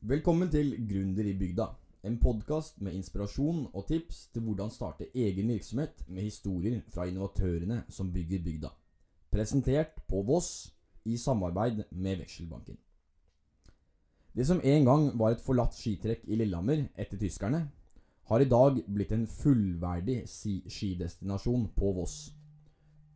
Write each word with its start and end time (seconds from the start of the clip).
Velkommen 0.00 0.48
til 0.48 0.78
Gründer 0.88 1.26
i 1.28 1.34
bygda. 1.36 1.66
En 2.08 2.14
podkast 2.16 2.78
med 2.80 2.94
inspirasjon 2.96 3.66
og 3.76 3.82
tips 3.84 4.30
til 4.32 4.46
hvordan 4.46 4.72
starte 4.72 5.10
egen 5.12 5.50
virksomhet 5.52 6.00
med 6.08 6.24
historier 6.24 6.78
fra 6.88 7.04
innovatørene 7.04 7.82
som 7.92 8.08
bygger 8.08 8.40
bygda. 8.40 8.70
Presentert 9.28 10.00
på 10.08 10.22
Voss 10.24 10.72
i 11.04 11.18
samarbeid 11.20 11.82
med 11.90 12.22
Vekselbanken. 12.22 12.78
Det 14.32 14.48
som 14.48 14.64
en 14.64 14.88
gang 14.88 15.06
var 15.20 15.36
et 15.36 15.44
forlatt 15.44 15.76
skitrekk 15.76 16.24
i 16.24 16.40
Lillehammer 16.40 16.86
etter 16.96 17.20
tyskerne, 17.20 17.66
har 18.24 18.40
i 18.40 18.48
dag 18.48 18.80
blitt 18.88 19.12
en 19.12 19.28
fullverdig 19.28 20.22
skidestinasjon 20.32 21.74
på 21.76 21.92
Voss. 22.00 22.30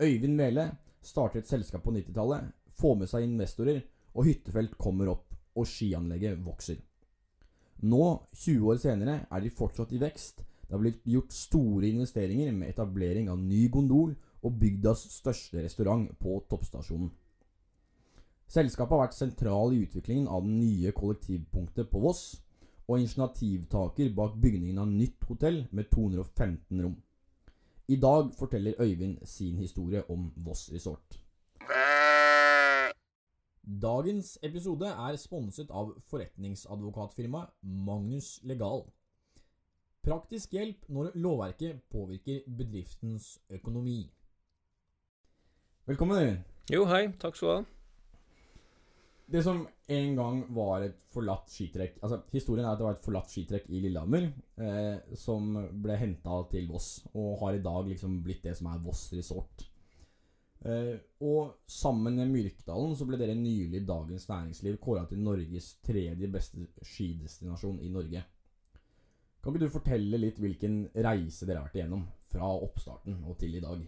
Øyvind 0.03 0.37
Mele 0.37 0.75
starter 1.01 1.41
et 1.41 1.49
selskap 1.49 1.81
på 1.89 1.97
90-tallet, 1.97 2.53
får 2.77 2.99
med 3.01 3.09
seg 3.09 3.25
investorer, 3.25 3.87
og 4.13 4.29
hyttefelt 4.29 4.77
kommer 4.77 5.17
opp, 5.17 5.34
og 5.55 5.69
skianlegget 5.69 6.41
vokser. 6.45 6.81
Nå, 7.85 8.05
20 8.33 8.71
år 8.73 8.79
senere, 8.81 9.17
er 9.31 9.43
de 9.45 9.51
fortsatt 9.53 9.93
i 9.93 10.01
vekst. 10.01 10.45
Det 10.65 10.73
har 10.73 10.81
blitt 10.81 11.03
gjort 11.05 11.35
store 11.35 11.91
investeringer 11.91 12.53
med 12.55 12.71
etablering 12.73 13.29
av 13.31 13.43
ny 13.43 13.67
gondol 13.69 14.15
og 14.45 14.57
bygdas 14.61 15.05
største 15.13 15.63
restaurant 15.65 16.09
på 16.21 16.39
toppstasjonen. 16.51 17.11
Selskapet 18.55 18.95
har 18.95 19.07
vært 19.07 19.17
sentral 19.17 19.75
i 19.75 19.83
utviklingen 19.85 20.29
av 20.29 20.45
den 20.45 20.59
nye 20.61 20.93
kollektivpunktet 20.97 21.91
på 21.91 22.01
Voss, 22.05 22.25
og 22.85 23.01
initiativtaker 23.01 24.11
bak 24.17 24.37
bygningen 24.41 24.83
av 24.83 24.91
nytt 24.93 25.25
hotell 25.29 25.63
med 25.73 25.89
215 25.93 26.83
rom. 26.85 26.97
I 27.89 27.97
dag 28.01 28.31
forteller 28.37 28.81
Øyvind 28.81 29.25
sin 29.29 29.57
historie 29.59 30.03
om 30.13 30.31
Voss 30.37 30.71
Resort. 30.73 31.24
Dagens 33.65 34.35
episode 34.45 34.85
er 34.85 35.17
sponset 35.17 35.71
av 35.73 35.95
forretningsadvokatfirmaet 36.11 37.55
Magnus 37.65 38.43
Legal. 38.45 38.83
Praktisk 40.05 40.53
hjelp 40.53 40.85
når 40.93 41.15
lovverket 41.17 41.81
påvirker 41.89 42.43
bedriftens 42.45 43.39
økonomi. 43.49 44.03
Velkommen, 45.89 46.45
Jo, 46.69 46.85
hei. 46.93 47.07
Takk 47.21 47.41
skal 47.41 47.49
du 47.49 47.55
ha. 47.55 47.65
Det 49.33 49.41
som 49.47 49.65
en 49.89 50.17
gang 50.19 50.45
var 50.53 50.85
et 50.85 50.99
forlatt 51.09 51.49
skitrekk 51.49 51.95
Altså, 52.05 52.19
Historien 52.35 52.67
er 52.67 52.75
at 52.75 52.81
det 52.83 52.85
var 52.85 52.99
et 52.99 53.07
forlatt 53.07 53.33
skitrekk 53.33 53.71
i 53.73 53.81
Lillehammer 53.81 54.27
eh, 54.61 55.17
som 55.17 55.55
ble 55.81 55.97
henta 55.97 56.43
til 56.53 56.69
Voss, 56.69 56.99
og 57.15 57.39
har 57.41 57.57
i 57.57 57.65
dag 57.65 57.89
liksom 57.89 58.21
blitt 58.27 58.45
det 58.45 58.59
som 58.61 58.69
er 58.69 58.85
Voss 58.85 59.07
Resort. 59.17 59.65
Eh, 60.65 60.95
og 61.21 61.59
sammen 61.69 62.17
med 62.17 62.31
Myrkdalen 62.33 62.95
så 62.97 63.05
ble 63.05 63.19
dere 63.21 63.37
nylig 63.37 63.83
Dagens 63.85 64.25
Næringsliv 64.31 64.79
kåra 64.81 65.05
til 65.11 65.21
Norges 65.21 65.75
tredje 65.85 66.31
beste 66.33 66.65
skidestinasjon 66.81 67.83
i 67.85 67.91
Norge. 67.93 68.23
Kan 69.45 69.53
ikke 69.53 69.67
du 69.67 69.75
fortelle 69.75 70.21
litt 70.21 70.41
hvilken 70.41 70.87
reise 71.05 71.45
dere 71.45 71.61
har 71.61 71.69
vært 71.69 71.83
igjennom 71.83 72.07
fra 72.33 72.49
oppstarten 72.65 73.21
og 73.29 73.37
til 73.43 73.59
i 73.59 73.63
dag? 73.65 73.83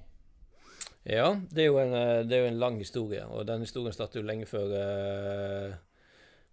Ja, 1.06 1.30
det 1.48 1.62
er, 1.64 1.70
jo 1.70 1.80
en, 1.80 1.94
eh, 1.96 2.26
er 2.26 2.44
jo 2.44 2.50
en 2.50 2.60
lang 2.60 2.76
historie, 2.82 3.24
og 3.24 3.46
den 3.48 3.64
historien 3.64 3.94
startet 3.94 4.20
jo 4.20 4.26
lenge 4.26 4.48
før 4.50 4.72
eh, 4.76 5.76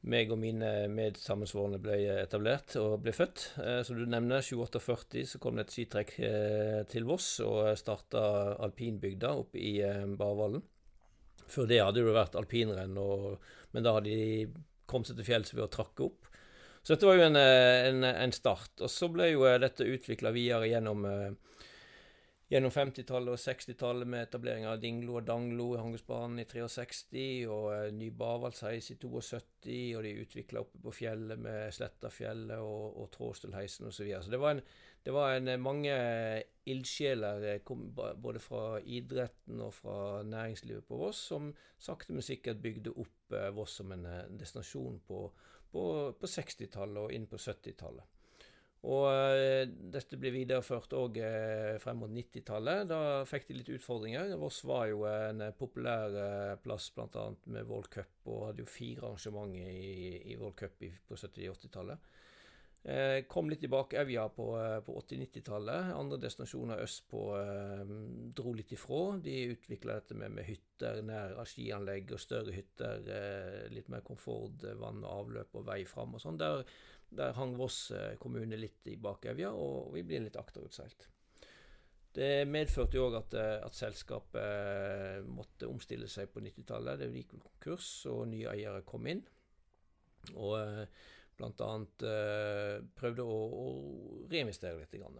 meg 0.09 0.31
og 0.33 0.39
mine 0.41 0.69
medsammensvorne 0.91 1.79
ble 1.81 1.95
etablert 2.23 2.75
og 2.81 2.97
ble 3.05 3.13
født. 3.15 3.45
Eh, 3.63 3.79
som 3.87 3.99
du 3.99 4.03
nevner, 4.09 4.43
2840 4.43 5.29
så 5.31 5.41
kom 5.43 5.57
det 5.57 5.67
et 5.67 5.75
skitrekk 5.77 6.13
eh, 6.19 6.81
til 6.91 7.07
Voss 7.07 7.37
og 7.45 7.71
starta 7.79 8.23
alpinbygda 8.65 9.33
oppe 9.43 9.61
i 9.61 9.77
eh, 9.85 10.03
Barvallen. 10.19 10.63
Før 11.47 11.67
det 11.69 11.81
hadde 11.83 12.03
det 12.03 12.15
vært 12.15 12.37
alpinrenn, 12.39 12.99
og, 12.99 13.41
men 13.75 13.85
da 13.85 13.97
hadde 13.97 14.11
de 14.11 14.47
kommet 14.89 15.09
seg 15.09 15.19
til 15.19 15.27
fjells 15.27 15.53
ved 15.55 15.65
å 15.65 15.71
trakke 15.71 16.07
opp. 16.07 16.29
Så 16.83 16.93
dette 16.93 17.07
var 17.07 17.15
jo 17.15 17.27
en, 17.29 17.39
eh, 17.39 17.87
en, 17.87 18.03
en 18.03 18.35
start. 18.35 18.73
Og 18.83 18.91
så 18.91 19.07
ble 19.11 19.31
jo 19.31 19.45
eh, 19.47 19.59
dette 19.63 19.87
utvikla 19.87 20.33
videre 20.35 20.67
gjennom 20.67 21.05
eh, 21.07 21.29
gjennom 22.53 22.69
50-tallet 22.69 23.33
og 23.33 23.39
60-tallet 23.41 24.09
med 24.09 24.27
etablering 24.27 24.67
av 24.69 24.77
Dinglo 24.81 25.15
og 25.17 25.25
Danglo 25.25 25.71
i 25.73 25.79
Hangusbanen 25.81 26.43
i 26.43 26.45
63, 26.45 27.23
og 27.49 27.67
eh, 27.73 27.87
ny 27.95 28.11
Bavaldsheis 28.13 28.91
i 28.93 28.97
72, 29.01 29.77
og 29.97 30.05
de 30.05 30.11
utvikla 30.21 30.61
oppe 30.61 30.81
på 30.83 30.93
fjellet 30.93 31.41
med 31.41 31.73
Slettafjellet 31.73 32.61
og, 32.61 32.99
og 33.01 33.09
Tråstølheisen 33.15 33.89
osv. 33.89 33.95
Så, 33.97 34.05
videre. 34.05 34.21
så 34.21 34.33
det 34.35 34.41
var, 34.43 34.53
en, 34.53 34.61
det 35.07 35.15
var 35.15 35.33
en, 35.39 35.51
mange 35.65 35.97
ildsjeler, 36.69 37.47
eh, 37.55 37.73
ba- 37.97 38.13
både 38.13 38.43
fra 38.43 38.77
idretten 38.85 39.63
og 39.65 39.73
fra 39.79 39.97
næringslivet 40.27 40.85
på 40.85 41.01
Voss, 41.01 41.25
som 41.33 41.49
sakte, 41.81 42.13
men 42.13 42.25
sikkert 42.25 42.61
bygde 42.61 42.93
opp 42.93 43.33
eh, 43.33 43.49
Voss 43.57 43.79
som 43.81 43.95
en 43.97 44.05
eh, 44.05 44.27
destinasjon 44.29 45.01
på, 45.09 45.25
på, 45.73 45.87
på 46.13 46.35
60-tallet 46.37 47.01
og 47.01 47.17
inn 47.17 47.25
på 47.31 47.41
70-tallet. 47.41 48.21
Og 48.83 49.05
eh, 49.07 49.63
dette 49.93 50.17
ble 50.19 50.33
videreført 50.35 50.91
òg 50.97 51.21
eh, 51.23 51.75
frem 51.79 52.01
mot 52.03 52.11
90-tallet. 52.11 52.89
Da 52.89 52.99
fikk 53.27 53.47
de 53.47 53.59
litt 53.61 53.71
utfordringer. 53.77 54.33
Voss 54.41 54.59
var 54.67 54.89
jo 54.91 55.05
en 55.07 55.45
eh, 55.45 55.53
populær 55.55 56.57
plass 56.63 56.89
bl.a. 56.95 57.29
med 57.55 57.69
World 57.69 57.87
Cup, 57.93 58.11
og 58.27 58.49
hadde 58.49 58.65
jo 58.65 58.73
fire 58.73 59.07
arrangementer 59.07 59.71
i, 59.71 60.33
i 60.33 60.37
World 60.39 60.59
Cup 60.59 60.83
på 60.83 61.15
70- 61.15 61.47
og 61.47 61.61
80-tallet. 61.61 62.11
Eh, 62.83 63.23
kom 63.31 63.47
litt 63.47 63.61
tilbake 63.63 63.95
Evja 64.01 64.25
på, 64.35 64.45
på 64.83 64.95
80-90-tallet. 64.99 65.93
Andre 65.95 66.17
destinasjoner 66.19 66.81
østpå 66.83 67.21
eh, 67.39 67.93
dro 68.35 68.51
litt 68.57 68.73
ifra. 68.75 69.03
De 69.23 69.37
utvikla 69.53 70.01
dette 70.01 70.17
med, 70.19 70.33
med 70.35 70.49
hytter 70.49 70.99
nær 71.07 71.37
skianlegg 71.47 72.11
og 72.11 72.19
større 72.19 72.51
hytter. 72.51 73.07
Eh, 73.07 73.61
litt 73.71 73.87
mer 73.93 74.03
komfort, 74.03 74.67
vann 74.81 74.99
og 75.05 75.13
avløp 75.21 75.55
og 75.61 75.69
vei 75.71 75.85
fram 75.87 76.17
og 76.17 76.25
sånn. 76.25 76.41
Der 77.17 77.35
hang 77.37 77.55
Voss 77.57 77.91
eh, 77.95 78.15
kommune 78.21 78.57
litt 78.59 78.87
i 78.91 78.97
bakevja, 79.01 79.51
og 79.53 79.93
vi 79.95 80.03
blir 80.07 80.23
litt 80.25 80.39
akterutseilt. 80.39 81.07
Det 82.13 82.45
medførte 82.45 82.99
jo 82.99 83.07
òg 83.07 83.17
at, 83.21 83.37
eh, 83.39 83.55
at 83.65 83.77
selskapet 83.77 84.39
eh, 84.41 85.19
måtte 85.25 85.69
omstille 85.69 86.09
seg 86.11 86.29
på 86.33 86.43
90-tallet. 86.45 87.01
Det 87.01 87.11
gikk 87.15 87.35
konkurs, 87.37 87.91
og 88.11 88.27
nye 88.31 88.51
eiere 88.53 88.83
kom 88.87 89.09
inn. 89.09 89.23
Og 90.37 90.55
bl.a. 91.35 91.71
prøvde 92.95 93.23
å, 93.27 93.39
å 93.59 93.65
reinvestere 94.31 94.79
litt. 94.79 94.93
Grann. 95.01 95.17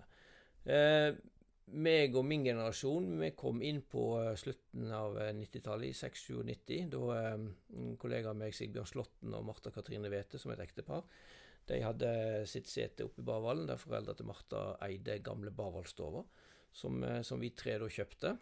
Meg 1.72 2.16
og 2.20 2.26
min 2.28 2.44
generasjon 2.44 3.06
vi 3.22 3.30
kom 3.40 3.62
inn 3.64 3.80
på 3.88 4.04
slutten 4.38 4.92
av 4.94 5.16
eh, 5.22 5.32
90-tallet, 5.38 5.94
i 5.94 5.96
96-97. 5.96 6.90
Da 6.92 7.20
en 7.32 7.96
kollega 8.00 8.34
av 8.34 8.40
meg, 8.40 8.56
Sigbjørn 8.56 8.90
Slåtten 8.90 9.38
og 9.38 9.46
Martha 9.48 9.72
Katrine 9.72 10.12
Wæthe, 10.12 10.42
som 10.42 10.52
et 10.52 10.64
ektepar, 10.64 11.06
de 11.70 11.82
hadde 11.84 12.14
sitt 12.50 12.68
sete 12.68 13.06
oppe 13.08 13.24
i 13.24 13.28
Barvallen, 13.28 13.68
der 13.70 13.82
foreldra 13.82 14.16
til 14.18 14.28
Martha 14.28 14.64
eide 14.86 15.20
gamle 15.24 15.54
Barvaldstova, 15.56 16.24
som, 16.74 17.04
eh, 17.04 17.22
som 17.22 17.40
vi 17.40 17.54
tre 17.56 17.78
da 17.80 17.88
kjøpte. 17.88 18.38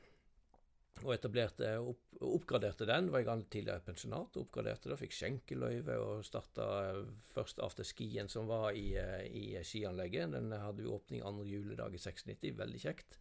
Og 1.02 1.14
etablerte 1.16 1.70
opp, 1.80 2.02
oppgraderte 2.22 2.86
den. 2.86 3.10
Var 3.10 3.24
i 3.24 3.26
gang 3.26 3.42
tidligere 3.50 3.82
pensjonat. 3.86 4.36
Oppgraderte 4.38 4.92
det, 4.92 5.00
fikk 5.00 5.16
skjenkeløyve 5.16 5.96
og 5.98 6.26
starta 6.28 6.66
først 7.32 7.62
afterskien 7.64 8.30
som 8.30 8.50
var 8.50 8.76
i, 8.78 8.94
eh, 9.00 9.26
i 9.26 9.46
skianlegget. 9.66 10.32
Den 10.36 10.52
hadde 10.52 10.84
vi 10.84 10.90
åpning 10.92 11.24
andre 11.26 11.48
juledag 11.48 11.96
i 11.96 12.02
96. 12.02 12.54
Veldig 12.58 12.82
kjekt. 12.84 13.18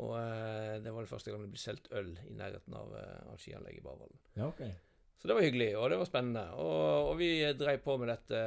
Og 0.00 0.14
eh, 0.16 0.78
det 0.80 0.92
var 0.92 1.04
det 1.04 1.10
første 1.10 1.32
gang 1.32 1.44
det 1.44 1.52
ble 1.52 1.60
solgt 1.60 1.90
øl 1.92 2.14
i 2.28 2.36
nærheten 2.36 2.76
av, 2.76 2.94
eh, 2.96 3.20
av 3.28 3.40
skianlegget 3.40 3.82
i 3.82 3.84
Barvallen. 3.84 4.22
Ja, 4.36 4.48
ok. 4.48 4.62
Så 5.22 5.28
det 5.30 5.34
var 5.38 5.44
hyggelig, 5.46 5.68
og 5.78 5.84
det 5.92 5.96
var 6.00 6.08
spennende. 6.08 6.40
Og, 6.58 7.10
og 7.12 7.18
vi 7.20 7.28
drev 7.54 7.78
på 7.84 7.94
med 8.02 8.08
dette 8.10 8.38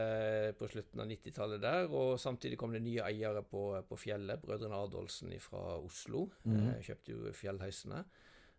på 0.60 0.68
slutten 0.68 1.00
av 1.00 1.08
90-tallet 1.08 1.62
der, 1.64 1.86
og 1.88 2.18
samtidig 2.20 2.58
kom 2.60 2.74
det 2.76 2.82
nye 2.84 3.06
eiere 3.08 3.46
på, 3.48 3.62
på 3.88 3.96
fjellet. 4.02 4.42
Brødrene 4.44 4.76
Adolfsen 4.84 5.32
fra 5.40 5.78
Oslo 5.80 6.26
Mhm. 6.44 6.68
eh, 6.74 6.82
kjøpte 6.84 7.14
jo 7.16 7.32
fjellheisene. 7.32 8.02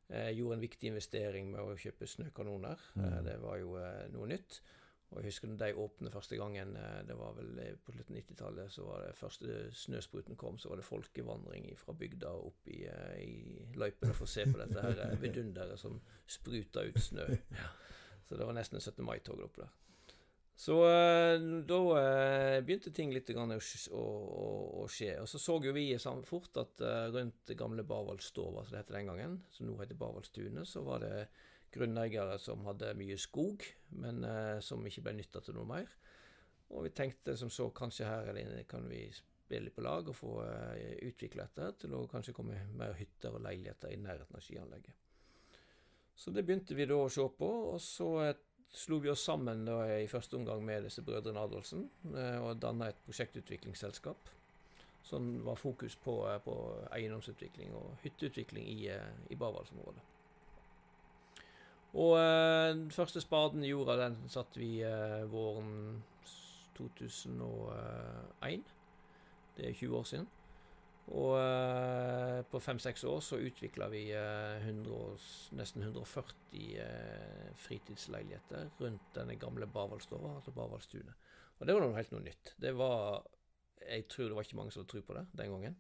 Eh, 0.09 0.31
gjorde 0.39 0.57
en 0.57 0.65
viktig 0.65 0.89
investering 0.89 1.51
med 1.53 1.61
å 1.61 1.77
kjøpe 1.77 2.09
snøkanoner. 2.09 2.81
Mhm. 2.97 3.25
det 3.29 3.37
var 3.43 3.59
jo 3.61 3.77
noe 4.15 4.27
nytt. 4.33 4.61
Og 5.13 5.21
jeg 5.21 5.29
husker 5.29 5.49
når 5.53 5.59
de 5.61 5.69
åpnet 5.79 6.13
første 6.17 6.37
gangen, 6.41 6.73
det 7.07 7.15
var 7.17 7.37
vel 7.37 7.77
på 7.85 7.93
slutten 7.95 8.17
av 8.17 8.23
90-tallet, 8.23 8.73
så 8.75 8.83
var 8.89 9.05
det 9.05 9.13
første 9.15 9.59
snøspruten 9.73 10.37
kom, 10.37 10.57
så 10.59 10.69
var 10.73 10.81
det 10.81 10.85
folkevandring 10.89 11.69
fra 11.79 11.93
bygda 11.95 12.33
opp 12.33 12.67
i, 12.73 12.81
i 13.23 13.69
løypene 13.79 14.13
for 14.17 14.25
å 14.27 14.33
se 14.33 14.49
på 14.51 14.59
dette 14.59 14.83
her 14.83 15.15
vidunderet 15.23 15.79
som 15.79 16.01
spruta 16.27 16.83
ut 16.89 16.99
snø. 16.99 17.29
Så 18.27 18.37
det 18.37 18.47
var 18.47 18.57
nesten 18.57 18.81
17. 18.81 19.05
mai-tog 19.07 19.41
oppe 19.47 19.65
der. 19.65 19.75
Så 20.57 20.77
eh, 20.89 21.41
da 21.69 21.79
eh, 22.01 22.63
begynte 22.65 22.91
ting 22.91 23.11
litt 23.13 23.29
å, 23.37 23.43
å, 23.45 24.05
å, 24.81 24.87
skje. 24.89 25.13
Og 25.21 25.29
så 25.29 25.41
så 25.41 25.59
jo 25.61 25.75
vi 25.77 25.91
fort 26.25 26.57
at 26.63 26.81
eh, 26.81 27.09
rundt 27.13 27.53
gamle 27.59 27.85
Barvaldsstova, 27.85 28.65
som 28.65 28.73
det 28.73 28.81
het 28.81 28.95
den 28.95 29.11
gangen, 29.13 29.37
som 29.53 29.69
nå 29.69 29.77
heter 29.83 30.01
Barvaldstunet, 30.01 30.65
så 30.69 30.81
var 30.87 31.05
det 31.05 31.29
grunneiere 31.77 32.39
som 32.41 32.65
hadde 32.65 32.95
mye 32.97 33.19
skog, 33.21 33.67
men 34.01 34.25
som 34.65 34.87
ikke 34.87 35.03
ble 35.05 35.17
nytta 35.19 35.43
til 35.45 35.59
noe 35.59 35.69
mer. 35.69 35.91
Og 36.73 36.87
vi 36.87 36.95
tenkte 36.97 37.35
som 37.37 37.51
så, 37.53 37.69
kanskje 37.75 38.09
her 38.09 38.31
eller 38.33 38.63
kan 38.71 38.87
vi 38.89 39.03
spille 39.13 39.75
på 39.75 39.85
lag 39.85 40.09
og 40.09 40.17
få 40.17 40.39
utvikle 41.05 41.45
dette 41.45 41.83
til 41.83 41.99
å 41.99 42.07
kanskje 42.09 42.33
komme 42.39 42.63
mer 42.79 42.97
hytter 42.97 43.37
og 43.37 43.45
leiligheter 43.45 43.93
i 43.93 44.01
nærheten 44.01 44.39
av 44.39 44.47
skianlegget. 44.47 45.06
Så 46.17 46.33
det 46.33 46.47
begynte 46.47 46.75
vi 46.75 46.87
da 46.89 46.97
å 46.97 47.11
se 47.13 47.25
på, 47.39 47.49
og 47.75 47.81
så 47.83 48.09
slo 48.77 48.99
vi 48.99 49.11
oss 49.11 49.25
sammen 49.25 49.65
da, 49.65 49.83
i 50.01 50.09
første 50.09 50.37
omgang 50.37 50.65
med 50.65 50.87
disse 50.87 51.05
brødrene 51.05 51.41
Adolfsen 51.45 51.87
eh, 52.13 52.39
og 52.43 52.59
danna 52.61 52.91
et 52.91 53.05
prosjektutviklingsselskap. 53.07 54.33
Som 55.07 55.45
var 55.47 55.61
fokus 55.61 55.95
på, 56.03 56.19
eh, 56.29 56.41
på 56.43 56.55
eiendomsutvikling 56.97 57.75
og 57.79 57.95
hytteutvikling 58.03 58.69
i, 58.69 58.89
eh, 58.93 59.11
i 59.31 59.39
Barvaldsområdet. 59.39 60.13
Og 61.97 62.19
den 62.19 62.91
første 62.93 63.23
spaden 63.23 63.65
i 63.65 63.71
jorda, 63.71 63.95
den 63.97 64.17
satte 64.29 64.61
vi 64.61 64.83
våren 65.33 66.03
2001. 66.77 68.67
Det 69.57 69.69
er 69.71 69.73
20 69.73 69.97
år 69.97 70.05
siden. 70.05 70.27
Og 71.07 71.37
eh, 71.39 72.41
på 72.51 72.59
fem-seks 72.59 73.05
år 73.07 73.21
så 73.23 73.39
utvikla 73.39 73.87
vi 73.93 74.09
eh, 74.11 74.65
100, 74.67 74.97
nesten 75.55 75.85
140 75.87 76.65
eh, 76.83 77.53
fritidsleiligheter 77.63 78.73
rundt 78.83 79.13
denne 79.15 79.37
gamle 79.39 79.69
Barvaldstua, 79.71 80.35
altså 80.35 80.55
Barvaldstunet. 80.57 81.15
Og 81.61 81.67
det 81.67 81.77
var 81.77 81.85
noe 81.87 81.97
helt 81.97 82.13
noe 82.13 82.25
nytt. 82.25 82.55
Det 82.61 82.75
var 82.77 83.23
Jeg 83.87 84.09
tror 84.11 84.29
det 84.29 84.35
var 84.35 84.47
ikke 84.49 84.59
mange 84.59 84.73
som 84.75 84.83
hadde 84.83 84.91
tro 84.91 85.03
på 85.07 85.15
det 85.15 85.27
den 85.39 85.53
gangen. 85.55 85.77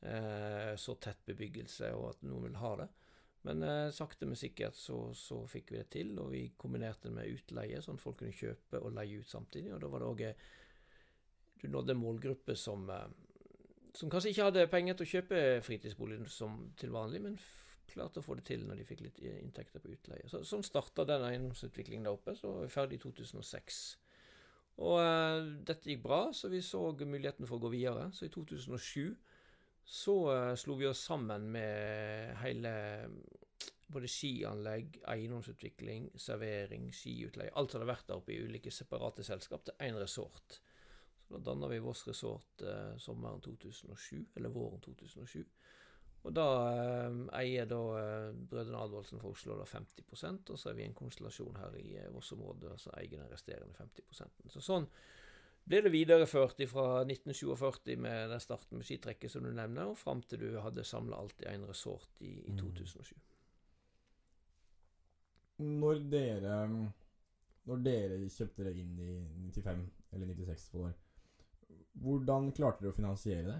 Eh, 0.00 0.72
så 0.76 0.94
tett 0.94 1.20
bebyggelse, 1.28 1.92
og 1.92 2.14
at 2.14 2.24
noen 2.24 2.48
ville 2.48 2.62
ha 2.62 2.72
det. 2.80 2.88
Men 3.46 3.62
eh, 3.62 3.90
sakte, 3.92 4.26
men 4.26 4.40
sikkert 4.40 4.74
så, 4.78 4.98
så 5.14 5.42
fikk 5.50 5.74
vi 5.74 5.82
det 5.82 5.90
til, 5.92 6.16
og 6.22 6.32
vi 6.32 6.46
kombinerte 6.56 7.10
det 7.10 7.16
med 7.18 7.28
utleie, 7.30 7.82
sånn 7.84 8.00
at 8.00 8.02
folk 8.02 8.22
kunne 8.22 8.34
kjøpe 8.34 8.80
og 8.80 8.96
leie 8.96 9.20
ut 9.20 9.30
samtidig. 9.30 9.74
Og 9.76 9.84
da 9.84 9.92
var 9.92 10.02
det 10.02 10.10
òg 10.10 10.24
Du 11.60 11.68
nådde 11.68 11.92
en 11.92 12.00
målgruppe 12.00 12.56
som 12.56 12.88
eh, 12.90 13.06
som 13.96 14.10
kanskje 14.12 14.32
ikke 14.32 14.48
hadde 14.50 14.66
penger 14.72 14.96
til 14.96 15.06
å 15.06 15.12
kjøpe 15.14 15.44
fritidsbolig 15.66 16.18
som 16.32 16.58
til 16.78 16.92
vanlig, 16.94 17.22
men 17.24 17.38
klarte 17.90 18.20
å 18.20 18.24
få 18.24 18.36
det 18.38 18.46
til 18.48 18.64
når 18.66 18.80
de 18.80 18.88
fikk 18.88 19.04
litt 19.06 19.20
inntekter 19.24 19.82
på 19.82 19.92
utleie. 19.94 20.26
Så, 20.30 20.42
sånn 20.46 20.64
starta 20.66 21.06
den 21.08 21.24
eiendomsutviklingen 21.26 22.08
der 22.08 22.18
oppe. 22.18 22.34
Så 22.36 22.50
var 22.52 22.66
vi 22.66 22.74
ferdig 22.74 22.98
i 22.98 23.04
2006. 23.06 23.80
Og 24.84 24.98
eh, 25.00 25.48
dette 25.68 25.88
gikk 25.88 26.02
bra, 26.04 26.20
så 26.36 26.50
vi 26.52 26.60
så 26.64 26.90
muligheten 27.00 27.48
for 27.48 27.56
å 27.56 27.64
gå 27.64 27.72
videre. 27.72 28.10
Så 28.12 28.28
i 28.28 28.32
2007 28.32 29.16
så 29.86 30.16
eh, 30.34 30.52
slo 30.58 30.76
vi 30.80 30.88
oss 30.90 31.04
sammen 31.06 31.48
med 31.54 32.36
hele 32.42 32.74
både 33.86 34.10
skianlegg, 34.10 35.00
eiendomsutvikling, 35.08 36.10
servering, 36.18 36.90
skiutleie. 36.94 37.54
Alt 37.54 37.72
som 37.72 37.80
hadde 37.80 37.92
vært 37.92 38.08
der 38.10 38.18
oppe 38.18 38.34
i 38.34 38.40
ulike 38.42 38.72
separate 38.74 39.24
selskap 39.24 39.64
til 39.64 39.78
én 39.86 39.98
resort. 40.00 40.60
Da 41.28 41.38
danna 41.42 41.68
vi 41.68 41.80
Voss 41.82 42.04
Resort 42.06 42.62
eh, 42.62 42.96
sommeren 43.02 43.40
2007, 43.42 44.26
eller 44.36 44.52
våren 44.54 44.80
2007. 44.84 45.42
Og 46.26 46.32
da 46.34 46.44
eh, 46.70 47.18
eier 47.40 47.66
da 47.70 47.80
eh, 48.00 48.32
brødrene 48.50 48.78
Advoldsen 48.82 49.20
fra 49.22 49.30
Oslo 49.30 49.58
da 49.58 49.66
50% 49.66 50.50
og 50.50 50.58
så 50.58 50.70
er 50.70 50.78
vi 50.78 50.86
en 50.86 50.94
konstellasjon 50.98 51.58
her 51.60 51.76
i 51.78 51.86
eh, 52.00 52.08
Voss-området 52.14 52.74
som 52.82 52.94
eier 52.98 53.18
den 53.20 53.30
resterende 53.30 53.74
50% 53.78 54.50
Så 54.54 54.62
sånn 54.64 54.88
ble 55.66 55.80
det 55.82 55.90
videreført 55.90 56.60
fra 56.70 57.02
1947 57.02 57.96
med 57.98 58.30
den 58.30 58.42
starten 58.42 58.78
med 58.78 58.86
skitrekket 58.86 59.32
som 59.32 59.42
du 59.42 59.50
nevner, 59.50 59.88
og 59.90 59.98
fram 59.98 60.20
til 60.22 60.38
du 60.44 60.60
hadde 60.62 60.84
samla 60.86 61.18
alt 61.18 61.42
i 61.42 61.48
én 61.50 61.66
resort 61.66 62.20
i, 62.22 62.36
i 62.46 62.52
Mm. 62.54 62.60
2007. 62.62 63.16
Når 65.58 66.02
dere 66.12 66.60
Når 67.66 67.82
dere 67.82 68.18
kjøpte 68.30 68.62
dere 68.62 68.78
inn 68.78 68.98
i 69.02 69.10
95 69.50 69.82
eller 70.12 70.26
96 70.30 70.68
for 70.70 70.86
år, 70.86 70.94
hvordan 72.02 72.52
klarte 72.56 72.84
dere 72.84 72.92
å 72.94 72.96
finansiere 72.96 73.46
det? 73.48 73.58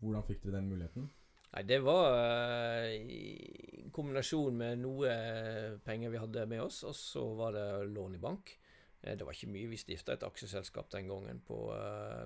Hvordan 0.00 0.24
fikk 0.26 0.42
dere 0.44 0.58
den 0.58 0.70
muligheten? 0.70 1.08
Nei, 1.56 1.62
det 1.64 1.78
var 1.80 2.12
eh, 2.18 2.94
i 3.00 3.90
kombinasjon 3.94 4.56
med 4.58 4.80
noe 4.82 5.08
eh, 5.08 5.76
penger 5.86 6.12
vi 6.12 6.20
hadde 6.20 6.46
med 6.50 6.60
oss, 6.66 6.82
og 6.84 6.92
så 6.98 7.22
var 7.38 7.54
det 7.56 7.66
lån 7.94 8.18
i 8.18 8.22
bank. 8.22 8.52
Eh, 9.00 9.14
Det 9.16 9.24
var 9.24 9.32
ikke 9.32 9.52
mye. 9.54 9.70
Vi 9.70 9.78
stifta 9.80 10.16
et 10.16 10.26
aksjeselskap 10.26 10.90
den 10.92 11.08
gangen 11.08 11.40
på, 11.46 11.60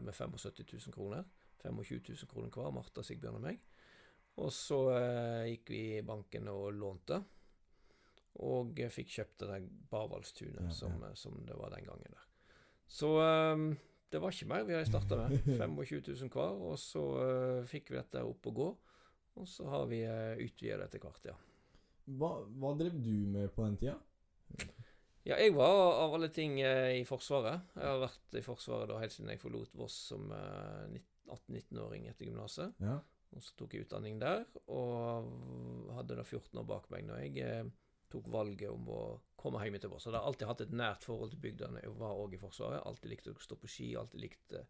med 0.02 0.14
75 0.14 0.64
000 0.88 0.94
kroner. 0.96 1.28
25 1.62 2.00
000 2.08 2.31
kroner 2.32 2.50
hver, 2.50 2.73
Martha, 2.75 3.05
Sigbjørn 3.05 3.38
og 3.38 3.44
meg. 3.44 3.61
Og 4.40 4.49
så 4.55 4.78
gikk 5.50 5.70
vi 5.75 5.82
i 5.99 6.02
banken 6.06 6.49
og 6.49 6.70
lånte. 6.73 7.20
Og 8.40 8.78
fikk 8.94 9.11
kjøpt 9.19 9.43
det 9.43 9.49
der 9.50 9.64
Barvaldstunet 9.90 10.70
Ja, 10.70 10.75
som, 10.75 10.96
ja. 11.05 11.12
Som, 11.19 11.37
som 11.37 11.46
det 11.46 11.58
var 11.58 11.75
den 11.75 11.84
gangen 11.84 12.14
der. 12.14 12.26
Så 12.90 13.11
eh, 13.23 13.64
det 14.10 14.20
var 14.22 14.34
ikke 14.34 14.48
mer 14.50 14.66
vi 14.68 14.76
har 14.76 14.86
starta 14.88 15.20
med. 15.22 15.36
25 15.60 16.02
000 16.08 16.32
hver. 16.34 16.58
Og 16.70 16.78
så 16.80 17.04
eh, 17.24 17.68
fikk 17.70 17.92
vi 17.92 18.00
dette 18.00 18.24
opp 18.26 18.50
og 18.50 18.58
gå. 18.60 18.68
Og 19.40 19.48
så 19.48 19.68
har 19.70 19.86
vi 19.88 20.02
uh, 20.04 20.34
utvida 20.42 20.80
det 20.80 20.88
etter 20.88 21.04
hvert, 21.04 21.30
ja. 21.30 21.36
Hva, 22.18 22.32
hva 22.58 22.72
drev 22.76 22.96
du 22.98 23.14
med 23.30 23.52
på 23.54 23.62
den 23.62 23.76
tida? 23.78 23.94
Ja, 25.22 25.36
jeg 25.38 25.52
var 25.54 25.70
av 26.00 26.16
alle 26.16 26.30
ting 26.34 26.58
eh, 26.64 26.96
i 26.98 27.04
Forsvaret. 27.06 27.70
Jeg 27.76 27.86
har 27.86 28.02
vært 28.02 28.36
i 28.40 28.42
Forsvaret 28.42 28.90
da 28.90 28.98
helt 28.98 29.14
siden 29.14 29.30
jeg 29.30 29.40
forlot 29.40 29.76
Voss 29.78 29.96
som 30.10 30.32
eh, 30.34 30.90
19 30.90 31.06
18-19-åring 31.30 32.08
etter 32.10 32.26
gymnaset. 32.26 32.74
Ja. 32.82 32.98
Og 33.30 33.44
så 33.44 33.54
tok 33.58 33.76
jeg 33.76 33.86
utdanning 33.86 34.18
der, 34.18 34.42
og 34.74 35.28
hadde 35.94 36.16
da 36.18 36.24
14 36.24 36.58
år 36.58 36.66
bak 36.66 36.88
meg 36.90 37.06
når 37.06 37.20
jeg 37.22 37.44
eh, 37.46 37.68
tok 38.12 38.30
valget 38.32 38.70
om 38.70 38.88
å 38.92 39.02
komme 39.40 39.60
hjem 39.64 39.78
til 39.80 39.92
Voss. 39.92 40.08
Jeg 40.08 40.16
har 40.16 40.26
alltid 40.28 40.50
hatt 40.50 40.64
et 40.66 40.74
nært 40.76 41.06
forhold 41.06 41.32
til 41.32 41.42
bygdene. 41.44 41.82
jeg 41.82 41.94
var 42.00 42.18
òg 42.18 42.34
i 42.36 42.40
Forsvaret. 42.40 42.82
Alltid 42.84 43.14
likte 43.14 43.32
å 43.32 43.40
stå 43.40 43.56
på 43.56 43.70
ski, 43.70 43.94
alltid 43.96 44.26
likte 44.26 44.64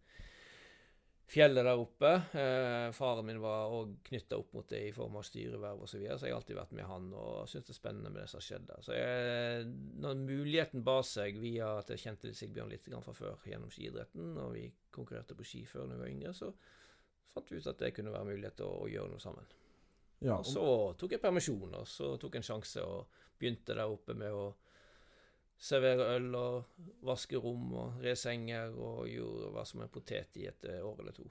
fjellet 1.31 1.65
der 1.65 1.79
oppe. 1.79 2.11
Eh, 2.39 2.89
faren 2.97 3.27
min 3.27 3.41
var 3.43 3.71
òg 3.75 3.93
knytta 4.07 4.39
opp 4.41 4.53
mot 4.57 4.69
det 4.71 4.81
i 4.89 4.95
form 4.95 5.19
av 5.21 5.27
styreverv 5.27 5.85
osv., 5.85 5.93
så, 5.93 6.01
videre, 6.03 6.19
så 6.19 6.27
jeg 6.27 6.35
har 6.35 6.41
alltid 6.41 6.59
vært 6.59 6.75
med 6.79 6.89
han 6.91 7.09
og 7.15 7.51
syntes 7.51 7.71
det 7.71 7.77
er 7.77 7.79
spennende 7.79 8.11
med 8.11 8.23
det 8.23 8.27
som 8.33 8.41
har 8.41 8.47
skjedd 8.49 8.67
der. 8.71 8.83
Så 8.87 8.99
jeg, 8.99 9.71
når 10.03 10.25
muligheten 10.25 10.85
ba 10.87 10.99
seg 11.07 11.39
via 11.43 11.77
at 11.79 11.95
jeg 11.95 12.05
kjente 12.05 12.35
Sigbjørn 12.37 12.75
litt 12.75 12.91
fra 12.91 13.15
før 13.17 13.47
gjennom 13.47 13.71
skiidretten, 13.75 14.35
og 14.43 14.55
vi 14.57 14.67
konkurrerte 14.95 15.39
på 15.39 15.47
ski 15.47 15.65
før 15.71 15.87
da 15.87 15.95
vi 15.95 16.03
var 16.05 16.15
yngre, 16.17 16.35
så 16.35 16.51
fant 17.31 17.51
vi 17.51 17.63
ut 17.63 17.71
at 17.71 17.83
det 17.83 17.95
kunne 17.95 18.15
være 18.15 18.33
mulighet 18.33 18.59
til 18.59 18.67
å, 18.67 18.85
å 18.85 18.91
gjøre 18.91 19.15
noe 19.15 19.23
sammen. 19.23 19.60
Ja 20.21 20.39
Og 20.39 20.47
så 20.47 20.65
tok 21.01 21.17
jeg 21.17 21.23
permisjon, 21.23 21.75
og 21.75 21.87
så 21.89 22.15
tok 22.21 22.37
jeg 22.37 22.43
en 22.43 22.51
sjanse 22.51 22.83
og 22.85 23.23
begynte 23.41 23.77
der 23.77 23.89
oppe 23.89 24.17
med 24.19 24.37
å 24.37 24.51
servere 25.61 26.09
øl 26.17 26.35
og 26.39 26.89
vaske 27.05 27.39
rom 27.41 27.75
og 27.77 28.01
re 28.05 28.15
senger 28.17 28.73
og 28.73 29.05
gjorde 29.11 29.53
hva 29.55 29.65
som 29.69 29.85
en 29.85 29.93
potet 29.93 30.41
i 30.41 30.49
et 30.49 30.67
eh, 30.69 30.81
år 30.85 31.03
eller 31.03 31.17
to. 31.17 31.27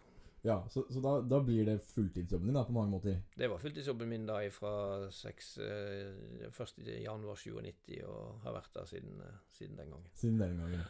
ja, 0.45 0.61
så, 0.69 0.85
så 0.93 1.01
da, 1.03 1.15
da 1.25 1.41
blir 1.43 1.65
det 1.67 1.79
fulltidsjobben 1.89 2.51
din 2.51 2.57
da, 2.57 2.63
på 2.67 2.75
mange 2.75 2.93
måter? 2.93 3.19
Det 3.35 3.49
var 3.49 3.61
fulltidsjobben 3.61 4.09
min 4.09 4.27
da 4.29 4.39
fra 4.53 4.73
6, 5.11 5.51
eh, 5.65 6.49
1. 6.49 6.81
januar 7.01 7.41
97 7.41 8.01
og 8.05 8.41
har 8.45 8.57
vært 8.59 8.73
der 8.77 8.89
siden, 8.93 9.21
eh, 9.25 9.39
siden 9.57 9.77
den 9.81 9.95
gangen. 9.95 10.09
Siden 10.13 10.41
den 10.41 10.57
gangen. 10.61 10.89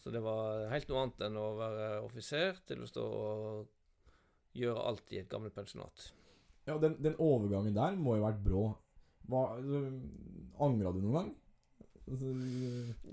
Så 0.00 0.10
det 0.10 0.22
var 0.24 0.66
helt 0.72 0.88
noe 0.90 1.04
annet 1.04 1.26
enn 1.26 1.36
å 1.36 1.50
være 1.58 1.90
offiser 2.06 2.62
til 2.66 2.82
å 2.82 2.88
stå 2.88 3.04
og 3.04 4.56
gjøre 4.56 4.86
alt 4.90 5.12
i 5.14 5.20
et 5.20 5.30
gammelt 5.30 5.54
pensjonat. 5.54 6.10
Ja, 6.70 6.78
den, 6.82 6.96
den 7.02 7.18
overgangen 7.18 7.74
der 7.76 7.98
må 7.98 8.16
jo 8.16 8.24
ha 8.24 8.30
vært 8.32 8.42
brå. 8.46 8.64
Hva, 9.30 9.44
altså, 9.58 9.84
Angra 10.64 10.92
du 10.94 11.00
noen 11.04 11.16
gang? 11.20 11.30
Altså, 12.10 12.30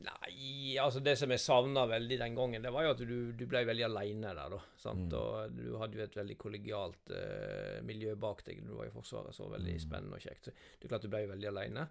Nei, 0.02 0.78
altså 0.82 1.02
det 1.06 1.14
som 1.20 1.30
jeg 1.34 1.42
savna 1.44 1.84
veldig 1.90 2.18
den 2.22 2.36
gangen, 2.38 2.64
det 2.66 2.72
var 2.74 2.88
jo 2.88 2.94
at 2.96 3.04
du, 3.06 3.16
du 3.38 3.44
ble 3.50 3.62
veldig 3.68 3.86
aleine 3.86 4.32
der, 4.34 4.50
da. 4.56 4.60
Sant? 4.82 5.12
Mm. 5.12 5.18
Og 5.20 5.54
du 5.58 5.78
hadde 5.82 6.00
jo 6.00 6.06
et 6.08 6.18
veldig 6.18 6.38
kollegialt 6.42 7.14
eh, 7.14 7.78
miljø 7.86 8.16
bak 8.20 8.42
deg 8.48 8.64
når 8.64 8.72
du 8.74 8.78
var 8.80 8.90
i 8.90 8.94
Forsvaret, 8.96 9.36
så 9.38 9.50
veldig 9.52 9.76
Mm. 9.78 9.84
spennende 9.86 10.18
og 10.18 10.24
kjekt. 10.26 10.50
Så 10.50 10.56
det 10.80 10.88
er 10.88 10.94
klart 10.96 11.06
du 11.06 11.12
ble 11.14 11.24
veldig 11.30 11.50
aleine. 11.52 11.88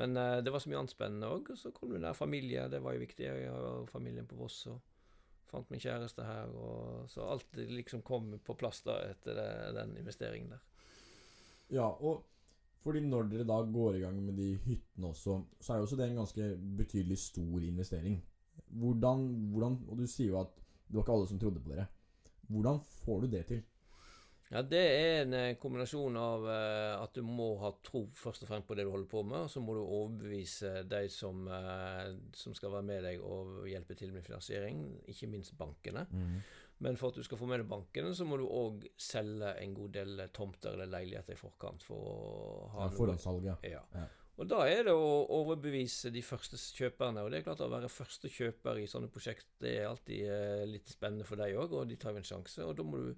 Men 0.00 0.16
eh, 0.20 0.40
det 0.44 0.52
var 0.52 0.60
så 0.64 0.72
mye 0.72 0.80
annet 0.82 0.94
spennende 0.96 1.32
òg. 1.36 1.50
Og 1.52 1.60
så 1.60 1.72
kom 1.76 1.92
du 1.92 1.98
nær 2.00 2.16
familie, 2.16 2.68
det 2.72 2.80
var 2.84 2.96
jo 2.96 3.04
viktig. 3.04 3.24
Jeg 3.28 3.50
har 3.52 3.66
jo 3.68 3.86
familien 3.92 4.26
på 4.28 4.38
Voss 4.40 4.62
og 4.72 4.80
fant 5.52 5.68
min 5.70 5.80
kjæreste 5.82 6.24
her. 6.26 6.56
Og, 6.56 7.04
så 7.12 7.26
alt 7.36 7.52
liksom 7.56 8.00
kom 8.06 8.32
på 8.44 8.56
plass 8.60 8.80
da 8.86 8.96
etter 9.12 9.36
det, 9.38 9.50
den 9.76 9.92
investeringen 10.00 10.56
der. 10.56 10.64
Ja, 11.72 11.86
og 11.86 12.24
fordi 12.86 13.02
når 13.02 13.30
dere 13.30 13.46
da 13.48 13.58
går 13.66 13.96
i 13.98 14.02
gang 14.04 14.18
med 14.22 14.36
de 14.38 14.52
hyttene 14.62 15.10
også, 15.10 15.40
så 15.60 15.72
er 15.72 15.80
jo 15.80 15.86
også 15.88 15.96
det 15.98 16.06
en 16.06 16.20
ganske 16.20 16.50
betydelig 16.78 17.18
stor 17.18 17.64
investering. 17.66 18.20
Hvordan, 18.66 19.24
hvordan 19.52 19.80
Og 19.88 19.98
du 19.98 20.06
sier 20.06 20.30
jo 20.30 20.40
at 20.40 20.52
det 20.86 20.94
var 20.94 21.02
ikke 21.02 21.16
alle 21.16 21.28
som 21.28 21.40
trodde 21.42 21.60
på 21.60 21.72
dere. 21.72 21.86
Hvordan 22.48 22.78
får 22.80 23.20
du 23.20 23.26
det 23.26 23.46
til? 23.46 23.64
Ja, 24.46 24.60
det 24.62 24.78
er 24.78 25.24
en 25.24 25.32
eh, 25.34 25.56
kombinasjon 25.58 26.16
av 26.20 26.44
eh, 26.46 26.92
at 27.00 27.16
du 27.18 27.24
må 27.26 27.48
ha 27.58 27.72
tro 27.82 28.04
først 28.14 28.44
og 28.44 28.50
fremst 28.52 28.68
på 28.68 28.76
det 28.78 28.84
du 28.86 28.92
holder 28.92 29.08
på 29.10 29.24
med, 29.26 29.48
og 29.48 29.50
så 29.50 29.58
må 29.58 29.74
du 29.74 29.80
overbevise 29.82 30.84
de 30.86 31.00
som, 31.10 31.40
eh, 31.50 32.12
som 32.38 32.54
skal 32.54 32.76
være 32.76 32.86
med 32.86 33.02
deg 33.08 33.24
og 33.26 33.66
hjelpe 33.66 33.96
til 33.98 34.14
med 34.14 34.22
finansiering, 34.22 34.84
ikke 35.10 35.32
minst 35.32 35.56
bankene. 35.58 36.06
Men 36.84 36.96
for 37.00 37.08
at 37.08 37.16
du 37.16 37.24
skal 37.24 37.38
få 37.40 37.46
med 37.48 37.62
deg 37.62 37.68
bankene, 37.70 38.10
så 38.14 38.26
må 38.28 38.36
du 38.36 38.44
òg 38.44 38.82
selge 39.00 39.54
en 39.62 39.72
god 39.74 39.94
del 39.96 40.18
tomter 40.36 40.74
eller 40.74 40.90
leiligheter 40.92 41.32
i 41.32 41.40
forkant 41.40 41.82
for 41.86 41.96
å 41.96 42.16
ha 42.74 42.82
Ja, 42.84 42.90
noe 42.90 42.98
Forhåndssalget. 42.98 43.64
ja. 43.64 43.80
Ja. 43.96 44.06
Og 44.36 44.44
da 44.50 44.58
er 44.68 44.82
det 44.84 44.92
å 44.92 45.24
overbevise 45.32 46.10
de 46.12 46.20
første 46.20 46.58
kjøperne. 46.60 47.22
Og 47.24 47.30
det 47.32 47.38
er 47.38 47.46
klart 47.46 47.62
å 47.64 47.70
være 47.72 47.88
første 47.88 48.28
kjøper 48.28 48.82
i 48.82 48.88
sånne 48.92 49.08
prosjekt, 49.08 49.46
det 49.64 49.78
er 49.78 49.86
alltid 49.88 50.26
eh, 50.28 50.64
litt 50.68 50.92
spennende 50.92 51.24
for 51.24 51.40
deg 51.40 51.56
òg, 51.56 51.72
og 51.72 51.88
de 51.88 51.96
tar 51.96 52.12
jo 52.12 52.20
en 52.20 52.28
sjanse. 52.28 52.60
Og 52.66 52.76
da 52.76 52.84
må 52.84 53.00
du 53.00 53.14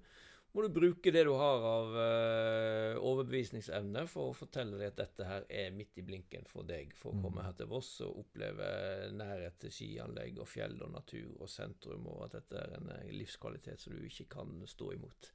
må 0.53 0.63
du 0.65 0.69
bruke 0.73 1.11
det 1.13 1.21
du 1.27 1.31
har 1.37 1.65
av 1.65 1.91
uh, 1.93 2.99
overbevisningsevne 3.05 4.05
for 4.09 4.31
å 4.31 4.37
fortelle 4.37 4.79
deg 4.79 4.91
at 4.91 5.01
dette 5.03 5.27
her 5.27 5.45
er 5.45 5.75
midt 5.75 5.99
i 6.01 6.05
blinken 6.05 6.47
for 6.49 6.65
deg 6.65 6.95
for 6.97 7.13
å 7.13 7.19
komme 7.21 7.37
mm. 7.37 7.45
her 7.45 7.57
til 7.59 7.69
Voss 7.69 7.91
og 8.05 8.23
oppleve 8.23 8.69
nærhet 9.13 9.59
til 9.61 9.73
skianlegg 9.75 10.39
og 10.41 10.49
fjell 10.49 10.79
og 10.85 10.95
natur 10.95 11.35
og 11.37 11.51
sentrum, 11.53 12.07
og 12.09 12.25
at 12.27 12.39
dette 12.39 12.63
er 12.63 12.77
en 12.79 12.89
eh, 12.95 13.11
livskvalitet 13.13 13.83
som 13.83 13.93
du 13.93 14.01
ikke 14.07 14.29
kan 14.39 14.55
stå 14.69 14.93
imot. 14.97 15.29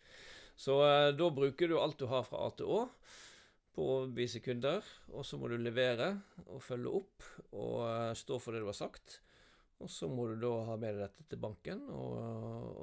Så 0.59 0.80
uh, 0.83 1.12
da 1.14 1.30
bruker 1.35 1.71
du 1.71 1.78
alt 1.78 2.00
du 2.02 2.09
har 2.11 2.26
fra 2.26 2.42
A 2.49 2.50
til 2.59 2.75
Å 2.75 2.83
på 3.75 3.83
å 3.83 3.94
overbevise 4.00 4.38
kunder, 4.38 4.87
og 5.11 5.25
så 5.26 5.38
må 5.38 5.49
du 5.50 5.56
levere 5.59 6.12
og 6.47 6.62
følge 6.62 6.92
opp 6.94 7.25
og 7.50 7.80
uh, 7.83 8.11
stå 8.14 8.38
for 8.42 8.54
det 8.54 8.62
du 8.62 8.68
har 8.71 8.78
sagt. 8.78 9.18
Og 9.82 9.90
så 9.90 10.08
må 10.08 10.28
du 10.30 10.36
da 10.40 10.52
ha 10.68 10.76
med 10.80 10.94
deg 10.94 11.02
dette 11.02 11.26
til 11.28 11.40
banken 11.42 11.82
og, 11.92 12.14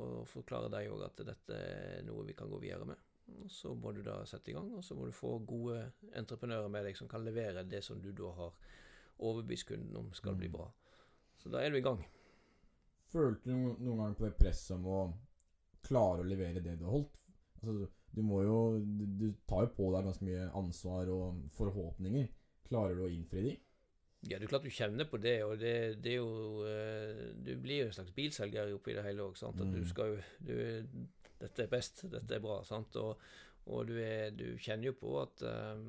og 0.01 0.27
forklare 0.29 0.69
deg 0.73 0.91
òg 0.91 1.05
at 1.07 1.23
dette 1.31 1.57
er 1.57 2.03
noe 2.05 2.25
vi 2.27 2.35
kan 2.37 2.51
gå 2.51 2.59
videre 2.61 2.87
med. 2.89 2.99
Og 3.39 3.51
Så 3.51 3.73
må 3.75 3.93
du 3.95 4.01
da 4.03 4.19
sette 4.27 4.51
i 4.51 4.55
gang, 4.55 4.67
og 4.75 4.83
så 4.83 4.95
må 4.97 5.07
du 5.07 5.15
få 5.15 5.37
gode 5.47 5.79
entreprenører 6.19 6.67
med 6.73 6.85
deg 6.89 6.97
som 6.99 7.09
kan 7.09 7.23
levere 7.23 7.63
det 7.63 7.79
som 7.85 8.01
du 8.01 8.11
da 8.15 8.33
har 8.37 8.51
overbevist 9.21 9.69
kunden 9.69 9.95
om 9.97 10.11
skal 10.17 10.35
bli 10.35 10.49
mm. 10.49 10.57
bra. 10.57 10.67
Så 11.39 11.49
da 11.53 11.61
er 11.61 11.71
du 11.71 11.79
i 11.79 11.85
gang. 11.85 12.01
Følte 13.11 13.49
du 13.49 13.55
noen 13.55 14.03
gang 14.03 14.13
på 14.17 14.27
det 14.27 14.35
presset 14.39 14.75
om 14.77 14.87
å 14.87 14.99
klare 15.85 16.23
å 16.23 16.27
levere 16.27 16.63
det 16.63 16.77
du 16.79 16.85
har 16.85 16.95
holdt? 16.97 17.17
Altså, 17.61 17.87
du 18.11 18.21
må 18.25 18.41
jo 18.43 18.59
Du, 18.81 19.05
du 19.05 19.27
tar 19.47 19.67
jo 19.67 19.73
på 19.75 19.89
deg 19.93 20.07
ganske 20.07 20.27
mye 20.27 20.47
ansvar 20.57 21.11
og 21.13 21.43
forhåpninger. 21.55 22.29
Klarer 22.67 22.97
du 22.97 23.05
å 23.05 23.11
innfri 23.11 23.43
de? 23.45 23.53
Ja, 24.29 24.37
det 24.37 24.45
er 24.45 24.51
klart 24.51 24.65
du 24.67 24.73
kjenner 24.73 25.07
på 25.09 25.17
det, 25.17 25.39
og 25.47 25.55
det, 25.57 25.75
det 26.03 26.13
er 26.13 26.19
jo 26.19 26.61
uh, 26.61 27.21
Du 27.41 27.55
blir 27.61 27.85
jo 27.85 27.89
en 27.89 27.95
slags 27.95 28.13
bilselger 28.13 28.73
oppi 28.75 28.93
det 28.93 29.05
hele 29.07 29.25
òg, 29.25 29.37
sant. 29.39 29.57
At 29.57 29.69
mm. 29.71 29.77
du 29.79 29.87
skal 29.89 30.13
jo 30.13 30.19
du, 30.45 31.07
Dette 31.41 31.65
er 31.65 31.71
best, 31.71 32.03
dette 32.11 32.37
er 32.37 32.43
bra, 32.43 32.59
sant. 32.67 32.99
Og, 33.01 33.23
og 33.73 33.89
du, 33.89 33.95
er, 33.97 34.29
du, 34.37 34.45
kjenner 34.61 34.91
jo 34.91 34.97
på 34.99 35.15
at 35.23 35.41
um, 35.47 35.87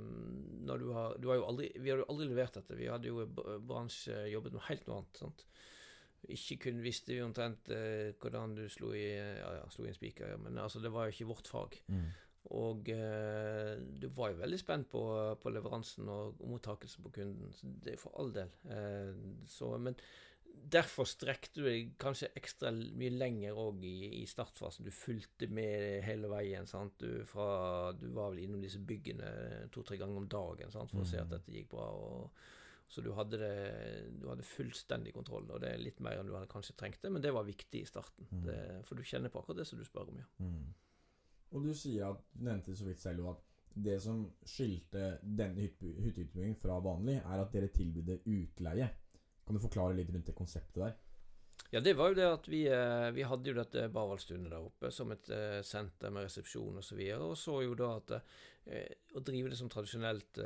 når 0.65 0.81
du 0.81 0.93
har 0.97 1.19
Du 1.21 1.29
har 1.29 1.41
jo 1.43 1.47
aldri 1.51 1.69
Vi 1.77 1.93
hadde 1.93 2.07
jo 2.07 2.11
aldri 2.15 2.31
levert 2.31 2.57
dette. 2.57 2.79
Vi 2.79 2.89
hadde 2.89 3.12
jo 3.12 3.27
bransje 3.69 4.25
jobbet 4.33 4.57
med 4.57 4.69
helt 4.71 4.89
noe 4.89 5.03
annet. 5.03 5.23
sant. 5.27 5.47
Ikke 6.33 6.61
kun 6.69 6.81
visste 6.81 7.12
vi 7.12 7.23
omtrent 7.25 7.69
uh, 7.75 8.17
hvordan 8.23 8.57
du 8.57 8.65
slo 8.73 8.95
i, 8.97 9.09
ja, 9.12 9.55
ja, 9.59 9.65
slo 9.75 9.85
i 9.85 9.93
en 9.93 9.99
spiker, 9.99 10.33
ja, 10.33 10.41
men 10.41 10.61
altså, 10.62 10.81
det 10.81 10.93
var 10.95 11.09
jo 11.09 11.17
ikke 11.17 11.33
vårt 11.35 11.51
fag. 11.51 11.81
Mm. 11.93 12.12
Og 12.51 12.89
eh, 12.91 13.77
du 13.79 14.09
var 14.17 14.33
jo 14.33 14.41
veldig 14.41 14.59
spent 14.59 14.91
på, 14.91 15.03
på 15.39 15.53
leveransen 15.55 16.09
og, 16.11 16.41
og 16.43 16.51
mottakelsen 16.57 17.05
på 17.07 17.15
kunden. 17.15 17.55
Så 17.55 17.71
det 17.85 17.95
er 17.95 18.03
for 18.03 18.19
all 18.19 18.33
del. 18.35 18.51
Eh, 18.67 19.13
så, 19.49 19.71
men 19.79 19.97
derfor 20.53 21.07
strekte 21.09 21.61
du 21.61 21.67
deg 21.67 21.93
kanskje 22.03 22.33
ekstra 22.39 22.73
mye 22.73 23.13
lenger 23.15 23.59
òg 23.59 23.85
i, 23.87 23.97
i, 24.21 24.25
startfasen. 24.29 24.87
Du 24.87 24.95
fulgte 24.95 25.49
med 25.55 26.03
hele 26.07 26.31
veien. 26.33 26.67
Sant? 26.69 26.99
Du, 27.01 27.23
fra, 27.29 27.93
du 27.97 28.09
var 28.17 28.35
vel 28.35 28.45
innom 28.45 28.65
disse 28.65 28.83
byggene 28.83 29.69
to-tre 29.73 30.01
ganger 30.01 30.25
om 30.25 30.29
dagen 30.31 30.75
sant? 30.75 30.91
for 30.93 31.03
mm. 31.03 31.07
å 31.07 31.13
se 31.13 31.23
at 31.23 31.31
mm. 31.31 31.35
dette 31.37 31.57
gikk 31.57 31.71
bra. 31.73 31.89
Og, 31.95 32.45
så 32.93 33.01
du 33.01 33.09
hadde, 33.17 33.39
det, 33.41 33.53
du 34.21 34.27
hadde 34.29 34.45
fullstendig 34.45 35.15
kontroll, 35.17 35.47
og 35.49 35.63
det 35.63 35.71
er 35.73 35.81
litt 35.81 36.03
mer 36.05 36.19
enn 36.21 36.29
du 36.29 36.35
hadde 36.37 36.51
kanskje 36.51 36.75
trengte, 36.77 37.09
men 37.09 37.23
det 37.25 37.31
var 37.33 37.47
viktig 37.47 37.81
i 37.81 37.89
starten. 37.89 38.29
Mm. 38.29 38.43
Det, 38.45 38.59
for 38.85 38.99
du 38.99 39.07
kjenner 39.07 39.33
på 39.33 39.41
akkurat 39.41 39.63
det 39.63 39.69
som 39.71 39.81
du 39.81 39.87
spør 39.89 40.11
om, 40.13 40.19
ja. 40.21 40.29
Mm. 40.45 40.67
Og 41.52 41.64
du 41.66 41.73
sier 41.76 42.09
at, 42.09 42.21
du 42.32 42.44
nevnte 42.47 42.76
så 42.76 42.87
vidt 42.88 43.00
selv 43.02 43.28
at 43.35 43.49
det 43.73 43.97
som 44.04 44.25
skilte 44.44 45.16
denne 45.23 45.64
hytteutbyggingen 45.64 46.59
fra 46.61 46.76
vanlig, 46.85 47.18
er 47.23 47.40
at 47.40 47.54
dere 47.54 47.71
tilbydde 47.73 48.21
utleie. 48.28 48.88
Kan 49.47 49.56
du 49.56 49.62
forklare 49.62 49.97
litt 49.97 50.12
rundt 50.12 50.28
det 50.28 50.37
konseptet 50.37 50.82
der? 50.82 50.99
Ja, 51.73 51.80
det 51.80 51.94
var 51.97 52.11
jo 52.12 52.16
det 52.18 52.26
at 52.28 52.49
vi, 52.52 52.66
eh, 52.68 53.11
vi 53.16 53.25
hadde 53.25 53.49
jo 53.49 53.56
dette 53.56 53.87
Barvaldstundet 53.92 54.52
der 54.52 54.66
oppe 54.66 54.90
som 54.92 55.12
et 55.14 55.30
eh, 55.32 55.61
senter 55.64 56.12
med 56.12 56.26
resepsjon 56.26 56.76
osv. 56.76 56.80
Og, 56.80 56.85
så 56.85 56.99
videre, 56.99 57.28
og 57.32 57.38
så 57.40 57.54
jo 57.64 57.76
da 57.78 57.88
at 57.97 58.12
eh, 58.18 58.92
å 59.16 59.23
drive 59.25 59.52
det 59.52 59.61
som 59.61 59.71
tradisjonelt 59.73 60.40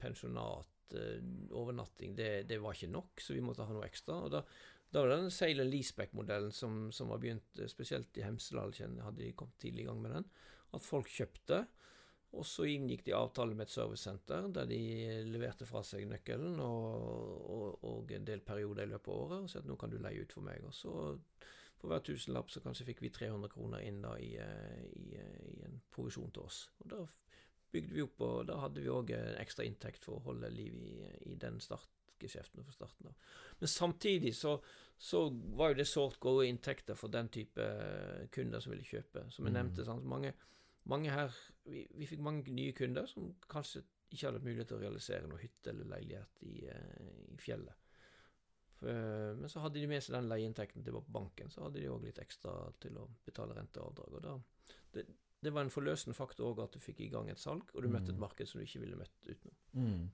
pensjonat, 0.00 0.70
overnatting, 0.94 2.14
det, 2.16 2.30
det, 2.46 2.60
var 2.62 2.76
ikke 2.76 2.92
nok, 2.92 3.20
så 3.20 3.34
vi 3.34 3.42
måtte 3.44 3.66
ha 3.66 3.74
noe 3.74 3.88
ekstra. 3.88 4.20
og 4.22 4.34
da 4.36 4.44
da 4.90 5.02
var 5.02 5.10
det 5.10 5.16
den 5.18 5.32
Sail 5.34 5.60
and 5.60 5.72
Leaseback-modellen 5.72 6.52
som, 6.54 6.92
som, 6.92 7.08
var 7.08 7.18
begynt, 7.18 7.58
eh, 7.58 7.66
spesielt 7.68 8.16
i 8.16 8.22
Hemsedal, 8.24 8.70
hadde 9.02 9.18
de 9.18 9.32
kommet 9.36 9.58
tidlig 9.58 9.82
i 9.82 9.88
gang 9.88 9.98
med 10.02 10.14
den. 10.14 10.28
At 10.72 10.86
folk 10.86 11.10
kjøpte, 11.10 11.64
og 12.36 12.46
så 12.46 12.66
inngikk 12.68 13.04
de 13.06 13.14
avtale 13.16 13.54
med 13.56 13.66
et 13.66 13.72
servicesenter 13.72 14.48
der 14.52 14.66
de 14.68 14.78
leverte 15.28 15.66
fra 15.68 15.80
seg 15.86 16.04
nøkkelen 16.10 16.58
og, 16.60 17.44
og, 17.56 17.84
og 17.86 18.10
en 18.12 18.26
del 18.28 18.42
perioder 18.44 18.84
i 18.84 18.90
løpet 18.90 19.12
av 19.12 19.20
året 19.22 19.44
og 19.44 19.52
sa 19.52 19.62
at 19.62 19.68
nå 19.68 19.76
kan 19.80 19.92
du 19.92 19.96
leie 20.02 20.24
ut 20.24 20.34
for 20.34 20.44
meg. 20.44 20.64
Og 20.66 20.74
så 20.76 20.94
for 21.76 21.92
hver 21.92 22.02
tusenlapp 22.04 22.50
så 22.52 22.60
kanskje 22.64 22.88
fikk 22.90 23.04
vi 23.04 23.12
300 23.14 23.52
kroner 23.52 23.84
inn 23.86 24.02
da 24.04 24.16
i, 24.20 24.34
eh, 24.42 24.82
i, 24.96 25.06
eh, 25.20 25.46
i 25.54 25.62
en 25.68 25.80
provisjon 25.92 26.32
til 26.34 26.44
oss. 26.44 26.66
Og 26.82 26.90
da 26.92 27.00
bygde 27.72 27.94
vi 27.94 28.04
opp, 28.04 28.20
og 28.24 28.46
da 28.48 28.58
hadde 28.62 28.82
vi 28.82 28.92
òg 28.92 29.12
ekstra 29.16 29.66
inntekt 29.66 30.04
for 30.06 30.18
å 30.18 30.26
holde 30.30 30.50
liv 30.54 30.76
i, 30.80 30.96
i 31.32 31.36
den 31.40 31.58
startgeskjeften 31.62 32.64
fra 32.64 32.74
starten 32.74 33.10
av. 33.10 33.32
Men 33.60 33.72
samtidig 33.72 34.34
så, 34.36 34.56
så 34.98 35.26
var 35.58 35.72
jo 35.72 35.80
det 35.80 35.88
sårt 35.90 36.20
gode 36.20 36.46
inntekter 36.48 36.98
for 36.98 37.12
den 37.12 37.28
type 37.32 37.62
eh, 37.62 38.28
kunder 38.32 38.62
som 38.62 38.72
ville 38.72 38.86
kjøpe. 38.86 39.26
Som 39.30 39.48
jeg 39.48 39.54
mm. 39.54 39.58
nevnte, 39.58 39.86
sant? 39.88 40.06
Mange, 40.08 40.32
mange 40.90 41.12
her 41.12 41.34
vi, 41.64 41.86
vi, 41.94 42.08
fikk 42.08 42.22
mange 42.24 42.54
nye 42.54 42.76
kunder 42.76 43.08
som 43.10 43.32
kanskje 43.50 43.84
ikke 44.06 44.28
hadde 44.28 44.44
mulighet 44.44 44.70
til 44.70 44.78
å 44.78 44.84
realisere 44.84 45.26
noe 45.28 45.42
hytte 45.42 45.72
eller 45.72 45.90
leilighet 45.90 46.42
i, 46.46 46.54
uh, 46.70 47.12
i 47.34 47.38
fjellet. 47.42 47.82
For, 48.78 48.92
uh, 48.92 49.32
men 49.40 49.50
så 49.50 49.64
hadde 49.64 49.80
de 49.82 49.88
med 49.90 50.04
seg 50.04 50.14
den 50.14 50.28
leieinntekten 50.30 50.84
til 50.86 51.00
banken, 51.10 51.50
så 51.50 51.66
hadde 51.66 51.82
de 51.82 51.90
òg 51.90 52.06
litt 52.06 52.20
ekstra 52.22 52.54
til 52.80 53.00
å 53.02 53.08
betale 53.26 53.56
rente 53.56 53.82
og 53.82 53.90
avdrag. 53.90 54.14
Og 54.14 54.22
da, 54.28 54.76
det, 54.94 55.08
det 55.44 55.52
var 55.54 55.66
en 55.66 55.72
forløsende 55.72 56.16
faktor 56.16 56.52
òg 56.52 56.62
at 56.64 56.76
du 56.76 56.80
fikk 56.82 57.02
i 57.04 57.10
gang 57.12 57.28
et 57.30 57.40
salg, 57.40 57.68
og 57.74 57.82
du 57.82 57.90
møtte 57.92 58.10
et 58.10 58.16
mm. 58.16 58.22
marked 58.24 58.48
som 58.48 58.60
du 58.60 58.64
ikke 58.64 58.84
ville 58.84 59.00
møtt 59.00 59.28
utenom. 59.28 59.58
Mm 59.72 60.06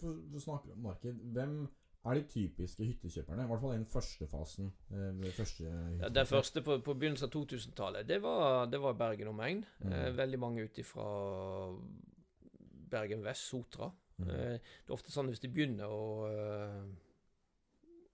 for, 0.00 0.20
for 0.32 0.38
snakker 0.38 0.72
om 0.72 0.78
marked, 0.78 1.12
hvem 1.12 1.68
er 2.04 2.14
de 2.14 2.24
typiske 2.28 2.84
hyttekjøperne? 2.84 3.44
I 3.44 3.46
hvert 3.46 3.60
fall 3.60 3.74
i 3.74 3.76
den 3.78 3.86
første 3.86 4.26
fasen. 4.28 4.72
Eh, 4.90 5.30
første 5.36 5.64
ja, 6.00 6.08
den 6.08 6.26
første 6.26 6.62
på, 6.62 6.78
på 6.84 6.94
begynnelsen 6.94 7.28
av 7.28 7.36
2000-tallet, 7.36 8.08
det, 8.08 8.20
det, 8.72 8.80
var 8.80 8.98
Bergen 8.98 9.30
omegn. 9.32 9.64
Mm. 9.80 9.92
Eh, 9.92 10.10
veldig 10.16 10.40
mange 10.40 10.64
ut 10.64 10.78
ifra 10.78 11.06
Bergen 12.90 13.24
vest, 13.24 13.48
Sotra. 13.48 13.90
Mm. 14.18 14.28
Eh, 14.28 14.58
det 14.58 14.92
er 14.92 14.98
ofte 14.98 15.14
sånn 15.14 15.32
hvis 15.32 15.42
de 15.42 15.50
begynner 15.50 15.90
å 15.90 16.04
uh, 16.30 16.84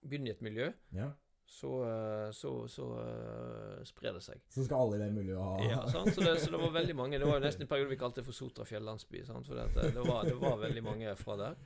Begynner 0.00 0.30
i 0.30 0.32
et 0.32 0.40
miljø, 0.40 0.70
ja 0.96 1.10
så, 1.50 1.90
eh, 1.90 2.30
så, 2.30 2.68
så 2.68 2.84
uh, 3.00 3.84
sprer 3.84 4.14
det 4.14 4.20
seg. 4.22 4.42
Så 4.54 4.62
skal 4.64 4.84
alle 4.84 5.00
i 5.00 5.02
det 5.02 5.08
miljøet 5.16 5.42
ha 5.42 5.64
Ja, 5.66 5.80
sant? 5.90 6.12
Så, 6.14 6.22
det, 6.22 6.36
så 6.44 6.52
det 6.54 6.60
var 6.62 6.70
veldig 6.76 6.94
mange. 6.94 7.18
Det 7.18 7.26
var 7.26 7.40
jo 7.40 7.42
nesten 7.48 7.64
en 7.66 7.70
periode 7.72 7.90
vi 7.90 7.98
kalte 7.98 8.20
det 8.20 8.28
for 8.28 8.38
Sotra 8.38 8.66
fjellandsby. 8.68 9.24
For 9.26 9.58
det, 9.58 9.64
det, 9.74 10.04
var, 10.06 10.28
det 10.28 10.36
var 10.38 10.60
veldig 10.62 10.84
mange 10.86 11.14
fra 11.18 11.34
der. 11.40 11.58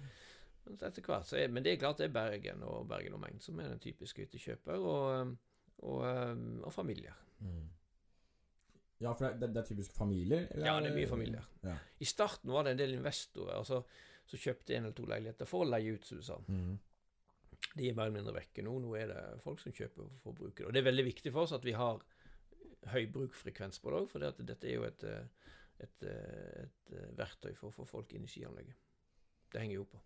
Men 0.65 0.79
etter 0.89 1.05
hvert 1.05 1.29
så 1.29 1.37
er, 1.37 1.53
men 1.53 1.67
det 1.67 1.75
er 1.75 1.83
klart 1.83 2.01
det 2.01 2.07
er 2.09 2.15
Bergen 2.15 2.65
og 2.65 2.87
Bergen 2.89 3.19
og 3.19 3.21
Megn 3.27 3.45
som 3.45 3.61
er 3.61 3.69
den 3.75 3.83
typiske 3.85 4.25
hyttekjøper, 4.25 4.81
og, 4.81 5.35
og, 5.85 6.01
eh, 6.09 6.33
og, 6.63 6.73
familier. 6.73 7.21
Mm. 7.45 7.69
Ja, 9.05 9.13
for 9.13 9.29
det, 9.29 9.51
det, 9.51 9.61
er 9.67 9.69
typisk 9.69 9.93
familier? 9.93 10.49
Eller? 10.49 10.71
Ja, 10.71 10.79
det 10.81 10.95
er 10.95 10.97
mye 10.97 11.13
familier. 11.13 11.45
Ja. 11.61 11.77
I 12.01 12.09
starten 12.09 12.57
var 12.57 12.65
det 12.65 12.73
en 12.73 12.81
del 12.81 12.97
investorer 12.97 13.59
altså, 13.59 13.85
som 14.25 14.45
kjøpte 14.49 14.79
en 14.79 14.89
eller 14.89 14.97
to 14.97 15.05
leiligheter 15.13 15.51
for 15.51 15.67
å 15.67 15.71
leie 15.75 15.93
ut, 15.93 16.09
som 16.09 16.25
du 16.25 16.25
sa. 16.25 16.41
Mm 16.49 16.73
de 17.75 17.89
er 17.89 17.97
mer 17.97 18.09
eller 18.09 18.21
mindre 18.21 18.37
vekke 18.37 18.63
nå. 18.65 18.77
Nå 18.83 18.95
er 18.99 19.11
det 19.11 19.23
folk 19.43 19.63
som 19.63 19.75
kjøper 19.75 20.07
for 20.23 20.31
å 20.33 20.39
bruke 20.39 20.63
det. 20.63 20.69
Og 20.69 20.75
det 20.75 20.83
er 20.83 20.91
veldig 20.91 21.07
viktig 21.09 21.33
for 21.35 21.47
oss 21.47 21.55
at 21.57 21.67
vi 21.67 21.75
har 21.75 22.03
høy 22.93 23.05
brukfrekvens 23.13 23.81
på 23.83 23.91
det 23.91 24.01
òg, 24.03 24.09
for 24.13 24.23
det 24.23 24.47
dette 24.47 24.69
er 24.69 24.77
jo 24.77 24.87
et, 24.87 25.05
et, 25.83 26.07
et, 26.07 26.97
verktøy 27.19 27.55
for 27.57 27.71
å 27.71 27.77
få 27.81 27.87
folk 27.97 28.13
inn 28.15 28.27
i 28.27 28.31
skianlegget. 28.31 28.77
Det 29.53 29.63
henger 29.63 29.81
jo 29.81 29.87
på. 29.91 30.03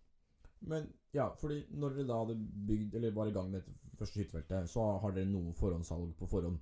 Men 0.70 0.88
ja, 1.14 1.28
fordi 1.38 1.60
når 1.78 1.98
dere 1.98 2.08
da 2.08 2.22
hadde 2.22 2.38
bygd, 2.70 2.96
eller 2.98 3.14
var 3.14 3.30
i 3.30 3.34
gang 3.34 3.50
med 3.52 3.66
det 3.66 3.98
første 3.98 4.22
hyttefeltet, 4.22 4.70
så 4.70 4.86
har 5.02 5.14
dere 5.14 5.30
noe 5.30 5.54
forhåndssalg 5.58 6.14
på 6.18 6.28
forhånd. 6.30 6.58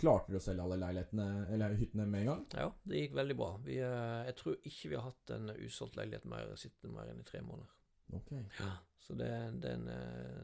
Klarte 0.00 0.32
dere 0.32 0.40
å 0.40 0.44
selge 0.44 0.64
alle 0.64 0.80
leilighetene 0.80 1.28
eller 1.52 1.76
hyttene 1.76 2.06
med 2.08 2.24
en 2.24 2.30
gang? 2.30 2.44
Ja, 2.56 2.68
det 2.88 3.02
gikk 3.02 3.16
veldig 3.18 3.36
bra. 3.36 3.50
Vi, 3.64 3.76
eh, 3.84 4.20
jeg 4.30 4.36
tror 4.40 4.56
ikke 4.58 4.92
vi 4.92 4.96
har 4.96 5.06
hatt 5.10 5.34
en 5.36 5.52
usolgt 5.60 5.98
leilighet 6.00 6.28
mer 6.32 6.54
sittende 6.60 6.96
mer 6.96 7.12
enn 7.12 7.20
i 7.20 7.28
tre 7.28 7.42
måneder. 7.44 7.76
Okay. 8.12 8.44
Ja, 8.58 8.72
så 8.98 9.14
det, 9.14 9.30
den, 9.62 9.88
eh, 9.88 10.42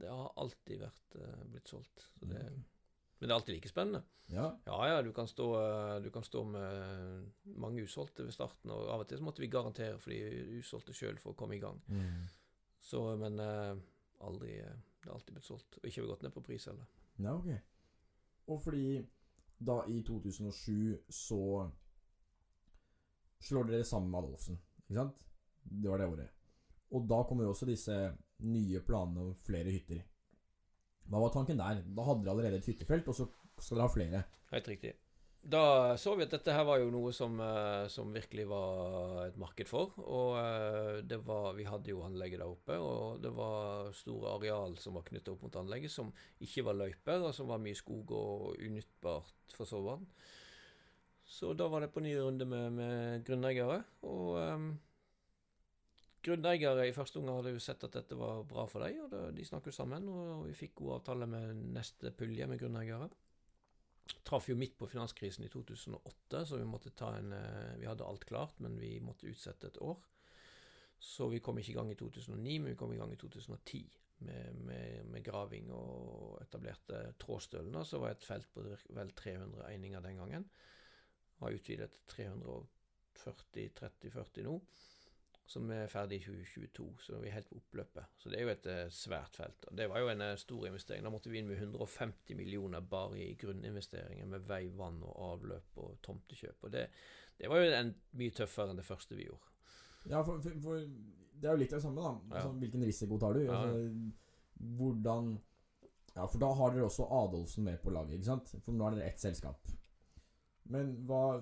det, 0.00 0.08
har 0.08 0.32
alltid 0.36 0.80
vært 0.80 1.16
uh, 1.18 1.44
blitt 1.50 1.68
solgt. 1.68 2.06
Det, 2.14 2.26
okay. 2.26 2.62
Men 3.18 3.28
det 3.28 3.32
er 3.32 3.36
alltid 3.36 3.54
like 3.54 3.70
spennende. 3.70 4.02
Ja, 4.30 4.46
ja, 4.64 4.76
ja 4.88 5.00
du, 5.02 5.10
kan 5.12 5.28
stå, 5.28 5.46
eh, 5.60 5.96
du, 6.02 6.10
kan 6.14 6.24
stå, 6.24 6.44
med 6.44 7.30
mange 7.60 7.82
usolgte 7.82 8.24
ved 8.24 8.34
starten, 8.34 8.70
og 8.70 8.92
av 8.94 9.04
og 9.04 9.10
til 9.10 9.20
så 9.20 9.26
måtte 9.26 9.42
vi 9.42 9.50
garantere 9.52 9.98
for 10.00 10.14
de 10.14 10.60
usolgte 10.60 10.94
sjøl 10.96 11.18
for 11.20 11.34
å 11.34 11.38
komme 11.38 11.58
i 11.58 11.62
gang. 11.62 11.80
Mm. 11.90 12.28
Så, 12.80 13.02
men 13.20 13.36
aldri 14.24 14.54
Det 14.56 15.08
har 15.08 15.18
alltid 15.18 15.34
blitt 15.36 15.48
solgt. 15.48 15.76
Og 15.80 15.84
ikke 15.84 16.00
har 16.00 16.06
vi 16.06 16.12
gått 16.14 16.24
ned 16.24 16.32
på 16.34 16.44
pris 16.44 16.66
heller. 16.68 16.88
Ja, 17.20 17.34
ok. 17.36 17.50
Og 18.52 18.62
fordi 18.64 19.00
da 19.60 19.82
i 19.88 20.00
2007 20.06 21.12
så 21.12 21.42
slår 23.40 23.68
dere 23.68 23.84
sammen 23.84 24.10
med 24.10 24.22
Adolfsen, 24.22 24.60
ikke 24.86 24.98
sant? 25.02 25.26
Det 25.62 25.90
var 25.90 26.00
det 26.00 26.08
året. 26.08 26.39
Og 26.90 27.06
da 27.10 27.20
kommer 27.26 27.46
jo 27.46 27.52
også 27.54 27.68
disse 27.68 27.96
nye 28.46 28.80
planene 28.86 29.28
om 29.28 29.36
flere 29.46 29.72
hytter. 29.74 30.02
Hva 31.10 31.20
var 31.24 31.32
tanken 31.34 31.60
der? 31.60 31.84
Da 31.86 32.06
hadde 32.06 32.24
dere 32.24 32.34
allerede 32.34 32.60
et 32.60 32.68
hyttefelt, 32.70 33.08
og 33.10 33.16
så 33.16 33.28
skal 33.60 33.78
dere 33.78 33.86
ha 33.86 33.94
flere. 33.94 34.24
Helt 34.54 34.68
riktig. 34.68 34.96
da 35.40 35.96
så 35.96 36.12
vi 36.18 36.26
at 36.26 36.34
dette 36.34 36.52
her 36.52 36.66
var 36.68 36.82
jo 36.82 36.90
noe 36.92 37.12
som, 37.16 37.38
eh, 37.40 37.86
som 37.88 38.10
virkelig 38.12 38.44
var 38.50 39.28
et 39.28 39.38
marked 39.40 39.68
for. 39.68 39.94
Og 40.02 40.36
eh, 40.40 41.00
det 41.06 41.20
var, 41.26 41.54
vi 41.56 41.64
hadde 41.64 41.94
jo 41.94 42.02
anlegget 42.04 42.42
der 42.42 42.50
oppe, 42.50 42.76
og 42.76 43.22
det 43.22 43.32
var 43.36 43.92
store 43.96 44.36
areal 44.36 44.76
som 44.78 44.98
var 44.98 45.06
knyttet 45.08 45.32
opp 45.32 45.46
mot 45.46 45.56
anlegget, 45.62 45.94
som 45.94 46.12
ikke 46.40 46.66
var 46.68 46.78
løyper, 46.82 47.24
og 47.24 47.34
som 47.34 47.48
var 47.48 47.62
mye 47.62 47.78
skog 47.78 48.12
og 48.12 48.60
unyttbart 48.60 49.56
for 49.56 49.80
vidt. 49.88 50.06
Så 51.30 51.52
da 51.54 51.68
var 51.70 51.84
det 51.84 51.92
på 51.94 52.02
ny 52.02 52.16
runde 52.18 52.44
med, 52.44 52.72
med 52.74 53.24
grunneiere. 53.24 53.84
Og 54.02 54.34
um, 54.42 54.72
grunneiere 56.24 56.86
i 56.88 56.94
første 56.96 57.20
omgang 57.20 57.40
hadde 57.40 57.54
jo 57.54 57.62
sett 57.62 57.84
at 57.86 57.96
dette 57.96 58.18
var 58.18 58.44
bra 58.48 58.66
for 58.68 58.84
dem, 58.84 59.04
og 59.06 59.10
det, 59.12 59.24
de 59.38 59.46
snakket 59.48 59.76
sammen, 59.76 60.08
og 60.08 60.46
vi 60.48 60.56
fikk 60.58 60.78
god 60.82 60.98
avtale 60.98 61.28
med 61.30 61.66
neste 61.76 62.12
pulje 62.16 62.48
med 62.50 62.60
grunneiere 62.60 63.10
traff 64.22 64.48
jo 64.48 64.56
midt 64.56 64.78
på 64.78 64.86
finanskrisen 64.86 65.44
i 65.44 65.48
2008, 65.48 66.46
så 66.46 66.56
vi 66.56 66.64
måtte 66.68 66.90
ta 66.96 67.16
en 67.16 67.32
eh, 67.32 67.76
Vi 67.80 67.86
hadde 67.86 68.04
alt 68.06 68.24
klart, 68.24 68.60
men 68.60 68.78
vi 68.80 69.00
måtte 69.00 69.26
utsette 69.30 69.66
et 69.66 69.78
år. 69.82 69.98
Så 70.98 71.28
vi 71.32 71.40
kom 71.40 71.58
ikke 71.58 71.72
i 71.72 71.74
gang 71.78 71.90
i 71.92 71.96
2009, 71.96 72.58
men 72.58 72.70
vi 72.72 72.76
kom 72.76 72.92
i 72.92 72.98
gang 73.00 73.12
i 73.12 73.16
2010 73.20 73.98
med, 74.26 74.54
med, 74.66 75.06
med 75.08 75.24
graving 75.24 75.70
og 75.72 76.42
etablerte 76.42 77.14
Trådstølen, 77.22 77.84
som 77.88 78.00
var 78.04 78.10
et 78.12 78.24
felt 78.24 78.48
på 78.52 78.60
vel 78.96 79.10
300 79.16 79.64
eininger 79.70 80.00
den 80.04 80.16
gangen. 80.20 80.44
Har 81.40 81.56
utvidet 81.56 81.90
til 81.94 82.02
340-30-40 83.16 84.44
nå 84.44 84.60
som 85.50 85.70
er 85.74 85.88
ferdig 85.90 86.20
i 86.20 86.22
2022, 86.22 86.84
så 87.02 87.18
vi 87.18 87.26
er 87.26 87.34
helt 87.34 87.48
på 87.50 87.58
oppløpet. 87.58 88.12
Så 88.22 88.30
det 88.30 88.38
er 88.38 88.44
jo 88.44 88.52
et 88.52 88.66
uh, 88.70 88.82
svært 88.94 89.34
felt. 89.34 89.64
Og 89.66 89.78
det 89.80 89.88
var 89.90 90.02
jo 90.02 90.10
en 90.12 90.22
uh, 90.22 90.34
stor 90.38 90.66
investering. 90.68 91.02
Da 91.02 91.10
måtte 91.10 91.32
vi 91.32 91.40
inn 91.40 91.48
med 91.50 91.58
150 91.58 92.38
millioner 92.38 92.84
bare 92.86 93.18
i 93.18 93.32
grunninvesteringer 93.40 94.28
med 94.30 94.46
vei, 94.46 94.62
vann 94.78 95.00
og 95.02 95.16
avløp 95.26 95.80
og 95.82 95.96
tomtekjøp. 96.06 96.68
Og 96.68 96.74
det, 96.76 96.84
det 97.40 97.50
var 97.50 97.64
jo 97.64 97.72
en, 97.80 97.90
mye 98.20 98.36
tøffere 98.36 98.70
enn 98.70 98.78
det 98.78 98.86
første 98.86 99.18
vi 99.18 99.26
gjorde. 99.26 99.50
Ja, 100.04 100.22
for, 100.22 100.38
for, 100.44 100.62
for 100.62 100.84
det 100.84 101.48
er 101.48 101.56
jo 101.56 101.62
litt 101.64 101.74
det 101.74 101.82
samme, 101.82 102.04
da. 102.04 102.14
Altså, 102.30 102.52
ja. 102.52 102.58
Hvilken 102.62 102.86
risiko 102.86 103.18
tar 103.18 103.34
du? 103.34 103.42
Altså, 103.50 104.14
hvordan 104.78 105.34
Ja, 106.14 106.26
for 106.26 106.38
da 106.42 106.52
har 106.58 106.72
dere 106.74 106.86
også 106.86 107.08
Adolfsen 107.16 107.66
med 107.66 107.82
på 107.82 107.90
laget, 107.94 108.20
ikke 108.20 108.30
sant? 108.30 108.54
For 108.62 108.76
nå 108.76 108.86
er 108.86 109.00
dere 109.00 109.10
ett 109.10 109.22
selskap. 109.22 109.66
Men 110.70 110.94
hva 111.10 111.40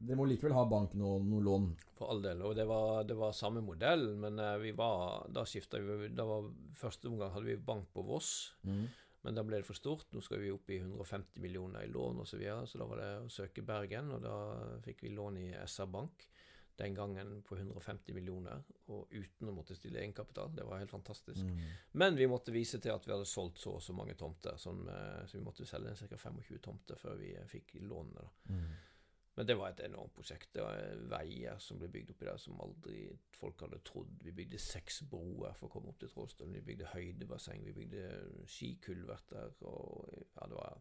dere 0.00 0.16
må 0.16 0.26
likevel 0.28 0.54
ha 0.56 0.64
banken 0.68 1.02
og 1.04 1.26
noe 1.28 1.44
lån? 1.44 1.68
For 1.98 2.12
all 2.12 2.22
del. 2.24 2.40
Og 2.46 2.54
det 2.56 2.64
var, 2.68 3.02
det 3.08 3.16
var 3.18 3.36
samme 3.36 3.62
modell, 3.64 4.14
men 4.20 4.40
uh, 4.40 4.56
vi 4.62 4.72
var, 4.76 5.26
da 5.32 5.44
skifta 5.48 5.80
vi 5.84 6.08
da 6.16 6.26
var, 6.28 6.48
Første 6.80 7.10
omgang 7.10 7.34
hadde 7.34 7.50
vi 7.50 7.60
bank 7.60 7.90
på 7.92 8.04
Voss, 8.08 8.30
mm. 8.64 8.84
men 9.26 9.36
da 9.36 9.44
ble 9.44 9.60
det 9.60 9.68
for 9.68 9.76
stort. 9.76 10.08
Nå 10.14 10.24
skal 10.24 10.40
vi 10.40 10.52
opp 10.54 10.72
i 10.72 10.80
150 10.80 11.44
millioner 11.44 11.84
i 11.84 11.92
lån 11.92 12.22
osv., 12.24 12.32
så, 12.32 12.40
videre, 12.40 12.64
så 12.70 12.80
da 12.80 12.88
var 12.88 13.02
det 13.02 13.12
å 13.26 13.30
søke 13.34 13.66
Bergen, 13.66 14.12
og 14.16 14.24
da 14.24 14.36
fikk 14.86 15.04
vi 15.04 15.12
lån 15.12 15.40
i 15.42 15.48
SR 15.66 15.92
Bank. 15.92 16.26
Den 16.80 16.94
gangen 16.96 17.42
på 17.44 17.58
150 17.58 18.16
millioner, 18.16 18.62
og 18.88 19.10
uten 19.12 19.50
å 19.50 19.52
måtte 19.52 19.76
stille 19.76 20.00
egenkapital. 20.00 20.54
Det 20.56 20.64
var 20.64 20.80
helt 20.80 20.94
fantastisk. 20.94 21.44
Mm. 21.44 21.58
Men 22.00 22.16
vi 22.16 22.28
måtte 22.30 22.54
vise 22.56 22.80
til 22.80 22.94
at 22.94 23.04
vi 23.04 23.12
hadde 23.12 23.28
solgt 23.28 23.60
så 23.60 23.74
og 23.76 23.84
så 23.84 23.92
mange 23.92 24.16
tomter, 24.16 24.56
som, 24.56 24.80
uh, 24.88 25.20
så 25.28 25.36
vi 25.36 25.44
måtte 25.44 25.68
selge 25.68 25.92
ca. 26.00 26.16
25 26.16 26.62
tomter 26.64 27.02
før 27.02 27.20
vi 27.20 27.34
fikk 27.52 27.76
lånene. 27.82 28.24
da. 28.24 28.54
Mm. 28.54 28.70
Men 29.40 29.46
det 29.48 29.54
var 29.56 29.70
et 29.72 29.78
enormt 29.86 30.12
prosjekt. 30.12 30.50
Det 30.52 30.60
var 30.60 30.98
veier 31.08 31.60
som 31.64 31.78
ble 31.80 31.88
bygd 31.88 32.10
oppi 32.12 32.26
der 32.28 32.40
som 32.42 32.58
aldri 32.60 33.06
folk 33.32 33.62
hadde 33.64 33.78
trodd. 33.88 34.10
Vi 34.20 34.34
bygde 34.36 34.58
seks 34.60 34.98
broer 35.08 35.54
for 35.56 35.70
å 35.70 35.72
komme 35.72 35.88
opp 35.88 36.02
til 36.02 36.10
Trådstølen. 36.12 36.58
Vi 36.58 36.66
bygde 36.66 36.90
høydebasseng, 36.90 37.62
vi 37.64 37.72
bygde 37.72 38.02
skikulverter. 38.52 39.54
Og 39.64 40.26
ja, 40.34 40.44
det 40.50 40.58
var, 40.58 40.76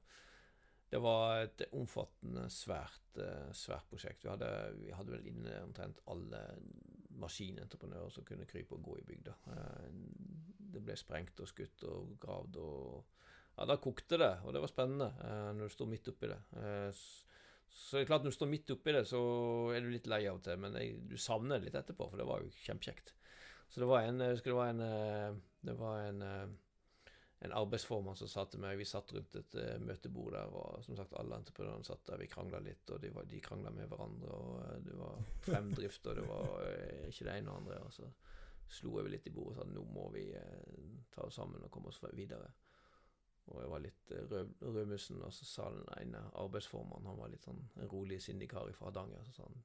det 0.91 1.01
var 1.05 1.45
et 1.45 1.63
omfattende, 1.69 2.43
svært, 2.51 3.21
eh, 3.23 3.47
svært 3.55 3.87
prosjekt. 3.93 4.27
Vi 4.27 4.33
hadde, 4.33 4.51
vi 4.81 4.91
hadde 4.91 5.15
vel 5.15 5.31
inne 5.31 5.55
omtrent 5.63 6.03
alle 6.11 6.43
maskinentreprenører 7.23 8.11
som 8.11 8.27
kunne 8.27 8.49
krype 8.51 8.75
og 8.75 8.83
gå 8.91 8.99
i 8.99 9.07
bygda. 9.07 9.37
Eh, 9.55 9.87
det 10.75 10.83
ble 10.83 10.99
sprengt 10.99 11.39
og 11.39 11.47
skutt 11.53 11.87
og 11.87 12.17
gravd 12.19 12.59
og 12.65 13.15
Ja, 13.55 13.65
da 13.67 13.79
kokte 13.79 14.15
det, 14.19 14.33
og 14.43 14.53
det 14.55 14.59
var 14.67 14.71
spennende 14.71 15.13
eh, 15.23 15.49
når 15.55 15.71
du 15.71 15.77
står 15.79 15.87
midt 15.95 16.11
oppi 16.11 16.27
det. 16.31 16.43
Så 17.73 17.97
det 17.97 18.03
er 18.03 18.09
klart 18.11 18.25
når 18.25 18.33
du 18.33 18.37
står 18.37 18.49
midt 18.51 18.71
oppi 18.73 18.93
det, 18.93 19.05
så 19.09 19.19
er 19.73 19.83
du 19.83 19.91
litt 19.93 20.09
lei 20.09 20.23
av 20.29 20.39
og 20.39 20.45
til, 20.45 20.59
men 20.61 20.75
jeg, 20.77 20.97
du 21.09 21.17
savner 21.21 21.59
det 21.59 21.69
litt 21.69 21.77
etterpå, 21.79 22.09
for 22.09 22.21
det 22.21 22.27
var 22.29 22.43
jo 22.43 22.51
kjempekjekt. 22.65 23.13
Så 23.69 23.83
det 23.83 23.89
var 23.89 24.01
en 24.01 24.23
Jeg 24.23 24.33
husker 24.33 24.49
det 24.49 24.57
var 24.57 24.71
en 24.71 24.81
eh, 24.81 25.35
Det 25.61 25.75
var 25.77 25.99
en, 26.01 26.21
eh, 26.25 27.11
en 27.45 27.53
arbeidsformann 27.53 28.17
som 28.17 28.31
sa 28.31 28.47
til 28.49 28.63
meg 28.63 28.79
Vi 28.79 28.87
satt 28.89 29.13
rundt 29.13 29.35
et 29.37 29.57
uh, 29.61 29.75
møtebord 29.85 30.33
der, 30.33 30.55
og 30.57 30.81
som 30.83 30.97
sagt 30.97 31.13
alle 31.15 31.37
entreprenørene 31.37 31.85
satt 31.87 32.01
der. 32.09 32.19
Vi 32.19 32.27
krangla 32.31 32.59
litt, 32.65 32.89
og 32.89 32.99
de, 33.03 33.13
var, 33.15 33.29
de 33.29 33.39
krangla 33.45 33.71
med 33.71 33.87
hverandre, 33.91 34.33
og 34.33 34.87
det 34.87 34.97
var 34.97 35.21
fremdrift, 35.45 36.09
og 36.09 36.19
det 36.19 36.25
var 36.27 36.65
ikke 37.07 37.29
det 37.29 37.37
ene 37.37 37.53
og 37.53 37.61
andre. 37.61 37.77
Og 37.85 37.93
så 37.95 38.09
slo 38.79 38.97
jeg 38.99 39.13
litt 39.13 39.29
i 39.29 39.33
bordet 39.33 39.55
og 39.55 39.61
sa 39.61 39.69
nå 39.69 39.85
må 39.93 40.09
vi 40.17 40.25
ta 41.13 41.29
oss 41.29 41.39
sammen 41.39 41.63
og 41.63 41.71
komme 41.71 41.93
oss 41.93 42.01
videre. 42.11 42.51
Og 43.49 43.61
jeg 43.63 43.71
var 43.71 43.83
litt 43.83 44.11
eh, 44.13 44.25
rød, 44.31 44.51
rødmussen, 44.61 45.21
og 45.25 45.33
så 45.33 45.45
sa 45.45 45.69
den 45.73 45.87
ene 45.97 46.21
arbeidsformannen, 46.41 47.09
han 47.09 47.19
var 47.19 47.31
litt 47.33 47.45
sånn 47.45 47.61
en 47.79 47.91
rolig, 47.91 48.21
sindig 48.23 48.49
kar 48.51 48.69
fra 48.77 48.89
Hardanger, 48.89 49.23
så 49.25 49.39
sa 49.39 49.47
han 49.49 49.63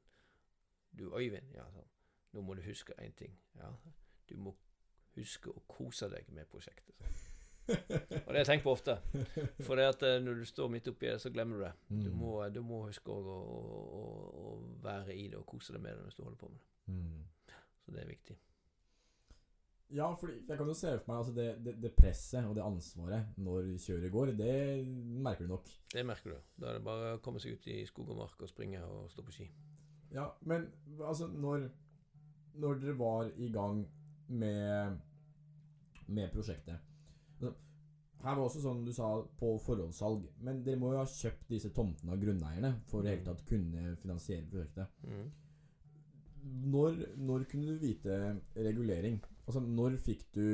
Du, 0.95 1.09
Øyvind, 1.11 1.53
ja, 1.57 1.67
sånn, 1.75 1.91
nå 2.35 2.43
må 2.47 2.55
du 2.55 2.63
huske 2.63 2.95
én 3.03 3.15
ting. 3.19 3.35
Ja, 3.59 3.73
du 4.31 4.37
må 4.39 4.55
huske 5.17 5.51
å 5.51 5.63
kose 5.71 6.09
deg 6.11 6.29
med 6.35 6.49
prosjektet. 6.51 6.95
Så. 6.99 7.33
og 7.65 7.77
det 7.89 8.25
har 8.27 8.41
jeg 8.43 8.49
tenkt 8.51 8.65
på 8.67 8.73
ofte. 8.75 8.97
For 9.67 9.79
det 9.79 9.87
at 9.89 10.03
eh, 10.07 10.19
når 10.23 10.43
du 10.43 10.45
står 10.49 10.71
midt 10.73 10.91
oppi 10.91 11.09
det, 11.09 11.19
så 11.23 11.33
glemmer 11.35 11.59
du 11.59 11.65
det. 11.65 11.73
Du 11.89 12.11
mm. 12.11 12.17
må, 12.21 12.33
du 12.53 12.61
må 12.67 12.83
huske 12.89 13.15
å, 13.15 13.37
å, 13.37 14.01
å, 14.45 14.57
være 14.85 15.17
i 15.17 15.29
det 15.33 15.41
og 15.41 15.47
kose 15.49 15.75
deg 15.77 15.85
med 15.85 15.97
det 15.97 16.05
mens 16.05 16.19
du 16.19 16.25
holder 16.25 16.41
på 16.41 16.51
med 16.53 16.61
det. 16.61 16.93
Mm. 16.93 17.55
Så 17.85 17.95
det 17.95 18.03
er 18.03 18.11
viktig. 18.11 18.37
Ja, 19.95 20.09
for 20.19 20.33
jeg 20.33 20.59
kan 20.59 20.67
jo 20.67 20.75
se 20.75 20.91
for 20.99 21.13
meg 21.13 21.21
altså 21.21 21.33
det, 21.37 21.47
det, 21.63 21.75
det, 21.83 21.93
presset 21.95 22.49
og 22.49 22.57
det 22.57 22.65
ansvaret 22.65 23.37
når 23.39 23.69
kjøret 23.79 24.11
går, 24.11 24.33
det 24.39 24.55
merker 25.23 25.47
du 25.47 25.53
nok. 25.53 25.69
Det 25.93 26.03
merker 26.07 26.35
du. 26.35 26.39
Da 26.59 26.71
er 26.71 26.79
det 26.79 26.87
bare 26.87 27.13
å 27.15 27.21
komme 27.23 27.43
seg 27.43 27.55
ut 27.55 27.69
i 27.71 27.85
skog 27.87 28.11
og 28.11 28.19
mark 28.25 28.43
og 28.43 28.51
springe 28.51 28.81
og 28.83 29.07
stå 29.13 29.23
på 29.23 29.35
ski. 29.37 29.47
Ja, 30.15 30.27
men 30.51 30.67
altså 30.99 31.29
når, 31.31 31.69
når 32.59 32.81
dere 32.83 32.97
var 32.99 33.31
i 33.39 33.51
gang 33.55 33.85
med, 34.35 34.99
med 36.07 36.33
prosjektet 36.33 36.79
altså, 37.35 37.53
Her 38.25 38.39
var 38.39 38.45
også 38.47 38.63
sånn 38.65 38.83
du 38.87 38.93
sa 38.97 39.13
på 39.39 39.53
forhåndssalg, 39.63 40.27
men 40.43 40.63
dere 40.67 40.81
må 40.81 40.91
jo 40.95 41.03
ha 41.03 41.07
kjøpt 41.11 41.47
disse 41.53 41.71
tomtene 41.77 42.17
av 42.17 42.23
grunneierne 42.23 42.73
for 42.91 43.07
i 43.07 43.13
hele 43.13 43.27
tatt 43.27 43.47
kunne 43.47 43.95
finansiere 44.03 44.49
prosjektet. 44.51 45.07
Mm. 45.07 45.31
Når, 46.75 46.99
når 47.21 47.47
kunne 47.51 47.71
du 47.71 47.79
vite 47.83 48.19
regulering? 48.59 49.23
Altså, 49.45 49.61
når 49.61 49.99
fikk 50.01 50.25
du 50.35 50.47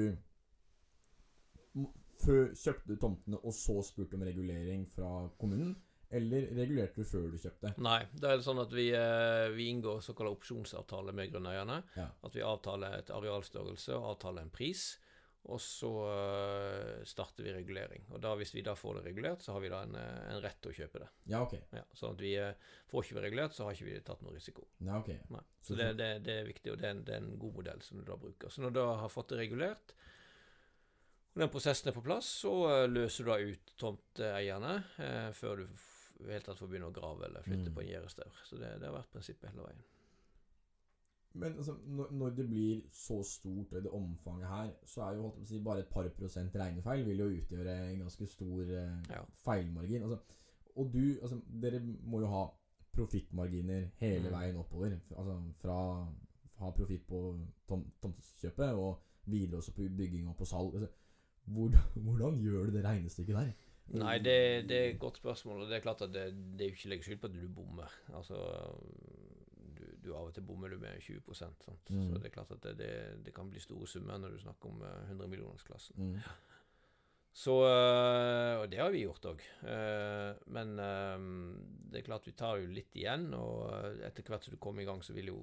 før, 2.20 2.50
Kjøpte 2.58 2.90
du 2.90 2.98
tomtene 3.00 3.38
og 3.40 3.54
så 3.56 3.78
spurte 3.86 4.18
om 4.18 4.26
regulering 4.26 4.82
fra 4.90 5.28
kommunen? 5.40 5.76
Eller 6.10 6.48
regulerte 6.58 6.98
du 6.98 7.06
før 7.06 7.28
du 7.30 7.36
kjøpte? 7.38 7.70
Nei, 7.78 8.00
det 8.18 8.26
er 8.32 8.40
sånn 8.42 8.58
at 8.58 8.72
vi, 8.74 8.88
eh, 8.98 9.46
vi 9.54 9.68
inngår 9.70 10.00
såkalt 10.02 10.32
opsjonsavtale 10.32 11.14
med 11.14 11.30
grunneierne. 11.30 11.76
Ja. 11.94 12.08
At 12.26 12.34
vi 12.34 12.42
avtaler 12.42 12.96
et 12.98 13.12
arealstørrelse 13.14 13.94
og 13.94 14.16
avtaler 14.16 14.42
en 14.42 14.50
pris. 14.50 14.98
Og 15.48 15.60
så 15.60 15.88
uh, 15.88 17.04
starter 17.08 17.46
vi 17.46 17.54
regulering. 17.54 18.04
Og 18.12 18.20
da, 18.22 18.34
hvis 18.36 18.52
vi 18.54 18.64
da 18.64 18.74
får 18.76 18.98
det 18.98 19.06
regulert, 19.08 19.42
så 19.42 19.54
har 19.54 19.64
vi 19.64 19.70
da 19.72 19.80
en, 19.86 19.96
eh, 19.96 20.18
en 20.34 20.42
rett 20.44 20.58
til 20.60 20.72
å 20.72 20.76
kjøpe 20.76 21.00
det. 21.00 21.08
Ja, 21.32 21.40
ok. 21.46 21.54
Ja, 21.72 21.84
sånn 21.96 22.18
at 22.18 22.20
vi 22.22 22.34
uh, 22.36 22.74
får 22.92 23.06
ikke 23.06 23.16
vi 23.16 23.24
regulert, 23.24 23.56
så 23.56 23.66
har 23.66 23.76
ikke 23.76 23.88
vi 23.88 23.96
tatt 24.04 24.20
noe 24.26 24.36
risiko. 24.36 24.66
Ja, 24.84 24.98
ok. 25.00 25.08
Nei. 25.32 25.42
Så, 25.62 25.72
så 25.72 25.78
det, 25.80 25.88
det, 26.00 26.10
det, 26.26 26.36
er 26.42 26.50
viktig, 26.50 26.74
og 26.74 26.82
det 26.82 26.90
er, 26.90 26.96
en, 26.96 27.04
det 27.08 27.16
er, 27.16 27.24
en, 27.24 27.38
god 27.40 27.56
modell 27.56 27.80
som 27.86 28.00
du 28.00 28.04
da 28.06 28.18
bruker. 28.20 28.52
Så 28.52 28.64
når 28.64 28.74
du 28.74 28.80
da 28.82 28.88
har 29.00 29.12
fått 29.12 29.32
det 29.32 29.40
regulert, 29.40 29.94
og 31.30 31.44
den 31.44 31.52
prosessen 31.54 31.88
er 31.88 31.96
på 31.96 32.04
plass, 32.04 32.28
så 32.42 32.52
løser 32.90 33.24
du 33.24 33.30
da 33.30 33.38
ut 33.38 33.72
tomteeierne 33.78 34.72
før 35.38 35.62
du 35.62 35.68
det 36.20 36.34
hele 36.34 36.44
tatt 36.44 36.58
får 36.60 36.68
begynne 36.68 36.90
å 36.90 36.94
grave 36.94 37.26
eller 37.28 37.44
flytte 37.46 37.70
mm. 37.70 37.76
på 37.76 37.82
en 37.84 37.90
gjerdestaur. 37.90 38.40
Så 38.44 38.58
det, 38.60 38.74
det 38.80 38.88
har 38.88 38.96
vært 38.96 39.12
prinsippet 39.14 39.52
hele 39.52 39.64
veien. 39.64 39.84
Men 41.32 41.56
altså, 41.56 41.76
når, 41.86 42.30
det 42.30 42.48
blir 42.48 42.80
så 42.92 43.22
stort, 43.22 43.72
og 43.72 43.82
det 43.82 43.90
omfanget 43.90 44.48
her, 44.48 44.70
så 44.84 45.02
er 45.02 45.14
jo 45.14 45.22
holdt 45.22 45.36
på 45.36 45.44
å 45.44 45.50
si, 45.50 45.60
bare 45.62 45.84
et 45.84 45.92
par 45.92 46.08
prosent 46.16 46.56
regnefeil 46.58 47.04
vil 47.06 47.22
jo 47.22 47.28
utgjøre 47.36 47.74
en 47.92 48.02
ganske 48.02 48.26
stor 48.26 48.72
eh, 48.80 48.96
ja. 49.12 49.20
feilmargin. 49.44 50.02
Altså, 50.08 50.18
og 50.74 50.90
du, 50.94 51.04
altså, 51.22 51.38
dere 51.62 51.82
må 51.84 52.24
jo 52.24 52.32
ha 52.32 52.42
profittmarginer 52.96 53.86
hele 54.02 54.26
mm. 54.26 54.34
veien 54.34 54.58
oppover. 54.58 54.98
Altså 55.14 55.38
fra 55.62 55.78
ha 56.60 56.70
profitt 56.76 57.06
på 57.08 57.20
tom, 57.68 57.86
tomtekjøpet 58.02 58.74
og 58.76 59.00
videre 59.30 59.60
også 59.60 59.72
på 59.76 59.88
bygging 59.96 60.28
og 60.28 60.36
på 60.36 60.48
salg. 60.48 60.74
Altså, 60.74 60.90
hvordan, 61.44 61.80
hvordan, 62.06 62.40
gjør 62.42 62.66
du 62.66 62.76
det 62.76 62.84
regnestykket 62.84 63.36
der? 63.36 63.52
Nei, 63.90 64.18
det, 64.22 64.34
det, 64.70 64.76
er 64.76 64.90
et 64.90 65.00
godt 65.02 65.16
spørsmål. 65.16 65.62
Og 65.62 65.70
det 65.70 65.78
er 65.78 65.86
klart 65.86 66.02
at 66.02 66.12
det, 66.14 66.26
det 66.58 66.66
er 66.66 66.74
ikke 66.74 66.92
legge 66.92 67.04
skyld 67.06 67.22
på 67.22 67.30
at 67.30 67.38
du 67.38 67.48
bommer. 67.54 67.94
Altså 68.14 68.36
du 70.04 70.12
av 70.14 70.30
og 70.30 70.36
til 70.36 70.46
bommer 70.46 70.72
du 70.72 70.78
med 70.80 71.00
20 71.02 71.34
sant? 71.36 71.66
Mm. 71.88 72.06
Så 72.08 72.20
det 72.20 72.30
er 72.30 72.34
klart 72.34 72.54
at 72.54 72.62
det, 72.64 72.76
det, 72.78 72.92
det, 73.26 73.34
kan 73.36 73.50
bli 73.50 73.62
store 73.62 73.88
summer 73.90 74.20
når 74.20 74.36
du 74.36 74.40
snakker 74.44 74.72
om 74.72 74.82
100 74.84 75.26
eh. 75.26 75.90
Mm. 75.96 76.16
Så, 77.32 77.54
eh, 77.68 78.54
og 78.60 78.66
det 78.72 78.80
har 78.80 78.90
vi 78.90 79.04
gjort 79.04 79.30
òg. 79.30 79.44
men 80.56 80.76
det 80.76 82.00
er 82.00 82.06
klart 82.06 82.26
vi 82.26 82.36
tar 82.36 82.58
jo 82.58 82.72
litt 82.72 82.96
igjen, 82.96 83.30
og 83.34 83.70
etter 84.06 84.26
hvert 84.26 84.44
som 84.44 84.56
du 84.56 84.60
kommer 84.62 84.82
i 84.82 84.88
gang, 84.88 85.02
så 85.02 85.14
vil 85.16 85.32
jo 85.32 85.38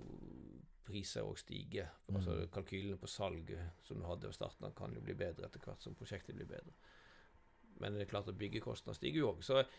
priser 0.88 1.28
òg 1.28 1.39
stige. 1.39 1.88
Mm. 2.08 2.20
Altså 2.20 2.38
Kalkylene 2.54 3.00
på 3.00 3.10
salg 3.12 3.52
som 3.88 4.00
du 4.00 4.08
hadde 4.08 4.30
ved 4.30 4.38
starten, 4.38 4.72
kan 4.78 4.93
jo 4.96 5.04
bli 5.04 5.15
bedre 5.20 5.48
etter 5.48 5.63
hvert 5.63 5.84
som 5.84 5.96
prosjektet 5.98 6.36
blir 6.38 6.50
bedre. 6.50 6.76
Men 7.82 7.93
det 7.93 8.08
er 8.08 8.12
klart 8.12 8.30
at 8.32 8.38
byggekostnadene 8.39 8.98
stiger 8.98 9.22
jo 9.22 9.34
òg. 9.36 9.74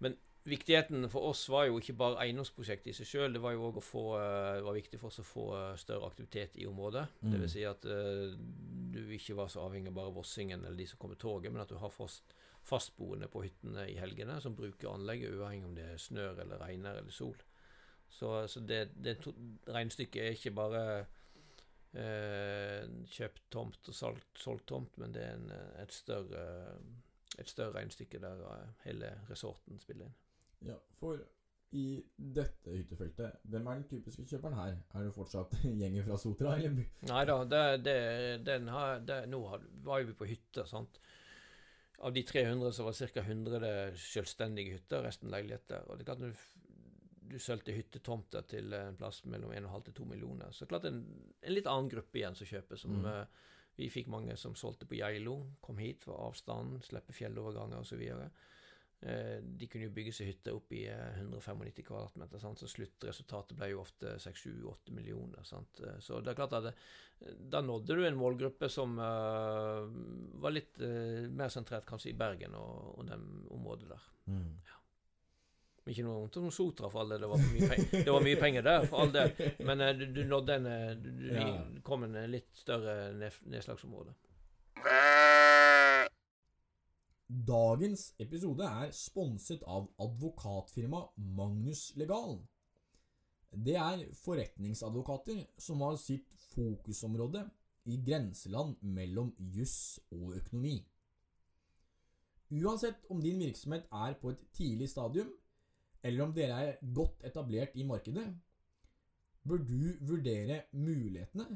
Men 0.00 0.16
viktigheten 0.48 1.08
for 1.12 1.30
oss 1.30 1.42
var 1.52 1.66
jo 1.68 1.78
ikke 1.80 1.96
bare 2.00 2.22
eiendomsprosjektet 2.24 2.92
i 2.92 2.96
seg 2.96 3.08
sjøl, 3.08 3.34
det 3.34 3.42
var 3.44 3.52
jo 3.54 3.66
òg 3.68 3.80
å 3.80 3.84
få 3.84 4.04
Det 4.16 4.64
var 4.64 4.76
viktig 4.78 5.00
for 5.00 5.10
oss 5.10 5.20
å 5.20 5.26
få 5.26 5.46
eh, 5.58 5.74
større 5.80 6.08
aktivitet 6.08 6.56
i 6.62 6.66
området. 6.68 7.06
Mm. 7.20 7.34
Dvs. 7.34 7.52
Si 7.52 7.64
at 7.68 7.84
uh, 7.84 8.32
du 8.94 9.00
ikke 9.16 9.36
var 9.38 9.50
så 9.52 9.66
avhengig 9.66 9.92
av 9.92 9.98
bare 10.00 10.14
Vossingen 10.16 10.64
eller 10.64 10.78
de 10.80 10.88
som 10.88 11.00
kommer 11.02 11.20
toget, 11.20 11.52
men 11.52 11.62
at 11.62 11.70
du 11.70 11.76
har 11.80 11.92
fast, 11.92 12.34
fastboende 12.66 13.28
på 13.32 13.44
hyttene 13.44 13.86
i 13.92 13.98
helgene 14.00 14.40
som 14.40 14.56
bruker 14.56 14.92
anlegget, 14.92 15.36
uavhengig 15.36 15.68
om 15.68 15.76
det 15.76 15.86
er 15.92 16.02
snør 16.02 16.42
eller 16.44 16.62
regner 16.64 17.00
eller 17.02 17.14
sol. 17.14 17.36
Så, 18.10 18.32
så 18.50 18.60
det, 18.66 18.88
det 18.98 19.20
regnestykket 19.70 20.22
er 20.24 20.34
ikke 20.34 20.54
bare 20.56 20.82
eh, 21.94 22.88
kjøpt 23.12 23.44
tomt 23.54 23.92
og 23.92 23.94
solgt, 23.96 24.32
solgt 24.38 24.66
tomt, 24.72 24.98
men 24.98 25.14
det 25.14 25.22
er 25.22 25.36
en, 25.38 25.52
et, 25.82 25.94
større, 25.94 26.42
et 27.38 27.50
større 27.50 27.76
regnestykke 27.78 28.18
der 28.22 28.42
eh, 28.50 28.66
hele 28.88 29.14
resorten 29.30 29.78
spiller 29.82 30.08
inn. 30.08 30.18
Ja, 30.66 30.76
for 31.00 31.20
i 31.70 31.84
dette 32.16 32.72
hyttefeltet, 32.74 33.42
hvem 33.46 33.68
er 33.70 33.78
den 33.78 33.86
typiske 33.90 34.24
kjøperen 34.26 34.56
her? 34.58 34.76
Er 34.98 35.06
det 35.06 35.14
fortsatt 35.14 35.54
gjengen 35.80 36.06
fra 36.06 36.18
Sotra, 36.18 36.56
eller? 36.58 36.80
Nei 37.06 37.24
da, 37.28 37.36
det, 37.46 37.64
det, 37.86 37.98
den 38.46 38.70
har, 38.74 39.02
det, 39.06 39.22
nå 39.30 39.42
har, 39.52 39.66
var 39.86 40.02
jo 40.02 40.10
vi 40.10 40.16
på 40.18 40.28
hytte, 40.32 40.66
sant. 40.66 40.98
Av 42.00 42.14
de 42.16 42.24
300 42.26 42.72
så 42.74 42.86
var 42.86 42.96
ca. 42.96 43.22
100 43.22 43.70
selvstendige 44.00 44.78
hytter, 44.78 45.04
resten 45.04 45.30
leiligheter. 45.30 45.84
Og 45.86 45.98
det 45.98 46.04
er 46.06 46.10
klart 46.10 46.24
når 46.24 46.34
du, 46.34 46.74
du 47.30 47.38
solgte 47.38 47.76
hyttetomter 47.76 48.48
til 48.50 48.72
en 48.74 48.98
plass 48.98 49.20
mellom 49.30 49.52
1,5 49.54 49.86
til 49.90 49.98
2 50.00 50.08
millioner, 50.14 50.50
så 50.50 50.64
er 50.64 50.66
det 50.66 50.74
klart 50.74 50.90
en, 50.90 51.04
en 51.44 51.54
litt 51.54 51.70
annen 51.70 51.92
gruppe 51.92 52.22
igjen 52.22 52.38
som 52.38 52.50
kjøper. 52.50 52.82
som... 52.82 52.98
Mm. 53.04 53.08
Uh, 53.10 53.48
vi 53.80 53.88
fikk 53.88 54.10
mange 54.12 54.36
som 54.36 54.56
solgte 54.58 54.84
på 54.88 54.98
Geilo, 54.98 55.36
kom 55.64 55.78
hit 55.80 56.04
for 56.04 56.18
avstanden, 56.26 56.82
slippe 56.84 57.14
fjelloverganger 57.16 57.80
osv. 57.80 58.02
Eh, 58.02 58.48
de 59.00 59.66
kunne 59.66 59.86
jo 59.86 59.92
bygge 59.96 60.12
seg 60.12 60.28
hytter 60.28 60.56
opp 60.58 60.72
i 60.76 60.82
195 60.84 61.86
kvadratmeter, 61.86 62.40
sant? 62.42 62.60
så 62.60 62.68
sluttresultatet 62.68 63.56
ble 63.56 63.70
jo 63.72 63.80
ofte 63.80 64.18
6-7-8 64.20 64.92
millioner. 64.92 65.46
Sant? 65.48 65.80
Eh, 65.80 65.96
så 66.04 66.20
det 66.20 66.34
er 66.34 66.36
klart 66.36 66.56
at 66.58 66.68
det, 66.68 66.74
da 67.52 67.62
nådde 67.64 67.96
du 67.96 68.04
en 68.06 68.18
målgruppe 68.20 68.68
som 68.72 68.98
uh, 69.00 69.88
var 70.40 70.52
litt 70.52 70.76
uh, 70.80 71.26
mer 71.32 71.52
sentrert 71.52 71.88
kanskje 71.88 72.12
i 72.12 72.16
Bergen 72.16 72.54
og, 72.56 72.94
og 72.98 73.08
det 73.08 73.18
området 73.56 73.90
der. 73.90 74.06
Mm. 74.32 74.54
Ja. 74.68 74.78
Ikke 75.90 76.04
noe 76.04 76.20
vondt 76.20 76.38
om 76.38 76.52
Sotra, 76.54 76.88
for 76.92 77.02
all 77.02 77.12
del. 77.12 77.24
Det 77.24 77.30
var 77.32 77.44
mye, 77.44 77.68
penger, 77.72 77.92
det 78.06 78.14
var 78.14 78.24
mye 78.24 78.40
penger 78.40 78.66
der, 78.68 78.88
for 78.88 79.04
all 79.04 79.12
del. 79.16 79.32
Men 79.64 79.84
uh, 79.84 79.92
du, 79.96 80.06
du, 80.12 80.24
nådde 80.28 80.60
en 80.60 80.72
Du, 81.00 81.12
du 81.24 81.30
Ja. 81.36 81.54
kom 81.84 82.04
en 82.04 82.20
litt 82.28 82.52
større 82.56 83.14
ned, 83.16 83.40
nedslagsområde. 83.48 84.16
Dagens 87.30 88.08
episode 88.18 88.66
er 88.66 88.90
sponset 88.90 89.60
av 89.70 89.84
advokatfirma 90.02 91.04
Magnus 91.38 91.92
Legal. 91.94 92.40
Det 93.54 93.76
er 93.78 94.00
forretningsadvokater 94.18 95.44
som 95.54 95.84
har 95.86 95.94
sitt 96.02 96.34
fokusområde 96.50 97.44
i 97.86 98.00
grenseland 98.02 98.82
mellom 98.82 99.30
juss 99.54 100.00
og 100.10 100.34
økonomi. 100.40 100.80
Uansett 102.50 103.06
om 103.14 103.22
din 103.22 103.38
virksomhet 103.38 103.86
er 103.94 104.16
på 104.18 104.32
et 104.34 104.42
tidlig 104.58 104.90
stadium, 104.90 105.30
eller 106.02 106.24
om 106.24 106.34
dere 106.34 106.56
er 106.64 106.82
godt 106.82 107.22
etablert 107.30 107.78
i 107.78 107.86
markedet, 107.86 108.26
bør 109.46 109.62
du 109.70 110.02
vurdere 110.02 110.64
mulighetene 110.72 111.46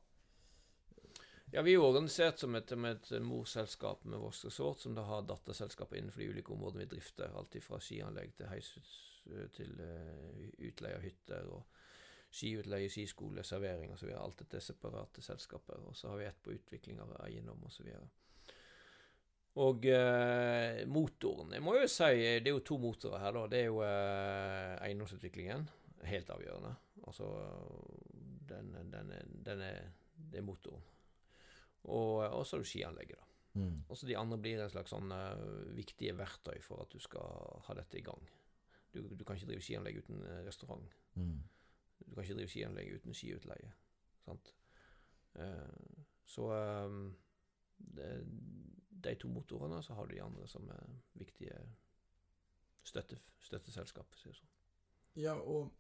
Ja, 1.54 1.62
Vi 1.62 1.74
er 1.74 1.80
organisert 1.80 2.40
som 2.42 2.56
et, 2.56 2.72
et 2.72 3.12
morselskap 3.24 4.04
med 4.06 4.20
Voss 4.20 4.44
Resort, 4.46 4.82
som 4.82 4.96
da 4.96 5.06
har 5.08 5.28
datterselskaper 5.30 5.98
innenfor 5.98 6.22
de 6.22 6.30
ulike 6.34 6.52
områdene 6.52 6.84
vi 6.84 6.96
drifter. 6.96 7.32
Alt 7.32 7.56
fra 7.64 7.80
skianlegg 7.80 8.34
til 8.36 8.50
heishus 8.52 8.96
til 9.56 9.72
utleie 10.62 10.98
av 10.98 11.06
hytter 11.06 11.48
og 11.50 11.64
skiutleie, 12.36 12.90
skiskole, 12.92 13.44
servering 13.48 13.94
osv. 13.96 14.12
Alt 14.18 14.44
dette 14.44 14.60
er 14.60 14.66
separate 14.66 15.24
selskaper. 15.24 15.82
Og 15.88 15.96
så 15.98 16.12
har 16.12 16.20
vi 16.20 16.28
ett 16.28 16.44
på 16.44 16.54
utvikling 16.54 17.00
av 17.02 17.16
eiendom 17.24 17.64
osv. 17.66 17.88
Og 17.96 18.25
eh, 19.56 20.82
motoren 20.92 21.54
Jeg 21.56 21.64
må 21.64 21.78
jo 21.78 21.88
si 21.88 22.10
det 22.44 22.50
er 22.50 22.54
jo 22.54 22.64
to 22.66 22.78
motorer 22.82 23.22
her, 23.24 23.36
da. 23.38 23.46
Det 23.52 23.62
er 23.62 23.70
jo 23.70 23.84
eh, 23.86 24.74
eiendomsutviklingen. 24.88 25.68
Helt 26.06 26.30
avgjørende. 26.30 26.74
Altså 27.08 27.30
den, 28.50 28.74
den, 28.92 29.14
den 29.46 29.62
er, 29.62 29.88
Det 30.16 30.42
er 30.42 30.46
motoren. 30.46 30.84
Og, 31.86 32.26
og 32.26 32.46
så 32.46 32.58
har 32.58 32.64
du 32.64 32.70
skianlegget, 32.70 33.20
da. 33.20 33.32
Mm. 33.56 33.84
Og 33.88 33.98
så 33.98 34.08
de 34.08 34.18
andre 34.20 34.38
blir 34.42 34.60
en 34.60 34.72
slags 34.72 34.92
sånn 34.92 35.12
eh, 35.16 35.44
viktige 35.78 36.16
verktøy 36.18 36.58
for 36.64 36.84
at 36.84 36.92
du 36.92 37.00
skal 37.00 37.62
ha 37.68 37.76
dette 37.78 38.00
i 38.02 38.04
gang. 38.04 38.26
Du, 38.92 39.02
du 39.16 39.24
kan 39.24 39.38
ikke 39.38 39.54
drive 39.54 39.64
skianlegg 39.64 40.02
uten 40.04 40.20
eh, 40.28 40.42
restaurant. 40.48 40.90
Mm. 41.16 41.38
Du 42.02 42.12
kan 42.12 42.26
ikke 42.26 42.40
drive 42.42 42.52
skianlegg 42.52 42.98
uten 42.98 43.16
skiutleie. 43.16 43.72
Sant? 44.26 44.52
Eh, 45.40 45.96
så 46.28 46.50
eh, 46.58 46.98
det, 47.96 48.10
de 49.04 49.16
to 49.20 49.30
motorene, 49.32 49.82
så 49.84 49.98
har 49.98 50.08
du 50.08 50.16
de 50.16 50.22
andre 50.24 50.48
som 50.48 50.68
er 50.72 50.94
viktige 51.20 51.58
støtte, 52.86 53.20
støtteselskap. 53.44 54.16
Si 54.20 54.32
sånn. 54.34 54.54
Ja, 55.20 55.36
og 55.40 55.72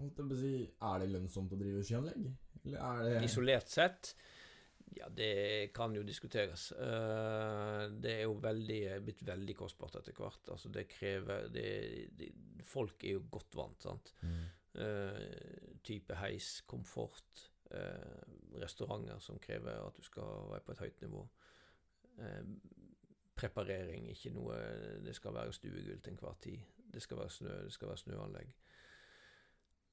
holdt 0.00 0.18
jeg 0.20 0.30
på 0.30 0.36
å 0.36 0.40
si, 0.40 0.56
er 0.88 1.02
det 1.02 1.12
lønnsomt 1.12 1.54
å 1.54 1.60
drive 1.60 1.84
skianlegg? 1.86 2.26
Eller 2.64 2.82
er 2.82 3.06
det 3.06 3.24
Isolert 3.28 3.70
sett, 3.72 4.12
ja, 4.94 5.08
det 5.12 5.72
kan 5.74 5.94
jo 5.96 6.04
diskuteres. 6.06 6.70
Eh, 6.72 7.82
det 8.00 8.12
er 8.12 8.22
jo 8.24 8.36
veldig, 8.42 8.80
blitt 9.04 9.24
veldig 9.26 9.56
kostbart 9.58 9.98
etter 10.00 10.14
hvert. 10.16 10.52
Altså, 10.52 10.70
det 10.72 10.86
krever 10.90 11.48
det, 11.52 11.70
det, 12.16 12.30
Folk 12.66 13.04
er 13.04 13.16
jo 13.16 13.26
godt 13.30 13.58
vant, 13.58 13.82
sant. 13.82 14.12
Mm. 14.22 14.44
Eh, 14.86 15.76
type 15.86 16.16
heis, 16.20 16.60
komfort, 16.68 17.46
eh, 17.70 18.22
restauranter 18.62 19.20
som 19.22 19.40
krever 19.42 19.82
at 19.82 19.98
du 19.98 20.06
skal 20.06 20.50
være 20.52 20.64
på 20.66 20.76
et 20.76 20.84
høyt 20.86 21.04
nivå. 21.06 21.26
Eh, 22.18 22.44
preparering, 23.36 24.08
ikke 24.08 24.30
noe 24.32 24.54
Det 25.04 25.12
skal 25.14 25.34
være 25.34 25.52
stuegull 25.52 26.00
til 26.00 26.12
enhver 26.12 26.38
tid. 26.42 26.58
Det 26.92 27.02
skal 27.02 27.18
være 27.18 27.30
snø, 27.30 27.64
det 27.64 27.72
skal 27.72 27.88
være 27.88 27.96
snøanlegg. 27.96 28.54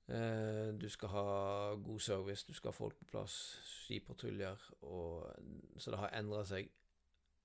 Eh, 0.07 0.81
du 0.81 0.89
skal 0.89 1.09
ha 1.09 1.25
god 1.73 1.99
service, 1.99 2.45
du 2.47 2.53
skal 2.53 2.71
ha 2.71 2.75
folk 2.77 2.95
på 2.95 3.05
plass, 3.05 3.59
skipatruljer. 3.63 4.69
Og, 4.81 5.35
så 5.77 5.91
det 5.91 5.99
har 5.99 6.15
endra 6.19 6.43
seg 6.45 6.71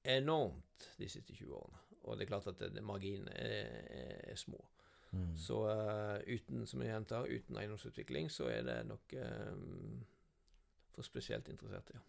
enormt 0.04 0.90
de 0.98 1.08
siste 1.08 1.34
20 1.34 1.54
årene. 1.54 1.78
Og 2.02 2.16
det 2.16 2.24
er 2.24 2.30
klart 2.30 2.46
at 2.46 2.58
det, 2.58 2.72
det, 2.74 2.82
marginene 2.82 3.32
er, 3.34 3.82
er, 3.90 4.20
er 4.30 4.36
små. 4.36 4.64
Mm. 5.10 5.36
Så 5.36 5.56
uh, 5.64 6.34
uten 6.34 6.66
som 6.66 6.82
jeg 6.82 6.92
gjentar, 6.92 7.26
uten 7.26 7.56
eiendomsutvikling, 7.56 8.30
så 8.30 8.44
er 8.52 8.62
det 8.62 8.86
nok 8.86 9.14
um, 9.52 10.06
for 10.94 11.02
spesielt 11.02 11.48
interesserte, 11.48 11.92
ja. 11.94 12.00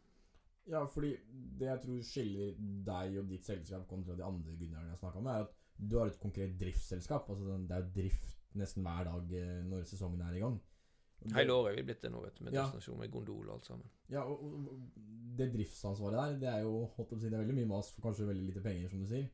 Ja, 0.70 0.84
fordi 0.86 1.16
det 1.60 1.66
jeg 1.68 1.82
tror 1.84 2.02
skiller 2.06 2.52
deg 2.86 3.16
og 3.22 3.30
ditt 3.32 3.46
selskap 3.48 3.88
kontra 3.90 4.16
de 4.16 4.24
andre 4.26 4.54
gründerne 4.60 4.92
jeg 4.94 5.00
snakka 5.02 5.22
med, 5.26 5.32
er 5.34 5.48
at 5.48 5.56
du 5.90 5.96
har 5.98 6.12
et 6.12 6.20
konkret 6.22 6.58
driftsselskap. 6.60 7.30
Altså 7.32 7.56
det 7.68 7.78
er 7.78 7.88
drift 7.96 8.36
nesten 8.60 8.84
hver 8.86 9.08
dag 9.08 9.34
eh, 9.40 9.64
når 9.66 9.88
sesongen 9.90 10.22
er 10.26 10.36
i 10.38 10.44
gang. 10.44 10.60
Det- 11.20 11.34
Hele 11.36 11.52
året 11.54 11.72
er 11.74 11.76
vi 11.82 11.88
blitt 11.90 12.02
det 12.06 12.12
nå, 12.14 12.22
vet 12.24 12.36
du, 12.38 12.44
med 12.46 12.54
Ja. 12.54 12.64
destinasjon, 12.68 13.00
med 13.00 13.12
gondol 13.12 13.50
og 13.50 13.56
alt 13.58 13.66
sammen. 13.66 13.90
Ja, 14.10 14.22
og, 14.24 14.44
og 14.44 14.80
det 15.40 15.50
driftsansvaret 15.54 16.16
der, 16.20 16.38
det 16.40 16.50
er 16.54 16.62
jo 16.64 16.86
holdt 16.96 17.12
opp, 17.14 17.20
det 17.22 17.34
er 17.34 17.42
veldig 17.44 17.56
mye 17.58 17.68
mas 17.74 17.92
for 17.96 18.02
kanskje 18.08 18.28
veldig 18.30 18.46
lite 18.52 18.62
penger, 18.64 18.90
som 18.90 19.00
du 19.04 19.08
sier. 19.10 19.28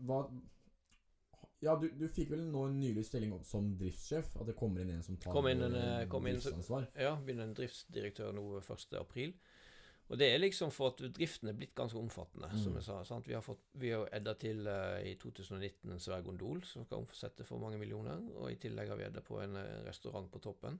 Hva 0.00 0.24
Ja, 1.64 1.76
du, 1.80 1.86
du 1.96 2.08
fikk 2.12 2.30
vel 2.34 2.42
nå 2.52 2.66
en 2.68 2.74
nylig 2.80 3.04
stilling 3.06 3.32
som 3.46 3.70
driftssjef? 3.80 4.34
At 4.40 4.46
det 4.50 4.56
kommer 4.58 4.82
inn 4.82 4.90
en 4.96 5.02
som 5.06 5.16
tar 5.16 5.32
Kom 5.32 5.46
inn 5.48 5.62
en, 5.64 5.74
eh, 5.78 6.06
kom 6.12 6.26
inn 6.28 6.36
driftsansvar? 6.36 6.88
Ja, 7.00 7.14
begynner 7.24 7.46
en 7.48 7.54
driftsdirektør 7.56 8.34
nå 8.36 8.44
1. 8.60 9.34
Og 10.10 10.18
det 10.20 10.26
er 10.34 10.38
liksom 10.42 10.70
for 10.70 10.92
at 10.92 10.98
driften 11.16 11.48
er 11.48 11.54
blitt 11.56 11.74
ganske 11.74 11.96
omfattende, 11.98 12.50
som 12.62 12.72
Mm. 12.72 12.76
jeg 12.76 12.84
sa. 12.84 12.98
Sant? 13.04 13.26
Vi 13.26 13.32
har 13.34 13.40
fått, 13.42 13.62
vi 13.74 13.90
har 13.90 14.08
edda 14.12 14.34
til 14.34 14.66
uh, 14.68 15.00
i 15.00 15.14
2019 15.16 15.90
en 15.92 15.98
svær 15.98 16.22
gondol 16.22 16.60
som 16.64 16.84
skal 16.84 16.98
omsette 16.98 17.44
for 17.44 17.58
mange 17.58 17.78
millioner. 17.78 18.20
Og 18.36 18.50
i 18.52 18.56
tillegg 18.60 18.88
har 18.88 18.96
vi 19.00 19.04
edda 19.04 19.20
på 19.24 19.40
en 19.42 19.56
eh, 19.56 19.82
restaurant 19.86 20.30
på 20.30 20.38
toppen. 20.44 20.78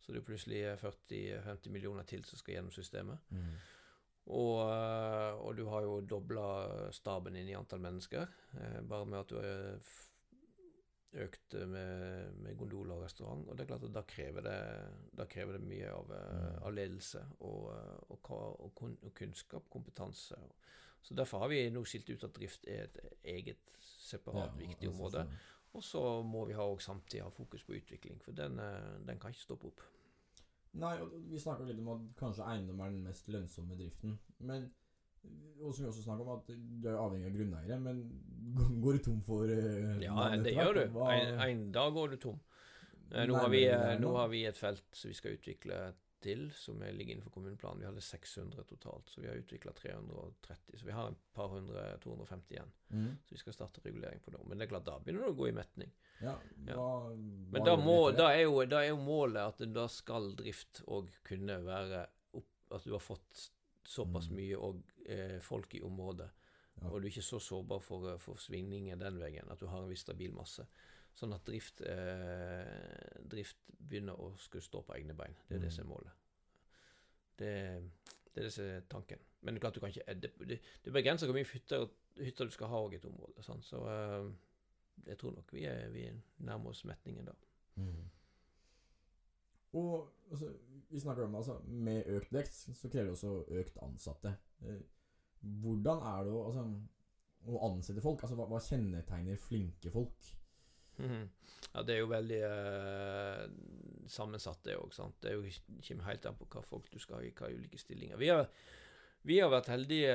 Så 0.00 0.12
det 0.12 0.22
er 0.22 0.26
plutselig 0.26 0.62
eh, 0.64 0.76
40-50 0.80 1.70
millioner 1.70 2.02
til 2.08 2.24
som 2.24 2.38
skal 2.40 2.54
gjennom 2.56 2.72
systemet. 2.72 3.18
Mm. 3.30 3.52
Og, 4.32 4.70
eh, 4.70 5.34
og 5.42 5.56
du 5.56 5.64
har 5.68 5.82
jo 5.82 6.00
dobla 6.00 6.90
staben 6.94 7.36
inn 7.36 7.48
i 7.52 7.54
antall 7.58 7.80
mennesker. 7.80 8.26
eh, 8.56 8.80
Bare 8.88 9.04
med 9.06 9.18
at 9.20 9.28
du 9.28 9.36
økt 11.14 11.54
med, 11.68 12.32
med 12.40 12.56
gondol 12.56 12.90
og 12.94 13.02
restaurant. 13.04 13.48
Og 13.48 13.56
det 13.56 13.64
er 13.64 13.68
klart 13.74 13.84
at 13.84 13.94
da 13.94 14.02
krever 14.08 14.40
det, 14.46 14.58
da 15.18 15.26
krever 15.28 15.58
det 15.58 15.66
mye 15.66 15.90
av, 15.92 16.12
eh, 16.16 16.28
Mm. 16.32 16.62
av 16.62 16.72
ledelse 16.72 17.24
og, 17.40 17.64
og, 18.08 18.30
og, 18.30 18.82
og 19.02 19.14
kunnskap, 19.14 19.68
kompetanse. 19.70 20.36
Så 21.02 21.14
derfor 21.14 21.38
har 21.38 21.48
vi 21.48 21.70
nå 21.70 21.82
skilt 21.84 22.10
ut 22.10 22.24
at 22.24 22.34
drift 22.36 22.64
er 22.68 22.84
et 22.84 22.98
eget, 23.24 23.58
separat, 23.80 24.52
Ja, 24.54 24.66
viktig 24.66 24.88
område. 24.88 25.26
Og 25.74 25.82
så 25.82 26.22
må 26.22 26.44
vi 26.46 26.52
ha 26.54 26.66
samtidig 26.78 27.22
ha 27.24 27.28
fokus 27.30 27.64
på 27.64 27.72
utvikling, 27.72 28.20
for 28.22 28.32
den, 28.32 28.58
eh, 28.58 28.98
den 29.06 29.18
kan 29.18 29.30
ikke 29.30 29.40
stoppe 29.48 29.66
opp. 29.66 29.80
Nei, 30.74 30.96
vi 31.28 31.38
snakka 31.38 31.64
litt 31.68 31.78
om 31.80 31.88
at 31.88 32.16
kanskje 32.16 32.44
eiendom 32.48 32.80
er 32.80 32.90
den 32.90 33.02
mest 33.04 33.26
lønnsomme 33.28 33.76
driften. 33.76 34.18
Men 34.38 34.70
Og 35.62 35.74
som 35.74 35.84
vi 35.84 35.90
også 35.92 36.02
snakker 36.02 36.26
om, 36.26 36.38
at 36.40 36.48
du 36.82 36.88
er 36.90 36.96
avhengig 36.98 37.28
av 37.30 37.36
grunneiere. 37.36 37.80
Men 37.80 38.00
går- 38.82 38.98
du 38.98 39.04
tom 39.04 39.20
for 39.22 39.44
uh, 39.46 40.00
Ja, 40.02 40.36
det 40.42 40.54
gjør 40.56 40.74
du. 40.74 40.84
Hva- 40.96 41.12
En, 41.14 41.38
en 41.40 41.72
dag 41.72 41.92
går 41.94 42.10
du 42.10 42.16
tom. 42.16 42.40
Uh, 43.12 43.26
Nå 43.28 43.34
har, 43.36 43.48
vi, 43.52 43.66
eh, 43.68 43.98
nå 44.00 44.08
nå? 44.08 44.16
har 44.16 44.28
vi 44.32 44.44
et 44.48 44.56
felt 44.56 44.82
som 44.96 45.08
vi 45.10 45.14
skal 45.14 45.36
utvikle 45.36 45.92
til, 46.22 46.50
som 46.54 46.80
er- 46.82 46.92
ligger 46.92 47.14
innenfor 47.14 47.30
kommuneplanen. 47.34 47.78
Vi 47.80 47.86
hadde 47.86 48.00
600 48.02 48.64
totalt, 48.64 49.08
så 49.10 49.20
vi 49.20 49.28
har 49.28 49.36
utvikla 49.36 49.72
330. 49.72 50.78
Så 50.78 50.86
vi 50.86 50.92
har 50.96 51.08
et 51.10 51.22
par 51.34 51.48
hundre, 51.48 51.98
250 52.00 52.54
igjen. 52.56 52.72
Mm. 52.90 53.08
Så 53.26 53.34
vi 53.36 53.38
skal 53.38 53.52
starte 53.52 53.80
regulering 53.84 54.20
på 54.24 54.30
det. 54.34 54.42
Men 54.48 54.58
det 54.58 54.66
er 54.66 54.72
klart, 54.74 54.84
da 54.86 54.98
begynner 54.98 55.26
det 55.26 55.32
å 55.34 55.38
gå 55.38 55.48
i 55.48 55.52
metning. 55.56 55.90
Ja, 56.22 56.36
Ja. 56.66 56.74
hva, 56.74 57.14
Men 57.52 57.64
da, 57.64 57.76
må, 57.76 58.10
da, 58.16 58.30
er 58.32 58.42
jo, 58.46 58.64
da 58.66 58.82
er 58.82 58.88
jo 58.90 58.96
målet 58.96 59.42
at 59.60 59.72
da 59.72 59.86
skal 59.88 60.32
drift 60.34 60.82
òg 60.86 61.08
kunne 61.24 61.62
være 61.64 62.06
opp, 62.34 62.44
At 62.72 62.84
du 62.84 62.92
har 62.92 63.00
fått 63.00 63.50
såpass 63.84 64.30
Mm. 64.30 64.36
mye 64.36 64.56
og, 64.56 64.82
eh, 65.06 65.38
folk 65.40 65.74
i 65.74 65.82
området. 65.82 66.30
Ja. 66.80 66.88
Og 66.88 67.00
du 67.02 67.06
er 67.06 67.10
ikke 67.10 67.22
så 67.22 67.38
sårbar 67.40 67.80
for, 67.84 68.16
for 68.18 68.40
svingninger 68.40 68.96
den 68.96 69.18
veien 69.20 69.50
at 69.52 69.60
du 69.60 69.66
har 69.68 69.82
en 69.82 69.90
viss 69.90 70.00
stabil 70.06 70.32
masse. 70.32 70.64
Sånn 71.14 71.34
at 71.36 71.44
drift, 71.44 71.82
eh, 71.84 73.18
drift 73.28 73.58
begynner 73.78 74.16
å 74.16 74.30
skulle 74.40 74.64
stå 74.64 74.80
på 74.86 74.94
egne 74.96 75.14
bein. 75.14 75.34
Det 75.48 75.56
er 75.58 75.60
det 75.66 75.68
Mm. 75.68 75.74
som 75.76 75.84
er 75.84 75.88
målet. 75.94 76.12
Det, 77.36 77.50
det 78.32 78.40
er 78.40 78.46
det 78.46 78.52
som 78.52 78.64
er 78.64 78.80
tanken. 78.88 79.18
Men 79.42 79.54
det 79.54 79.60
klart 79.60 79.74
du 79.74 79.80
kan 79.80 79.90
ikke 79.90 80.14
Det, 80.20 80.30
Det, 80.38 80.58
det 80.84 80.86
er 80.90 80.92
begrenset 80.96 81.28
hvor 81.28 81.34
mye 81.36 81.44
hytter, 81.52 81.88
hytter 82.16 82.44
du 82.44 82.50
skal 82.50 82.68
ha 82.68 82.80
i 82.92 82.94
et 82.96 83.04
område. 83.04 83.42
Sant? 83.42 83.64
Så 83.64 83.82
eh, 83.88 84.32
jeg 85.06 85.18
tror 85.18 85.32
nok 85.36 85.52
vi 85.52 85.64
er, 85.64 85.88
vi 85.92 86.06
er 86.06 86.16
nærmer 86.38 86.70
oss 86.70 86.84
metningen 86.84 87.26
da. 87.26 87.32
Mm. 87.76 88.08
Og 89.78 90.10
altså, 90.30 90.50
vi 90.90 91.00
snakker 91.00 91.24
om 91.24 91.38
altså, 91.40 91.58
med 91.64 92.08
økt 92.12 92.32
vekst 92.34 92.72
så 92.76 92.90
krever 92.92 93.10
det 93.10 93.16
også 93.16 93.60
økt 93.62 93.78
ansatte. 93.84 94.34
Eh, 94.66 94.82
Hvordan 95.62 96.04
er 96.06 96.26
det 96.26 96.34
å, 96.36 96.42
altså, 96.46 96.66
å 97.50 97.62
ansette 97.66 98.04
folk? 98.04 98.20
Altså, 98.22 98.36
hva, 98.38 98.46
hva 98.50 98.60
kjennetegner 98.62 99.40
flinke 99.40 99.90
folk? 99.94 100.28
Mhm. 101.00 101.24
Ja, 101.72 101.82
det 101.88 101.94
er 101.94 102.02
jo 102.02 102.10
veldig 102.10 102.38
eh, 102.44 103.42
sammensatt, 104.12 104.60
det 104.66 104.76
òg. 104.76 104.92
Det 105.24 105.32
jo, 105.32 105.42
kommer 105.88 106.08
helt 106.10 106.28
an 106.28 106.38
på 106.38 106.46
hva 106.52 106.62
folk 106.66 106.90
du 106.92 106.98
skal 107.00 107.18
ha 107.18 107.24
i 107.26 107.32
hva 107.34 107.48
ulike 107.48 107.80
stillinger. 107.80 108.20
Vi 108.20 108.28
har, 108.28 108.44
vi 109.24 109.38
har 109.40 109.50
vært 109.50 109.70
heldige. 109.72 110.12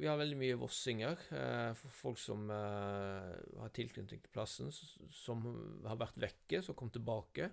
Vi 0.00 0.08
har 0.08 0.18
veldig 0.18 0.38
mye 0.40 0.58
vossinger. 0.58 1.20
Eh, 1.36 1.84
folk 2.00 2.18
som 2.22 2.48
eh, 2.50 3.32
har 3.60 3.74
tilknytning 3.76 4.24
til 4.24 4.32
plassen, 4.32 4.72
som 5.12 5.44
har 5.84 6.00
vært 6.00 6.18
vekke, 6.26 6.64
som 6.64 6.78
kom 6.78 6.90
tilbake 6.94 7.52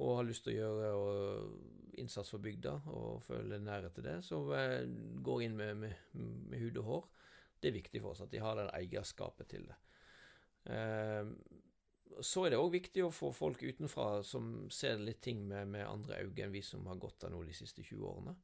og 0.00 0.18
har 0.18 0.28
lyst 0.28 0.46
til 0.46 0.54
å 0.54 0.60
gjøre 0.60 0.92
og, 0.96 1.56
innsats 2.00 2.32
for 2.32 2.40
bygda 2.42 2.72
og 2.92 3.20
føle 3.26 3.58
nærhet 3.60 3.92
til 3.96 4.06
det, 4.06 4.18
så 4.24 4.38
eh, 4.56 4.86
går 5.24 5.42
inn 5.44 5.56
med, 5.58 5.74
med, 5.82 6.22
med 6.48 6.62
hud 6.62 6.78
og 6.80 6.86
hår. 6.88 7.02
Det 7.60 7.68
er 7.68 7.76
viktig 7.76 8.00
for 8.02 8.14
oss 8.14 8.22
at 8.24 8.32
de 8.32 8.40
har 8.42 8.56
den 8.58 8.70
eierskapet 8.72 9.50
til 9.52 9.66
det. 9.68 9.76
Eh, 10.72 11.28
så 12.20 12.44
er 12.44 12.52
det 12.52 12.60
òg 12.60 12.72
viktig 12.74 13.04
å 13.04 13.12
få 13.12 13.30
folk 13.34 13.62
utenfra 13.62 14.22
som 14.26 14.66
ser 14.72 15.00
litt 15.00 15.22
ting 15.24 15.44
med, 15.48 15.70
med 15.72 15.86
andre 15.88 16.22
øyne 16.22 16.46
enn 16.46 16.54
vi 16.54 16.64
som 16.64 16.84
har 16.88 17.00
gått 17.00 17.22
der 17.24 17.32
nå 17.32 17.42
de 17.46 17.54
siste 17.56 17.84
20 17.84 18.08
årene. 18.08 18.34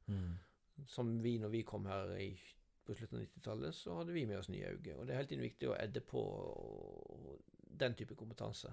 Som 0.88 1.18
vi, 1.22 1.36
når 1.42 1.52
vi 1.52 1.64
kom 1.66 1.88
her 1.90 2.14
i, 2.20 2.30
på 2.86 2.96
slutten 2.96 3.18
av 3.18 3.24
90-tallet, 3.26 3.76
så 3.76 3.98
hadde 3.98 4.14
vi 4.14 4.24
med 4.28 4.38
oss 4.40 4.48
nye 4.52 4.70
øyne. 4.72 4.96
Og 4.96 5.06
det 5.06 5.14
er 5.14 5.22
helt 5.22 5.34
inn 5.36 5.44
viktig 5.44 5.72
å 5.72 5.76
edde 5.76 6.04
på 6.06 6.22
den 7.78 7.96
type 7.98 8.16
kompetanse. 8.18 8.72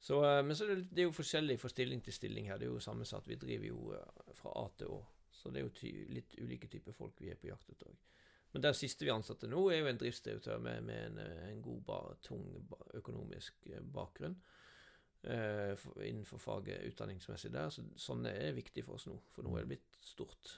Så, 0.00 0.24
eh, 0.24 0.42
men 0.44 0.56
så 0.56 0.66
det, 0.66 0.82
det 0.90 1.02
er 1.04 1.10
jo 1.10 1.16
forskjellig 1.16 1.58
fra 1.60 1.68
stilling 1.68 2.00
til 2.04 2.16
stilling 2.16 2.48
her. 2.48 2.58
Det 2.58 2.68
er 2.68 2.72
jo 2.72 2.80
sammensatt. 2.80 3.28
Vi 3.28 3.36
driver 3.40 3.66
jo 3.68 3.90
eh, 3.96 4.30
fra 4.38 4.54
A 4.62 4.68
til 4.80 4.94
Å. 4.96 5.00
Så 5.30 5.52
det 5.52 5.60
er 5.60 5.68
jo 5.68 5.74
ty 5.76 5.90
litt 6.12 6.34
ulike 6.40 6.68
typer 6.68 6.96
folk 6.96 7.20
vi 7.20 7.30
er 7.32 7.38
på 7.40 7.48
jakt 7.48 7.68
etter. 7.72 7.92
Men 8.52 8.64
den 8.64 8.74
siste 8.74 9.06
vi 9.06 9.12
ansatte 9.12 9.48
nå, 9.48 9.60
er 9.70 9.82
jo 9.82 9.90
en 9.90 10.00
driftsdirektør 10.00 10.58
med, 10.62 10.82
med 10.88 11.04
en, 11.10 11.20
eh, 11.22 11.44
en 11.52 11.62
god, 11.62 11.84
bar, 11.86 12.16
tung 12.24 12.48
økonomisk 12.98 13.68
bakgrunn 13.94 14.34
eh, 15.22 15.76
for, 15.78 16.00
innenfor 16.02 16.42
faget 16.42 16.88
utdanningsmessig 16.88 17.52
der. 17.54 17.70
Så 17.70 17.84
sånne 18.00 18.34
er 18.34 18.56
viktig 18.56 18.84
for 18.88 18.98
oss 18.98 19.06
nå, 19.06 19.20
for 19.36 19.46
nå 19.46 19.54
er 19.54 19.66
det 19.66 19.74
blitt 19.76 20.00
stort. 20.04 20.56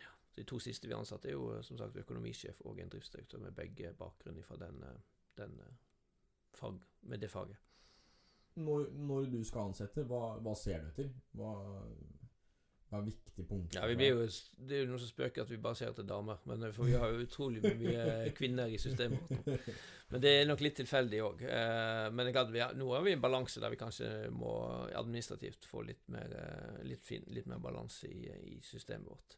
Ja. 0.00 0.14
De 0.38 0.46
to 0.48 0.60
siste 0.62 0.88
vi 0.88 0.96
ansatte, 0.96 1.28
er 1.28 1.36
jo 1.36 1.60
som 1.66 1.80
sagt 1.80 1.98
økonomisjef 2.00 2.62
og 2.64 2.80
en 2.80 2.94
driftsdirektør 2.94 3.42
med 3.44 3.58
begge 3.58 3.92
bakgrunn 3.98 4.40
fra 4.46 4.62
den, 4.62 4.80
den 5.36 5.58
fag, 6.56 6.80
med 7.02 7.26
det 7.26 7.30
faget. 7.34 7.67
Når, 8.58 8.88
når 9.08 9.28
du 9.32 9.42
skal 9.46 9.70
ansette, 9.70 10.04
hva, 10.08 10.38
hva 10.42 10.54
ser 10.58 10.82
du 10.82 10.88
etter? 10.92 11.10
Hva, 11.38 11.52
hva 12.88 13.02
er 13.02 13.04
viktige 13.10 13.44
punkter? 13.44 13.78
Ja, 13.78 13.86
vi 13.90 14.08
jo, 14.08 14.24
Det 14.24 14.76
er 14.76 14.82
jo 14.82 14.88
noen 14.90 15.02
som 15.02 15.10
spøker 15.10 15.44
at 15.44 15.52
vi 15.52 15.60
bare 15.60 15.76
ser 15.76 15.92
etter 15.92 16.06
damer, 16.08 16.40
men 16.48 16.64
eh, 16.64 16.72
for 16.72 16.88
vi 16.88 16.96
har 16.96 17.12
jo 17.12 17.26
utrolig 17.26 17.62
mye 17.76 18.32
kvinner 18.38 18.72
i 18.72 18.80
systemet 18.80 19.32
nå. 19.34 19.56
Men 20.08 20.22
det 20.24 20.30
er 20.32 20.46
nok 20.48 20.62
litt 20.64 20.78
tilfeldig 20.80 21.18
òg. 21.20 21.42
Eh, 21.44 22.06
men 22.16 22.30
har, 22.32 22.54
nå 22.80 22.86
har 22.94 23.04
vi 23.04 23.12
en 23.12 23.24
balanse 23.24 23.60
der 23.60 23.74
vi 23.74 23.80
kanskje 23.80 24.08
må 24.32 24.54
administrativt 24.96 25.68
få 25.68 25.84
litt 25.84 26.06
mer, 26.14 26.32
eh, 26.32 26.78
litt 26.88 27.04
fin, 27.04 27.26
litt 27.36 27.50
mer 27.50 27.60
balanse 27.60 28.08
i, 28.08 28.24
i 28.54 28.56
systemet 28.64 29.12
vårt. 29.12 29.36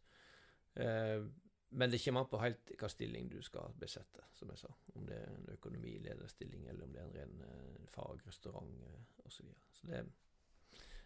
Eh, 1.70 1.76
men 1.78 1.90
det 1.90 2.00
kommer 2.04 2.24
an 2.24 2.30
på 2.32 2.42
helt 2.42 2.72
hva 2.80 2.88
stilling 2.90 3.28
du 3.30 3.38
skal 3.46 3.74
besette, 3.78 4.26
som 4.34 4.50
jeg 4.50 4.58
sa. 4.64 4.72
Om 4.94 5.06
det 5.06 5.20
er 5.20 5.30
en 5.36 5.52
økonomilederstilling, 5.54 6.66
eller 6.68 6.84
om 6.84 6.92
det 6.96 7.04
er 7.04 7.06
en 7.10 7.18
ren 7.20 7.86
fagrestaurant 7.90 7.90
fag, 7.90 8.26
restaurant 8.26 8.82
eh, 8.88 9.24
osv. 9.26 9.36
Så 9.36 9.46
videre. 9.46 9.70
så 9.72 9.86
det 9.92 10.04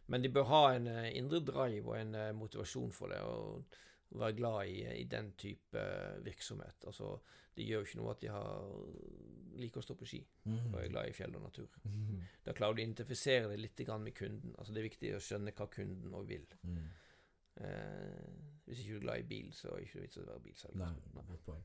men 0.07 0.23
de 0.23 0.29
bør 0.29 0.49
ha 0.51 0.63
en 0.75 0.87
eh, 0.91 1.11
indre 1.17 1.41
drive 1.45 1.89
og 1.89 1.97
en 2.01 2.15
eh, 2.19 2.35
motivasjon 2.37 2.93
for 2.93 3.13
det, 3.13 3.23
og, 3.25 3.81
være 4.15 4.37
glad 4.37 4.69
i, 4.71 4.83
i 5.01 5.05
den 5.11 5.33
type 5.41 5.81
eh, 5.81 6.21
virksomhet. 6.23 6.85
Altså, 6.87 7.17
det 7.57 7.65
gjør 7.67 7.81
jo 7.81 7.87
ikke 7.89 7.99
noe 7.99 8.13
at 8.13 8.21
de 8.23 8.29
har, 8.31 8.69
liker 9.59 9.81
å 9.81 9.87
stå 9.87 9.97
på 9.99 10.07
ski 10.07 10.21
Mm. 10.45 10.75
og 10.75 10.77
er 10.77 10.91
glad 10.93 11.09
i 11.09 11.15
fjell 11.17 11.35
og 11.39 11.43
natur. 11.43 11.77
Da 12.45 12.53
klarer 12.53 12.77
du 12.77 12.83
å 12.83 12.85
identifisere 12.85 13.49
det 13.49 13.57
litt 13.63 13.81
med 13.89 14.15
kunden. 14.15 14.55
Altså, 14.59 14.75
det 14.75 14.83
er 14.83 14.89
viktig 14.91 15.13
å 15.17 15.21
skjønne 15.25 15.55
hva 15.57 15.67
kunden 15.73 16.15
òg 16.15 16.27
vil. 16.29 16.45
Mm. 16.63 16.83
Eh, 17.57 18.33
hvis 18.65 18.81
ikke 18.81 18.93
du 18.93 18.97
er 18.97 19.07
glad 19.07 19.23
i 19.23 19.29
bil, 19.29 19.53
så 19.53 19.69
er 19.69 19.77
det 19.77 19.89
ikke 19.89 20.05
vits 20.05 20.17
i 20.17 20.23
å 20.23 20.27
være 20.31 20.45
bilselger. 20.49 20.81
Nei, 20.81 21.25
godt 21.29 21.45
poeng. 21.47 21.65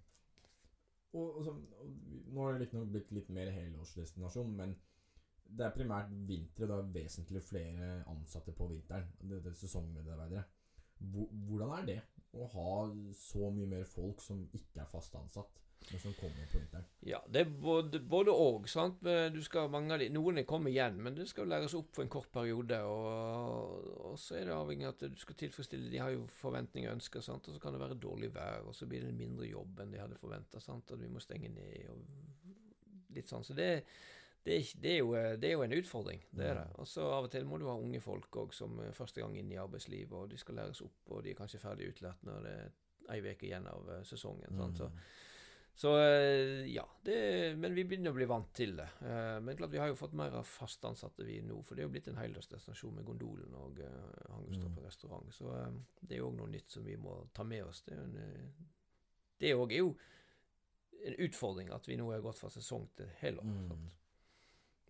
Og, 1.17 1.37
og, 1.37 1.43
så, 1.45 1.55
og 1.81 2.33
nå 2.35 2.43
har 2.45 2.53
det 2.53 2.65
riktignok 2.65 2.91
blitt 2.93 3.13
litt 3.15 3.29
mer 3.33 3.49
helårsdestinasjon, 3.55 4.51
men 4.59 4.75
det 5.49 5.65
er 5.65 5.73
primært 5.73 6.11
vinter, 6.29 6.67
og 6.67 6.69
det 6.69 6.77
er 6.77 6.91
vesentlig 6.99 7.41
flere 7.47 7.89
ansatte 8.11 8.53
på 8.53 8.67
vinteren. 8.69 9.07
Det, 9.21 9.39
det 9.45 9.53
er 9.53 9.57
sesongmedarbeidere. 9.63 10.43
Hvordan 10.99 11.73
er 11.79 11.87
det 11.87 11.99
å 12.37 12.45
ha 12.53 12.73
så 13.17 13.49
mye 13.55 13.69
mer 13.71 13.87
folk 13.89 14.21
som 14.21 14.43
ikke 14.53 14.83
er 14.83 14.91
fast 14.91 15.15
ansatt, 15.17 15.57
men 15.91 15.99
som 15.99 16.13
kommer 16.13 16.45
på 16.51 16.59
vinteren? 16.59 16.85
Ja, 17.07 17.19
det 17.31 17.41
er 17.41 17.51
både, 17.63 17.99
både 17.99 18.33
og. 18.35 18.67
sant? 18.69 18.99
Du 19.33 19.39
skal 19.41 19.71
de, 19.71 20.09
Noen 20.13 20.43
kommer 20.45 20.69
igjen, 20.69 20.99
men 21.01 21.15
det 21.17 21.25
skal 21.31 21.47
læres 21.49 21.73
opp 21.73 21.95
for 21.95 22.03
en 22.03 22.11
kort 22.13 22.29
periode. 22.33 22.77
Og, 22.85 23.87
og 24.11 24.19
så 24.19 24.37
er 24.37 24.45
det 24.49 24.53
avhengig 24.53 24.85
av 24.85 24.93
at 24.97 25.07
du 25.15 25.17
skal 25.17 25.39
tilfredsstille 25.39 25.89
De 25.89 26.01
har 26.01 26.13
jo 26.13 26.27
forventninger 26.41 26.91
og 26.91 26.99
ønsker, 26.99 27.23
sant? 27.25 27.47
og 27.47 27.55
så 27.55 27.63
kan 27.63 27.73
det 27.73 27.81
være 27.81 27.97
dårlig 27.97 28.29
vær, 28.35 28.67
og 28.67 28.75
så 28.77 28.85
blir 28.89 29.07
det 29.07 29.15
mindre 29.17 29.47
jobb 29.49 29.81
enn 29.81 29.95
de 29.95 30.01
hadde 30.03 30.19
forventa. 30.21 30.61
At 30.61 30.93
vi 30.99 31.09
må 31.09 31.23
stenge 31.23 31.49
ned 31.55 31.89
og 31.89 33.15
litt 33.15 33.31
sånn. 33.31 33.47
Så 33.47 33.55
det, 33.57 33.69
det, 34.45 34.59
er, 34.59 34.67
det, 34.83 34.91
er 34.91 34.99
jo, 34.99 35.15
det 35.41 35.49
er 35.49 35.55
jo 35.55 35.63
en 35.65 35.77
utfordring. 35.79 36.21
det 36.31 36.51
er 36.51 36.59
det. 36.61 36.67
Og 36.77 36.87
så 36.91 37.07
av 37.07 37.29
og 37.29 37.31
til 37.33 37.47
må 37.49 37.57
du 37.57 37.65
ha 37.71 37.77
unge 37.79 38.03
folk 38.03 38.37
òg 38.43 38.53
som 38.53 38.77
er 38.85 38.93
første 38.97 39.23
gang 39.23 39.33
inn 39.39 39.49
i 39.55 39.57
arbeidslivet, 39.61 40.13
og 40.13 40.29
de 40.29 40.37
skal 40.37 40.59
læres 40.61 40.83
opp, 40.85 40.99
og 41.09 41.23
de 41.25 41.33
er 41.33 41.39
kanskje 41.39 41.63
ferdig 41.63 41.89
utlært 41.95 42.21
når 42.29 42.45
det 42.45 42.53
er 42.59 42.69
ei 43.09 43.23
uke 43.25 43.47
igjen 43.47 43.65
av 43.65 43.89
eh, 43.89 44.05
sesongen. 44.05 44.53
sant? 44.59 44.77
Så 44.83 44.91
Mm. 44.93 45.01
Så 45.79 45.93
eh, 45.95 46.65
ja, 46.73 46.83
det, 47.07 47.55
men 47.55 47.71
vi 47.71 47.85
begynner 47.87 48.11
å 48.11 48.17
bli 48.17 48.25
vant 48.27 48.49
til 48.51 48.73
det. 48.75 48.87
Eh, 48.99 49.37
men 49.39 49.55
klart 49.55 49.71
vi 49.71 49.79
har 49.79 49.87
jo 49.87 49.95
fått 49.95 50.15
mer 50.19 50.33
av 50.35 50.43
fast 50.43 50.83
ansatte 50.83 51.23
vi 51.23 51.37
nå, 51.39 51.61
for 51.63 51.77
det 51.77 51.85
er 51.85 51.87
jo 51.87 51.93
blitt 51.93 52.09
en 52.11 52.19
heldøgnsdestinasjon 52.19 52.97
med 52.97 53.07
Gondolen 53.07 53.55
og 53.55 53.79
uh, 53.79 54.33
Hangelstrup 54.33 54.75
Mm. 54.75 54.83
restaurant. 54.83 55.29
Så 55.33 55.53
eh, 55.55 55.77
det 56.01 56.17
er 56.17 56.19
jo 56.19 56.27
òg 56.33 56.35
noe 56.35 56.51
nytt 56.51 56.75
som 56.75 56.83
vi 56.83 56.97
må 56.99 57.15
ta 57.31 57.45
med 57.47 57.63
oss. 57.63 57.79
Det 57.85 57.95
jo 57.95 58.03
en, 58.09 58.17
eh, 58.25 58.67
det 59.39 59.53
òg 59.55 59.71
er 59.71 59.79
jo 59.85 59.93
en 61.07 61.15
utfordring 61.29 61.71
at 61.71 61.87
vi 61.87 61.95
nå 61.95 62.09
har 62.11 62.27
gått 62.27 62.41
fra 62.43 62.51
sesong 62.51 62.89
til 62.99 63.07
helår. 63.21 63.47
Mm. 63.47 63.87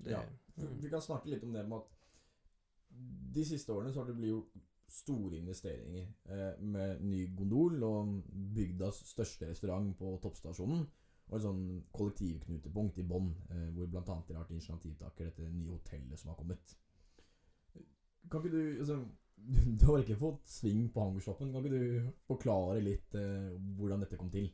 Ja. 0.09 0.23
mm. 0.57 0.73
Vi 0.81 0.89
kan 0.89 1.05
snakke 1.05 1.29
litt 1.29 1.45
om 1.45 1.53
det 1.53 1.67
med 1.69 1.83
at 1.83 2.97
de 3.37 3.45
siste 3.45 3.77
årene 3.77 3.93
så 3.93 4.01
har 4.01 4.09
det 4.09 4.17
blitt 4.17 4.33
gjort 4.33 4.57
store 4.91 5.37
investeringer 5.39 6.07
eh, 6.33 6.59
med 6.61 7.03
ny 7.05 7.23
gondol 7.37 7.83
og 7.85 8.15
bygdas 8.55 9.03
største 9.09 9.49
restaurant 9.49 9.95
på 9.97 10.17
toppstasjonen. 10.23 10.83
Og 11.29 11.37
et 11.37 11.45
sånn 11.45 11.63
kollektivknutepunkt 11.93 12.97
i 13.01 13.05
bånn, 13.05 13.29
eh, 13.53 13.67
hvor 13.75 13.89
bl.a. 13.89 14.01
dere 14.03 14.39
har 14.39 14.45
vært 14.45 14.55
initiativtaker 14.55 15.29
dette 15.29 15.49
nye 15.53 15.75
hotellet 15.75 16.21
som 16.21 16.33
har 16.33 16.39
kommet. 16.39 16.75
Kan 18.29 18.41
ikke 18.41 18.53
du 18.55 18.79
altså, 18.79 18.97
du, 19.37 19.59
du 19.79 19.85
har 19.85 19.99
virkelig 19.99 20.19
fått 20.21 20.49
sving 20.49 20.87
på 20.93 21.05
hangershoppen. 21.05 21.53
Kan 21.53 21.65
ikke 21.65 21.77
du 21.77 22.09
forklare 22.29 22.81
litt 22.83 23.19
eh, 23.19 23.53
hvordan 23.77 24.05
dette 24.05 24.19
kom 24.19 24.33
til? 24.33 24.49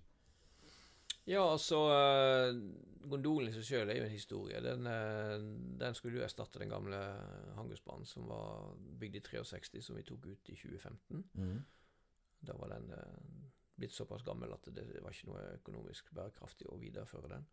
Ja, 1.25 1.41
altså 1.51 1.79
eh, 1.89 2.59
Gondolen 3.05 3.49
i 3.49 3.53
seg 3.53 3.65
sjøl 3.67 3.91
er 3.91 3.99
jo 3.99 4.05
en 4.07 4.13
historie. 4.13 4.61
Den, 4.65 4.87
eh, 4.89 5.35
den 5.81 5.97
skulle 5.97 6.19
jo 6.19 6.25
erstatte 6.25 6.61
den 6.61 6.73
gamle 6.73 6.99
Hangusbanen 7.57 8.07
som 8.09 8.25
var 8.29 8.73
bygd 9.01 9.19
i 9.19 9.23
63, 9.27 9.81
som 9.85 9.97
vi 9.99 10.05
tok 10.05 10.25
ut 10.25 10.49
i 10.49 10.57
2015. 10.57 11.21
Da 12.45 12.57
var 12.57 12.73
den 12.73 12.89
eh, 12.97 13.45
blitt 13.77 13.93
såpass 13.93 14.25
gammel 14.25 14.53
at 14.53 14.69
det 14.73 14.87
var 15.03 15.13
ikke 15.13 15.29
noe 15.29 15.45
økonomisk 15.59 16.09
bærekraftig 16.17 16.69
å 16.71 16.79
videreføre 16.81 17.29
den. 17.35 17.45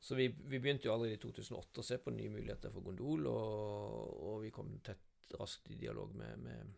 Så 0.00 0.14
vi, 0.14 0.28
vi 0.28 0.60
begynte 0.62 0.86
jo 0.86 0.94
allerede 0.94 1.18
i 1.18 1.22
2008 1.22 1.82
å 1.82 1.84
se 1.84 1.98
på 2.00 2.12
nye 2.14 2.30
muligheter 2.30 2.72
for 2.72 2.86
gondol, 2.86 3.26
og, 3.26 4.12
og 4.30 4.42
vi 4.44 4.52
kom 4.54 4.70
tett 4.86 5.34
raskt 5.36 5.72
i 5.74 5.80
dialog 5.80 6.14
med, 6.16 6.44
med, 6.44 6.76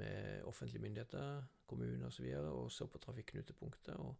med 0.00 0.48
offentlige 0.50 0.82
myndigheter, 0.82 1.44
kommuner 1.70 2.08
osv., 2.08 2.10
og, 2.10 2.16
så 2.16 2.26
videre, 2.26 2.50
og 2.50 2.72
så 2.74 2.88
på 2.90 3.00
trafikknutepunktet. 3.06 3.94
og 3.96 4.18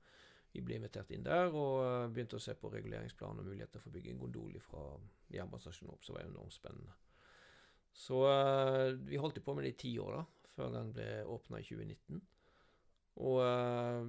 vi 0.54 0.62
ble 0.62 0.76
invitert 0.78 1.10
inn 1.10 1.24
der 1.26 1.50
og 1.50 1.80
eh, 1.82 2.10
begynte 2.14 2.38
å 2.38 2.42
se 2.42 2.54
på 2.58 2.70
reguleringsplan 2.70 3.40
og 3.42 3.46
muligheter 3.48 3.82
for 3.82 3.90
å 3.90 3.94
bygge 3.96 4.10
en 4.12 4.20
gondol 4.22 4.54
fra 4.62 4.82
jernbanestasjonen 5.34 5.94
opp, 5.96 6.04
som 6.06 6.14
var 6.14 6.28
enormt 6.28 6.54
spennende. 6.54 6.94
Så 7.94 8.18
eh, 8.30 8.90
vi 9.08 9.18
holdt 9.18 9.44
på 9.44 9.54
med 9.54 9.62
det 9.66 9.72
i 9.74 9.82
ti 9.84 9.92
år, 10.02 10.12
da, 10.20 10.24
før 10.54 10.68
den 10.76 10.88
ble 10.94 11.08
åpna 11.34 11.54
i 11.58 11.66
2019. 11.66 12.22
Og 13.24 13.36
uh, 13.46 14.02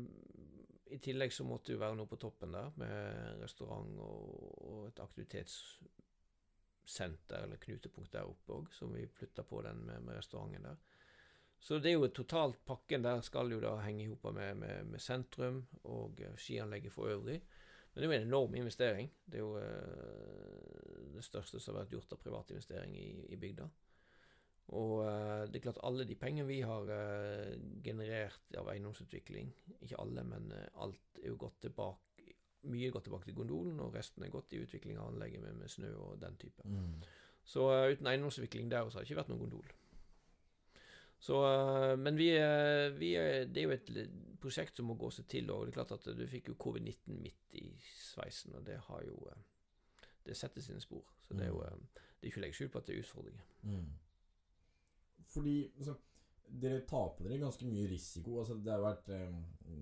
i 0.90 0.98
tillegg 1.02 1.32
så 1.34 1.44
måtte 1.46 1.68
det 1.70 1.76
jo 1.76 1.84
være 1.84 1.98
noe 2.00 2.10
på 2.10 2.22
toppen 2.22 2.52
der, 2.56 2.68
med 2.82 2.96
restaurant 3.42 3.94
og, 4.02 4.18
og 4.66 4.80
et 4.90 5.00
aktivitetssenter, 5.04 7.40
eller 7.44 7.58
knutepunkt 7.62 8.14
der 8.16 8.30
oppe 8.30 8.50
òg, 8.58 8.66
som 8.74 8.88
vi 8.98 9.14
flytta 9.14 9.42
på 9.46 9.58
den 9.66 9.78
med, 9.86 9.98
med 10.08 10.16
restauranten 10.18 10.66
der. 10.66 10.78
Så 11.66 11.80
det 11.82 11.90
er 11.90 11.96
jo 11.98 12.12
totalt 12.14 12.60
pakken 12.68 13.02
der 13.02 13.24
skal 13.26 13.50
jo 13.50 13.58
da 13.64 13.72
henge 13.82 14.04
i 14.04 14.10
hop 14.12 14.28
med, 14.36 14.60
med, 14.60 14.90
med 14.92 15.02
sentrum 15.02 15.64
og 15.90 16.20
eh, 16.22 16.36
skianlegget 16.38 16.94
for 16.94 17.10
øvrig. 17.10 17.40
Men 17.94 18.02
det 18.02 18.06
er 18.06 18.12
jo 18.12 18.18
en 18.20 18.28
enorm 18.28 18.58
investering. 18.60 19.10
Det 19.26 19.40
er 19.40 19.42
jo 19.42 19.56
eh, 19.58 21.08
det 21.16 21.24
største 21.26 21.58
som 21.58 21.74
har 21.74 21.88
vært 21.88 21.96
gjort 21.96 22.14
av 22.14 22.20
privat 22.22 22.54
investering 22.54 22.94
i, 23.00 23.08
i 23.34 23.40
bygda. 23.42 23.66
Og 24.78 24.94
eh, 25.08 25.48
det 25.50 25.58
er 25.58 25.64
klart 25.64 25.82
alle 25.90 26.06
de 26.06 26.18
pengene 26.22 26.46
vi 26.46 26.60
har 26.62 26.92
generert 27.88 28.60
av 28.62 28.70
eiendomsutvikling, 28.70 29.50
ikke 29.80 30.04
alle, 30.04 30.26
men 30.28 30.54
alt 30.84 31.22
er 31.24 31.32
jo 31.32 31.40
gått 31.48 31.64
tilbake 31.66 32.02
Mye 32.66 32.88
gått 32.90 33.04
tilbake 33.06 33.28
til 33.28 33.36
gondolen, 33.38 33.76
og 33.78 33.94
resten 33.94 34.24
er 34.26 34.32
gått 34.34 34.56
i 34.58 34.60
utvikling 34.64 34.98
av 34.98 35.12
anlegget 35.12 35.44
med, 35.44 35.54
med 35.60 35.70
snø 35.70 35.92
og 36.02 36.16
den 36.18 36.34
type. 36.42 36.64
Mm. 36.66 36.96
Så 37.46 37.68
uten 37.92 38.10
eiendomsutvikling 38.10 38.72
der 38.72 38.88
også 38.88 38.98
har 38.98 39.06
det 39.06 39.12
ikke 39.12 39.20
vært 39.20 39.30
noen 39.30 39.44
gondol. 39.44 39.68
Så, 41.26 41.40
eh, 41.48 41.96
men 41.98 42.18
vi, 42.20 42.28
eh, 42.38 42.92
vi, 43.00 43.14
er- 43.18 43.48
det 43.50 43.62
er 43.64 43.68
jo 43.70 43.74
et 43.74 44.40
prosjekt 44.44 44.78
som 44.78 44.86
må 44.86 44.94
gå 45.00 45.10
seg 45.16 45.26
til. 45.32 45.50
Og 45.50 45.66
det 45.66 45.72
er 45.74 45.78
klart 45.80 45.94
at 45.96 46.06
du 46.20 46.26
fikk 46.30 46.52
jo 46.52 46.58
covid-19 46.62 47.18
midt 47.24 47.56
i 47.62 47.66
sveisen, 47.98 48.54
og 48.60 48.66
det 48.68 48.78
har 48.90 49.04
jo 49.08 49.16
eh, 49.32 49.44
Det 50.26 50.34
setter 50.38 50.62
sine 50.62 50.82
spor. 50.82 51.04
Så 51.22 51.34
det 51.38 51.44
er 51.48 51.52
jo 51.54 51.62
Mm. 51.62 51.82
eh, 51.86 52.02
Det 52.20 52.28
er 52.28 52.32
ikke 52.32 52.40
å 52.42 52.46
legge 52.46 52.58
skjul 52.58 52.70
på 52.74 52.78
at 52.80 52.86
det 52.88 52.96
er 52.96 53.02
utfordringer. 53.04 53.44
Mm. 53.64 53.90
Fordi 55.34 55.56
altså, 55.78 55.96
dere 56.62 56.82
tar 56.88 57.10
på 57.18 57.24
dere 57.26 57.40
ganske 57.42 57.66
mye 57.70 57.88
risiko. 57.92 58.40
Altså, 58.42 58.56
det 58.64 58.72
har 58.74 58.82
vært 58.86 59.10
eh, 59.14 59.36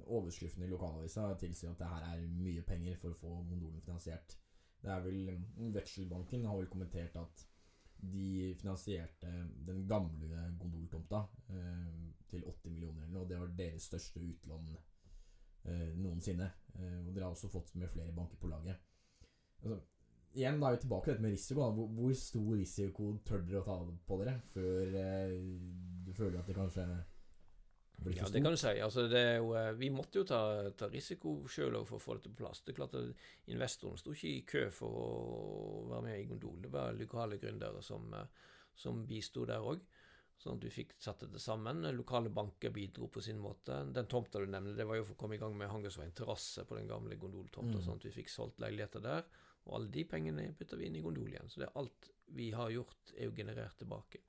Overskriften 0.07 0.63
i 0.63 0.67
lokalavisa 0.71 1.29
tilsier 1.39 1.71
at 1.71 1.79
det 1.79 1.87
her 1.91 2.07
er 2.13 2.25
mye 2.27 2.61
penger 2.67 2.97
for 3.01 3.13
å 3.13 3.19
få 3.19 3.33
Mondolen 3.47 3.81
finansiert. 3.85 4.37
Det 4.83 4.91
er 4.91 5.01
vel 5.05 5.39
Vekselbanken 5.75 6.45
har 6.45 6.57
vel 6.59 6.67
kommentert 6.71 7.15
at 7.19 7.45
de 8.11 8.55
finansierte 8.59 9.29
den 9.67 9.87
gamle 9.87 10.49
gondoltomta 10.59 11.23
eh, 11.49 12.09
til 12.29 12.43
80 12.43 12.73
millioner 12.73 13.05
eller 13.05 13.13
noe. 13.15 13.29
Det 13.29 13.39
var 13.39 13.55
deres 13.57 13.87
største 13.89 14.19
utlån 14.19 14.73
eh, 14.73 15.89
noensinne. 15.95 16.49
Eh, 16.75 16.99
og 17.05 17.13
dere 17.13 17.27
har 17.27 17.35
også 17.35 17.51
fått 17.53 17.73
med 17.79 17.91
flere 17.93 18.15
banker 18.15 18.39
på 18.41 18.51
laget. 18.51 18.81
Altså, 19.63 19.79
igjen 20.35 20.59
da 20.59 20.69
er 20.69 20.77
vi 20.77 20.83
tilbake 20.83 21.07
til 21.07 21.13
dette 21.13 21.27
med 21.27 21.35
risiko. 21.37 21.69
Hvor, 21.77 21.89
hvor 21.99 22.13
stor 22.19 22.51
risiko 22.59 23.09
tør 23.23 23.47
dere 23.47 23.63
å 23.63 23.67
ta 23.69 23.79
på 24.09 24.19
dere 24.23 24.37
før 24.53 24.97
du 26.03 26.13
føler 26.17 26.39
at 26.41 26.49
det 26.49 26.57
kanskje 26.57 26.87
Ja, 28.11 28.27
det 28.29 28.41
kan 28.43 28.51
du 28.51 28.57
si. 28.57 28.67
Altså, 28.81 29.07
det 29.07 29.37
jo, 29.37 29.53
eh, 29.55 29.71
vi 29.73 29.89
måtte 29.89 30.19
jo 30.19 30.23
ta, 30.25 30.69
ta 30.71 30.87
risiko 30.89 31.47
sjøl 31.47 31.85
for 31.85 31.97
å 31.97 32.01
få 32.01 32.13
det 32.17 32.23
på 32.29 32.35
plass. 32.43 32.61
Det 32.61 32.73
er 32.73 32.79
klart 32.81 32.95
at 32.95 33.13
Investoren 33.47 33.97
sto 33.97 34.11
ikke 34.11 34.31
i 34.31 34.41
kø 34.45 34.69
for 34.69 34.89
å 34.89 35.87
være 35.89 36.01
med 36.03 36.19
i 36.19 36.25
gondol. 36.25 36.61
Det 36.61 36.71
var 36.71 36.93
lokale 36.93 37.37
gründere 37.39 37.81
som, 37.83 38.13
eh, 38.13 38.25
som 38.75 39.05
bisto 39.07 39.45
der 39.45 39.59
òg. 39.59 39.79
Sånn 40.43 40.57
at 40.57 40.63
vi 40.65 40.69
fikk 40.83 40.95
satt 40.99 41.19
dette 41.19 41.39
sammen. 41.39 41.83
Lokale 41.95 42.29
banker 42.29 42.69
bidro 42.73 43.07
på 43.07 43.21
sin 43.23 43.39
måte. 43.39 43.77
Den 43.93 44.07
tomta 44.07 44.39
du 44.39 44.47
nevner, 44.47 44.75
det 44.75 44.85
var 44.85 44.95
jo 44.97 45.03
for 45.05 45.13
å 45.15 45.17
komme 45.17 45.35
i 45.35 45.37
gang 45.37 45.55
med 45.55 45.69
Hangersveien 45.69 46.11
terrasse 46.13 46.65
på 46.67 46.75
den 46.75 46.87
gamle 46.87 47.15
gondoltomta, 47.15 47.77
Mm. 47.77 47.83
sånn 47.85 47.95
at 47.95 48.03
vi 48.03 48.11
fikk 48.11 48.29
solgt 48.29 48.59
leiligheter 48.59 49.01
der. 49.01 49.23
Og 49.65 49.75
alle 49.75 49.87
de 49.91 50.03
pengene 50.03 50.53
putta 50.57 50.75
vi 50.75 50.87
inn 50.87 50.95
i 50.97 51.01
gondol 51.01 51.29
igjen. 51.29 51.47
Så 51.49 51.59
det 51.61 51.69
er 51.69 51.77
alt 51.79 52.09
vi 52.33 52.51
har 52.51 52.69
gjort, 52.69 53.13
er 53.17 53.25
jo 53.25 53.31
generert 53.31 53.77
tilbake. 53.77 54.19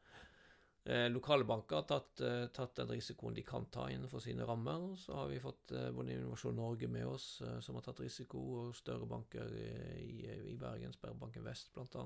Eh, 0.84 1.06
lokale 1.08 1.44
banker 1.48 1.76
har 1.76 1.86
tatt, 1.88 2.20
eh, 2.20 2.46
tatt 2.52 2.74
den 2.76 2.90
risikoen 2.92 3.34
de 3.34 3.42
kan 3.42 3.64
ta 3.72 3.86
innenfor 3.88 4.20
sine 4.20 4.44
rammer. 4.44 4.90
og 4.90 4.98
Så 4.98 5.14
har 5.16 5.28
vi 5.28 5.40
fått 5.40 5.72
eh, 5.72 5.90
både 5.90 6.12
Innovasjon 6.12 6.56
Norge 6.56 6.88
med 6.88 7.06
oss, 7.06 7.40
eh, 7.40 7.60
som 7.60 7.74
har 7.74 7.82
tatt 7.86 8.02
risiko, 8.04 8.42
og 8.60 8.74
større 8.76 9.08
banker 9.08 9.48
eh, 9.48 10.02
i, 10.02 10.26
i 10.52 10.56
Bergen, 10.60 10.92
Sperrebanken 10.92 11.44
Vest 11.44 11.72
bl.a. 11.72 12.04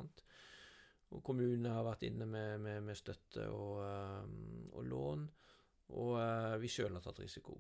Og 1.11 1.25
kommunene 1.25 1.73
har 1.73 1.87
vært 1.89 2.05
inne 2.07 2.27
med, 2.29 2.61
med, 2.61 2.85
med 2.87 2.97
støtte 2.97 3.49
og, 3.51 3.81
eh, 3.83 4.31
og 4.77 4.87
lån. 4.87 5.27
Og 5.99 6.15
eh, 6.23 6.55
vi 6.63 6.71
sjøl 6.71 6.95
har 6.95 7.03
tatt 7.03 7.19
risiko. 7.25 7.59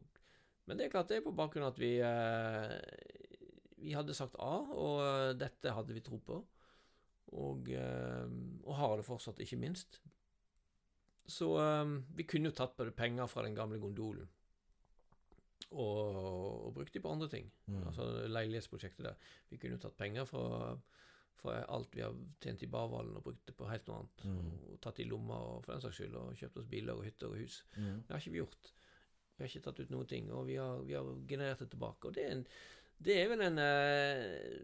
Men 0.68 0.78
det 0.78 0.86
er 0.86 0.92
klart 0.92 1.08
det 1.10 1.18
er 1.18 1.24
på 1.26 1.34
bakgrunn 1.34 1.66
av 1.66 1.72
at 1.72 1.80
vi, 1.80 1.96
eh, 2.04 3.72
vi 3.80 3.96
hadde 3.96 4.14
sagt 4.14 4.36
A, 4.38 4.54
og 4.70 5.02
eh, 5.02 5.34
dette 5.40 5.74
hadde 5.74 5.96
vi 5.96 6.04
tro 6.04 6.20
på. 6.22 6.38
Og, 7.42 7.72
eh, 7.74 8.30
og 8.62 8.78
har 8.78 8.94
det 9.00 9.08
fortsatt, 9.08 9.42
ikke 9.42 9.58
minst. 9.58 9.98
Så 11.28 11.52
um, 11.60 11.98
vi 12.16 12.24
kunne 12.24 12.48
jo 12.48 12.56
tatt 12.56 12.76
på 12.76 12.86
det 12.88 12.96
penger 12.96 13.28
fra 13.28 13.44
den 13.44 13.56
gamle 13.56 13.80
gondolen 13.82 14.28
og, 15.68 16.68
og 16.68 16.74
brukt 16.76 16.94
de 16.94 17.02
på 17.04 17.10
andre 17.12 17.28
ting. 17.28 17.50
Mm. 17.66 17.82
Altså 17.90 18.06
leilighetsprosjektet 18.28 19.04
der. 19.04 19.18
Vi 19.50 19.58
kunne 19.60 19.76
jo 19.76 19.82
tatt 19.82 19.98
penger 19.98 20.24
fra, 20.28 20.72
fra 21.40 21.58
alt 21.68 21.96
vi 21.96 22.04
har 22.04 22.16
tjent 22.42 22.64
i 22.64 22.70
Barvallen 22.72 23.18
og 23.18 23.26
brukt 23.26 23.44
det 23.48 23.56
på 23.58 23.68
helt 23.68 23.88
noe 23.90 24.00
annet. 24.00 24.24
Mm. 24.24 24.50
Og 24.72 24.80
tatt 24.84 25.02
i 25.02 25.08
lomma 25.08 25.38
og 25.50 25.66
for 25.66 25.74
den 25.74 25.84
saks 25.84 26.00
skyld, 26.00 26.16
og 26.16 26.40
kjøpt 26.40 26.60
oss 26.62 26.72
biler 26.72 26.96
og 26.96 27.04
hytter 27.04 27.28
og 27.28 27.42
hus. 27.42 27.60
Mm. 27.76 28.02
Det 28.06 28.14
har 28.14 28.24
ikke 28.24 28.34
vi 28.36 28.42
gjort. 28.42 28.72
Vi 29.36 29.44
har 29.44 29.52
ikke 29.52 29.64
tatt 29.68 29.84
ut 29.84 29.94
noen 29.94 30.10
ting, 30.10 30.32
og 30.34 30.48
vi 30.48 30.56
har, 30.58 30.82
vi 30.86 30.96
har 30.96 31.12
generert 31.30 31.60
det 31.62 31.70
tilbake. 31.74 32.08
Og 32.08 32.16
det 32.16 32.24
er, 32.24 32.38
en, 32.38 32.46
det 32.98 33.14
er 33.14 33.28
vel 33.30 33.44
en 33.46 33.60
eh, 33.62 34.58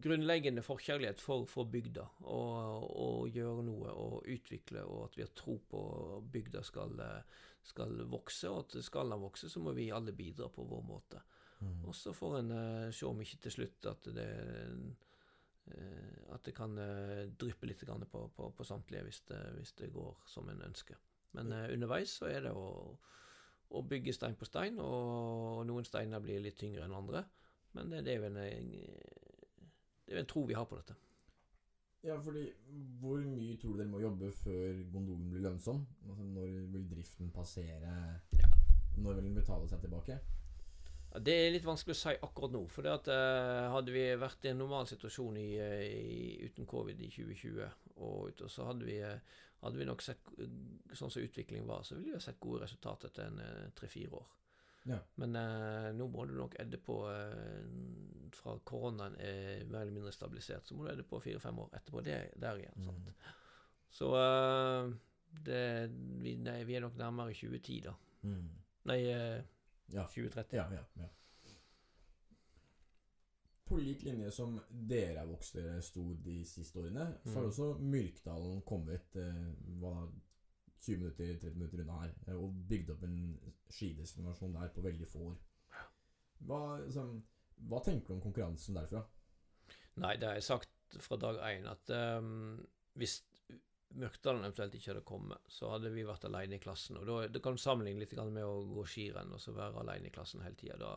grunnleggende 0.00 0.62
forkjærlighet 0.62 1.20
for, 1.22 1.44
for 1.50 1.68
bygda. 1.70 2.06
Å 2.30 3.10
gjøre 3.30 3.66
noe 3.66 3.94
og 3.94 4.30
utvikle, 4.30 4.84
og 4.86 5.08
at 5.08 5.18
vi 5.18 5.24
har 5.26 5.32
tro 5.36 5.56
på 5.70 5.82
at 6.18 6.30
bygda 6.32 6.62
skal, 6.66 6.94
eh, 7.02 7.44
skal 7.66 7.98
vokse. 8.10 8.50
Og 8.50 8.64
at 8.64 8.78
skal 8.86 9.12
den 9.12 9.22
vokse, 9.24 9.50
så 9.50 9.62
må 9.62 9.74
vi 9.76 9.90
alle 9.94 10.14
bidra 10.16 10.48
på 10.52 10.66
vår 10.70 10.86
måte. 10.86 11.22
Mm. 11.60 11.84
Og 11.88 11.94
så 11.96 12.14
får 12.16 12.38
en 12.38 12.50
eh, 12.56 12.90
se 12.94 13.06
om 13.08 13.20
ikke 13.20 13.42
til 13.44 13.56
slutt 13.58 13.88
at 13.90 14.10
det 14.16 14.28
eh, 14.30 16.16
At 16.34 16.46
det 16.46 16.54
kan 16.56 16.72
eh, 16.78 17.28
dryppe 17.38 17.68
litt 17.68 17.84
på, 17.84 18.22
på, 18.36 18.50
på 18.56 18.64
samtlige 18.64 19.04
hvis 19.06 19.20
det, 19.28 19.40
hvis 19.58 19.72
det 19.78 19.92
går 19.92 20.16
som 20.26 20.48
en 20.48 20.62
ønsker. 20.66 20.96
Men 21.32 21.52
underveis 21.52 22.16
så 22.18 22.26
er 22.26 22.40
det 22.42 22.50
å, 22.50 22.96
å 23.70 23.82
bygge 23.86 24.12
stein 24.16 24.34
på 24.34 24.48
stein, 24.48 24.80
og 24.82 25.62
noen 25.68 25.86
steiner 25.86 26.18
blir 26.18 26.40
litt 26.42 26.58
tyngre 26.58 26.88
enn 26.88 26.96
andre. 26.96 27.22
Men 27.76 27.92
det, 27.92 28.04
det 28.06 28.14
er 28.14 28.18
jo 28.18 28.30
en, 28.30 28.40
det 30.06 30.16
er 30.16 30.22
en 30.24 30.30
tro 30.30 30.42
vi 30.48 30.58
har 30.58 30.66
på 30.66 30.78
dette. 30.80 30.96
Ja, 32.02 32.16
fordi 32.16 32.46
Hvor 33.00 33.20
mye 33.20 33.56
tror 33.60 33.74
du 33.74 33.78
dere 33.78 33.92
må 33.92 34.00
jobbe 34.00 34.32
før 34.32 34.82
gondolen 34.92 35.30
blir 35.30 35.44
lønnsom? 35.44 35.82
Altså, 36.08 36.24
når 36.24 36.54
vil 36.72 36.90
driften 36.90 37.30
passere 37.34 37.96
Ja. 38.38 38.48
Når 38.96 39.18
vil 39.18 39.24
den 39.24 39.34
betale 39.34 39.68
seg 39.68 39.80
tilbake? 39.80 40.18
Ja, 41.12 41.18
Det 41.18 41.34
er 41.34 41.52
litt 41.52 41.66
vanskelig 41.66 41.94
å 41.96 42.00
si 42.00 42.16
akkurat 42.22 42.52
nå. 42.54 42.64
For 42.70 42.86
at, 42.88 43.08
eh, 43.08 43.68
hadde 43.74 43.92
vi 43.92 44.06
vært 44.16 44.44
i 44.44 44.48
en 44.48 44.58
normal 44.58 44.86
situasjon 44.86 45.36
i, 45.36 45.58
eh, 45.58 45.84
i, 45.90 46.48
uten 46.48 46.66
covid 46.66 47.00
i 47.00 47.10
2020, 47.10 47.70
og, 47.96 48.42
og 48.42 48.50
så 48.50 48.64
hadde 48.64 48.84
vi, 48.84 48.98
eh, 48.98 49.18
hadde 49.62 49.76
vi 49.76 49.84
nok 49.84 50.02
sett 50.02 50.20
sånn 50.94 51.10
som 51.10 51.22
utviklingen 51.22 51.66
var, 51.66 51.82
så 51.82 51.94
ville 51.94 52.06
vi 52.06 52.18
ha 52.18 52.20
sett 52.20 52.40
gode 52.40 52.62
resultater 52.62 53.08
etter 53.08 53.26
en 53.26 53.72
tre-fire 53.74 54.12
år. 54.22 54.28
Ja. 54.88 54.96
Men 55.20 55.36
eh, 55.36 55.90
nå 55.92 56.06
må 56.08 56.24
du 56.26 56.32
nok 56.38 56.54
edde 56.58 56.78
på 56.80 56.94
eh, 57.12 57.66
Fra 58.32 58.54
koronaen 58.64 59.16
er 59.20 59.64
mer 59.68 59.82
eller 59.82 59.92
mindre 59.92 60.12
stabilisert, 60.14 60.64
så 60.66 60.74
må 60.74 60.86
du 60.86 60.92
edde 60.94 61.04
på 61.04 61.20
fire-fem 61.20 61.58
år 61.58 61.68
etterpå. 61.76 62.00
Det, 62.06 62.16
der 62.40 62.56
igjen. 62.62 62.84
Sant? 62.86 63.10
Så 63.90 64.08
eh, 64.16 64.92
det, 65.44 65.62
vi, 66.22 66.36
nei, 66.40 66.62
vi 66.64 66.76
er 66.78 66.84
nok 66.86 66.96
nærmere 66.96 67.34
2010, 67.34 67.80
da. 67.88 67.94
Mm. 68.22 68.48
Nei, 68.90 69.00
eh, 69.12 69.40
Ja. 69.92 70.04
2030. 70.06 70.54
Ja, 70.56 70.68
ja, 70.72 70.84
ja. 71.02 71.08
På 73.64 73.76
lik 73.78 74.02
linje 74.02 74.30
som 74.34 74.56
dere 74.70 75.20
har 75.20 75.28
vokst 75.30 75.54
dere 75.54 75.76
stor 75.82 76.14
de 76.24 76.40
siste 76.48 76.78
årene, 76.80 77.04
så 77.24 77.34
har 77.36 77.42
Mm. 77.44 77.48
også 77.50 77.68
Myrkdalen 77.78 78.62
kommet 78.66 79.16
eh, 79.16 79.54
hva, 79.78 80.08
20 80.80 81.02
minutter, 81.02 81.32
30 81.42 81.56
minutter 81.58 81.82
unna 81.84 82.00
her, 82.02 82.12
eh, 82.26 82.36
og 82.36 82.60
bygde 82.68 82.94
opp 82.94 83.04
en 83.04 83.18
skidestinasjon 83.70 84.56
der 84.56 84.72
på 84.74 84.84
veldig 84.84 85.08
få 85.08 85.24
år. 85.32 85.38
Hva, 86.48 86.60
altså, 86.80 87.06
hva 87.68 87.80
tenker 87.84 88.08
du 88.08 88.16
om 88.16 88.22
konkurransen 88.24 88.78
derfra? 88.78 89.02
Nei, 90.00 90.14
det 90.16 90.28
har 90.28 90.38
jeg 90.38 90.48
sagt 90.48 91.00
fra 91.04 91.18
dag 91.20 91.40
én, 91.50 91.68
at 91.68 91.92
um, 92.18 92.56
hvis 92.98 93.20
Mørkdalen 93.90 94.44
eventuelt 94.46 94.74
ikke 94.78 94.92
hadde 94.92 95.06
kommet, 95.06 95.48
så 95.50 95.72
hadde 95.72 95.90
vi 95.90 96.06
vært 96.06 96.24
alene 96.28 96.56
i 96.56 96.62
klassen. 96.62 97.00
Og 97.00 97.08
da, 97.08 97.16
det 97.26 97.40
kan 97.42 97.56
du 97.56 97.60
sammenligne 97.60 98.04
litt 98.04 98.14
med 98.30 98.46
å 98.46 98.60
gå 98.70 98.84
skirenn 98.86 99.34
og 99.34 99.42
så 99.42 99.54
være 99.56 99.82
alene 99.82 100.06
i 100.06 100.14
klassen 100.14 100.44
hele 100.44 100.58
tida. 100.58 100.76
Da, 100.78 100.92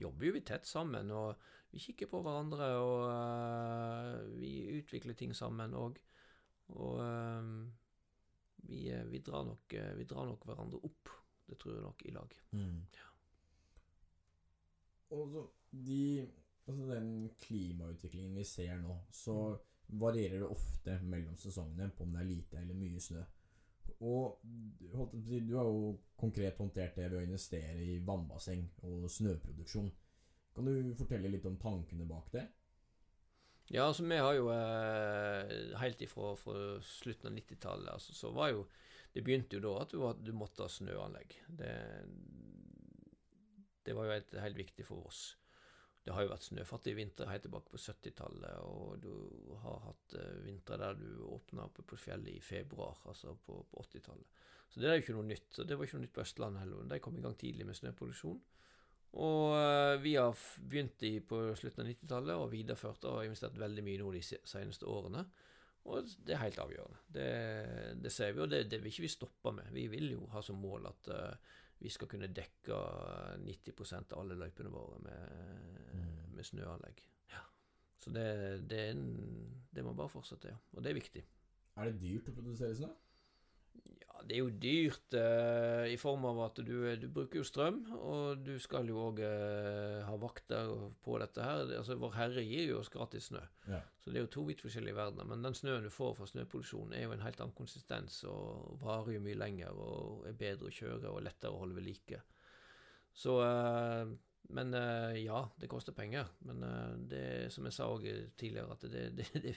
jobber 0.00 0.28
jo 0.28 0.34
vi 0.36 0.44
tett 0.46 0.68
sammen, 0.70 1.10
og 1.14 1.34
vi 1.74 1.82
kikker 1.82 2.10
på 2.10 2.20
hverandre, 2.22 2.68
og 2.78 3.08
uh, 3.10 4.36
vi 4.38 4.52
utvikler 4.78 5.18
ting 5.18 5.34
sammen 5.34 5.74
òg. 5.78 5.98
Og 6.74 7.00
uh, 7.02 7.48
vi, 8.64 8.86
øh, 8.94 9.02
vi, 9.10 9.20
drar 9.20 9.42
nok, 9.44 9.74
vi 9.98 10.06
drar 10.08 10.30
nok 10.30 10.46
hverandre 10.48 10.80
opp. 10.86 11.10
Det 11.44 11.58
tror 11.60 11.74
jeg 11.74 11.84
nok 11.84 12.06
i 12.08 12.14
lag. 12.14 12.38
Og 15.12 15.28
så 15.34 15.44
de 15.84 16.00
Altså 16.64 16.86
den 16.88 17.30
klimautviklingen 17.42 18.38
vi 18.38 18.44
ser 18.48 18.78
nå, 18.80 18.94
så 19.12 19.34
varierer 20.00 20.40
det 20.40 20.48
ofte 20.48 20.94
mellom 21.04 21.36
sesongene 21.36 21.90
på 21.92 22.06
om 22.06 22.14
det 22.14 22.22
er 22.22 22.30
lite 22.30 22.60
eller 22.62 22.78
mye 22.78 23.02
snø. 23.04 23.20
Og 24.00 24.40
du- 24.42 25.56
har 25.56 25.64
jo 25.64 25.98
konkret 26.16 26.58
håndtert 26.58 26.96
det 26.96 27.10
ved 27.10 27.20
å 27.20 27.24
investere 27.24 27.78
i 27.82 27.98
vannbasseng 28.04 28.66
og 28.82 29.10
snøproduksjon. 29.10 29.90
Kan 30.54 30.64
du 30.64 30.94
fortelle 30.94 31.30
litt 31.30 31.46
om 31.46 31.56
tankene 31.58 32.06
bak 32.06 32.30
det? 32.32 32.48
Ja, 33.70 33.86
altså 33.86 34.04
vi 34.04 34.16
har 34.20 34.34
jo 34.36 34.50
eh, 34.52 35.78
helt 35.80 36.02
ifra 36.04 36.34
fra 36.36 36.80
slutten 36.84 37.30
av 37.30 37.38
90-tallet 37.38 37.92
altså, 37.94 38.12
så 38.12 38.30
var 38.36 38.50
jo 38.52 38.66
Det 39.14 39.22
begynte 39.24 39.56
jo 39.56 39.62
da 39.62 39.72
at 39.80 39.90
du, 39.94 40.02
du 40.26 40.32
måtte 40.34 40.64
ha 40.66 40.68
snøanlegg. 40.68 41.36
Det, 41.48 41.70
det 43.86 43.94
var 43.94 44.08
jo 44.08 44.10
helt, 44.16 44.32
helt 44.42 44.58
viktig 44.58 44.86
for 44.88 45.06
oss. 45.06 45.36
Det 46.04 46.12
har 46.12 46.24
jo 46.24 46.32
vært 46.34 46.44
snøfattige 46.44 46.98
vintre 46.98 47.28
helt 47.30 47.46
tilbake 47.46 47.72
på 47.72 47.80
70-tallet, 47.80 48.58
og 48.68 48.98
du 49.00 49.54
har 49.62 49.78
hatt 49.86 50.16
eh, 50.20 50.42
vintre 50.44 50.76
der 50.80 50.98
du 51.00 51.22
åpna 51.32 51.64
oppe 51.64 51.84
på 51.88 51.96
fjellet 51.96 52.34
i 52.34 52.42
februar, 52.44 52.98
altså 53.08 53.32
på, 53.46 53.62
på 53.70 53.84
80-tallet. 53.86 54.42
Så 54.68 54.82
det 54.82 54.90
er 54.90 54.98
jo 54.98 55.04
ikke 55.04 55.16
noe 55.16 55.30
nytt. 55.30 55.48
og 55.62 55.70
Det 55.70 55.78
var 55.78 55.86
ikke 55.86 55.96
noe 55.96 56.04
nytt 56.04 56.16
på 56.16 56.24
Østlandet 56.24 56.64
heller. 56.64 56.84
De 56.90 57.00
kom 57.00 57.16
i 57.16 57.24
gang 57.24 57.36
tidlig 57.40 57.66
med 57.68 57.78
snøproduksjon. 57.78 58.40
Og 59.24 59.54
eh, 59.56 59.94
vi 60.02 60.16
har 60.18 60.44
begynt 60.66 61.06
i, 61.06 61.14
på 61.24 61.40
slutten 61.56 61.84
av 61.84 61.90
90-tallet 61.92 62.40
og 62.42 62.52
videreført 62.52 63.06
og 63.08 63.22
investert 63.24 63.60
veldig 63.60 63.84
mye 63.86 64.02
nå 64.02 64.12
de 64.16 64.22
seneste 64.26 64.88
årene. 64.90 65.22
Og 65.84 66.08
det 66.24 66.32
er 66.32 66.40
helt 66.40 66.60
avgjørende. 66.62 67.00
Det, 67.12 67.26
det 68.04 68.12
ser 68.12 68.32
vi, 68.32 68.40
og 68.40 68.48
det, 68.50 68.62
det 68.72 68.80
vil 68.80 68.92
ikke 68.92 69.04
vi 69.04 69.12
stoppe 69.12 69.52
med. 69.52 69.68
Vi 69.74 69.84
vil 69.92 70.14
jo 70.14 70.28
ha 70.32 70.40
som 70.42 70.56
mål 70.62 70.88
at 70.88 71.10
uh, 71.12 71.58
vi 71.82 71.92
skal 71.92 72.08
kunne 72.08 72.30
dekke 72.32 72.78
90% 73.44 74.14
av 74.14 74.22
alle 74.22 74.38
løypene 74.40 74.72
våre 74.72 75.00
med, 75.04 76.30
med 76.32 76.48
snøanlegg. 76.48 77.02
Ja. 77.34 77.42
Så 78.00 78.12
det, 78.14 78.26
det, 78.70 78.80
en, 78.94 79.04
det 79.74 79.84
må 79.84 79.92
bare 79.96 80.12
fortsette, 80.12 80.54
ja. 80.54 80.60
Og 80.72 80.84
det 80.84 80.94
er 80.94 81.00
viktig. 81.02 81.24
Er 81.76 81.90
det 81.90 82.00
dyrt 82.00 82.30
å 82.30 82.36
produsere 82.38 82.78
snø? 82.78 82.88
Ja, 84.04 84.22
det 84.24 84.36
er 84.36 84.40
jo 84.40 84.50
dyrt 84.62 85.14
eh, 85.18 85.86
i 85.92 85.96
form 86.00 86.24
av 86.30 86.38
at 86.46 86.60
du, 86.64 86.72
du 86.96 87.08
bruker 87.12 87.40
jo 87.40 87.44
strøm, 87.44 87.80
og 87.98 88.44
du 88.46 88.54
skal 88.62 88.88
jo 88.88 88.96
òg 89.10 89.18
eh, 89.26 90.02
ha 90.06 90.14
vakter 90.22 90.70
på 91.04 91.18
dette 91.20 91.42
her. 91.44 91.64
Altså, 91.78 91.96
Vår 92.00 92.14
Herre 92.16 92.44
gir 92.46 92.70
jo 92.70 92.78
oss 92.80 92.88
gratis 92.92 93.28
snø, 93.32 93.42
Ja. 93.68 93.80
så 94.00 94.10
det 94.12 94.20
er 94.20 94.24
jo 94.26 94.32
to 94.36 94.44
vidt 94.48 94.62
forskjellige 94.64 94.96
verdener. 94.96 95.24
Men 95.28 95.42
den 95.44 95.54
snøen 95.58 95.84
du 95.84 95.90
får 95.92 96.14
fra 96.16 96.26
snøproduksjonen, 96.30 96.94
er 96.96 97.04
jo 97.08 97.12
en 97.16 97.24
helt 97.26 97.40
annen 97.40 97.56
konsistens 97.58 98.22
og 98.28 98.78
varer 98.84 99.12
jo 99.18 99.24
mye 99.24 99.36
lenger 99.40 99.72
og 99.76 100.24
er 100.30 100.38
bedre 100.40 100.70
å 100.70 100.76
kjøre 100.78 101.10
og 101.12 101.22
lettere 101.26 101.52
å 101.52 101.60
holde 101.64 101.76
ved 101.80 101.84
like. 101.90 102.22
Så 103.14 103.36
eh, 103.44 104.14
Men 104.54 104.74
eh, 104.76 105.20
ja, 105.24 105.38
det 105.60 105.68
koster 105.72 105.92
penger. 105.96 106.26
Men 106.44 106.62
eh, 106.62 106.96
det 107.12 107.26
som 107.54 107.64
jeg 107.64 107.72
sa 107.76 107.86
òg 107.92 108.04
tidligere, 108.36 108.72
at 108.72 108.82
det, 108.92 109.04
det, 109.16 109.28
det, 109.44 109.54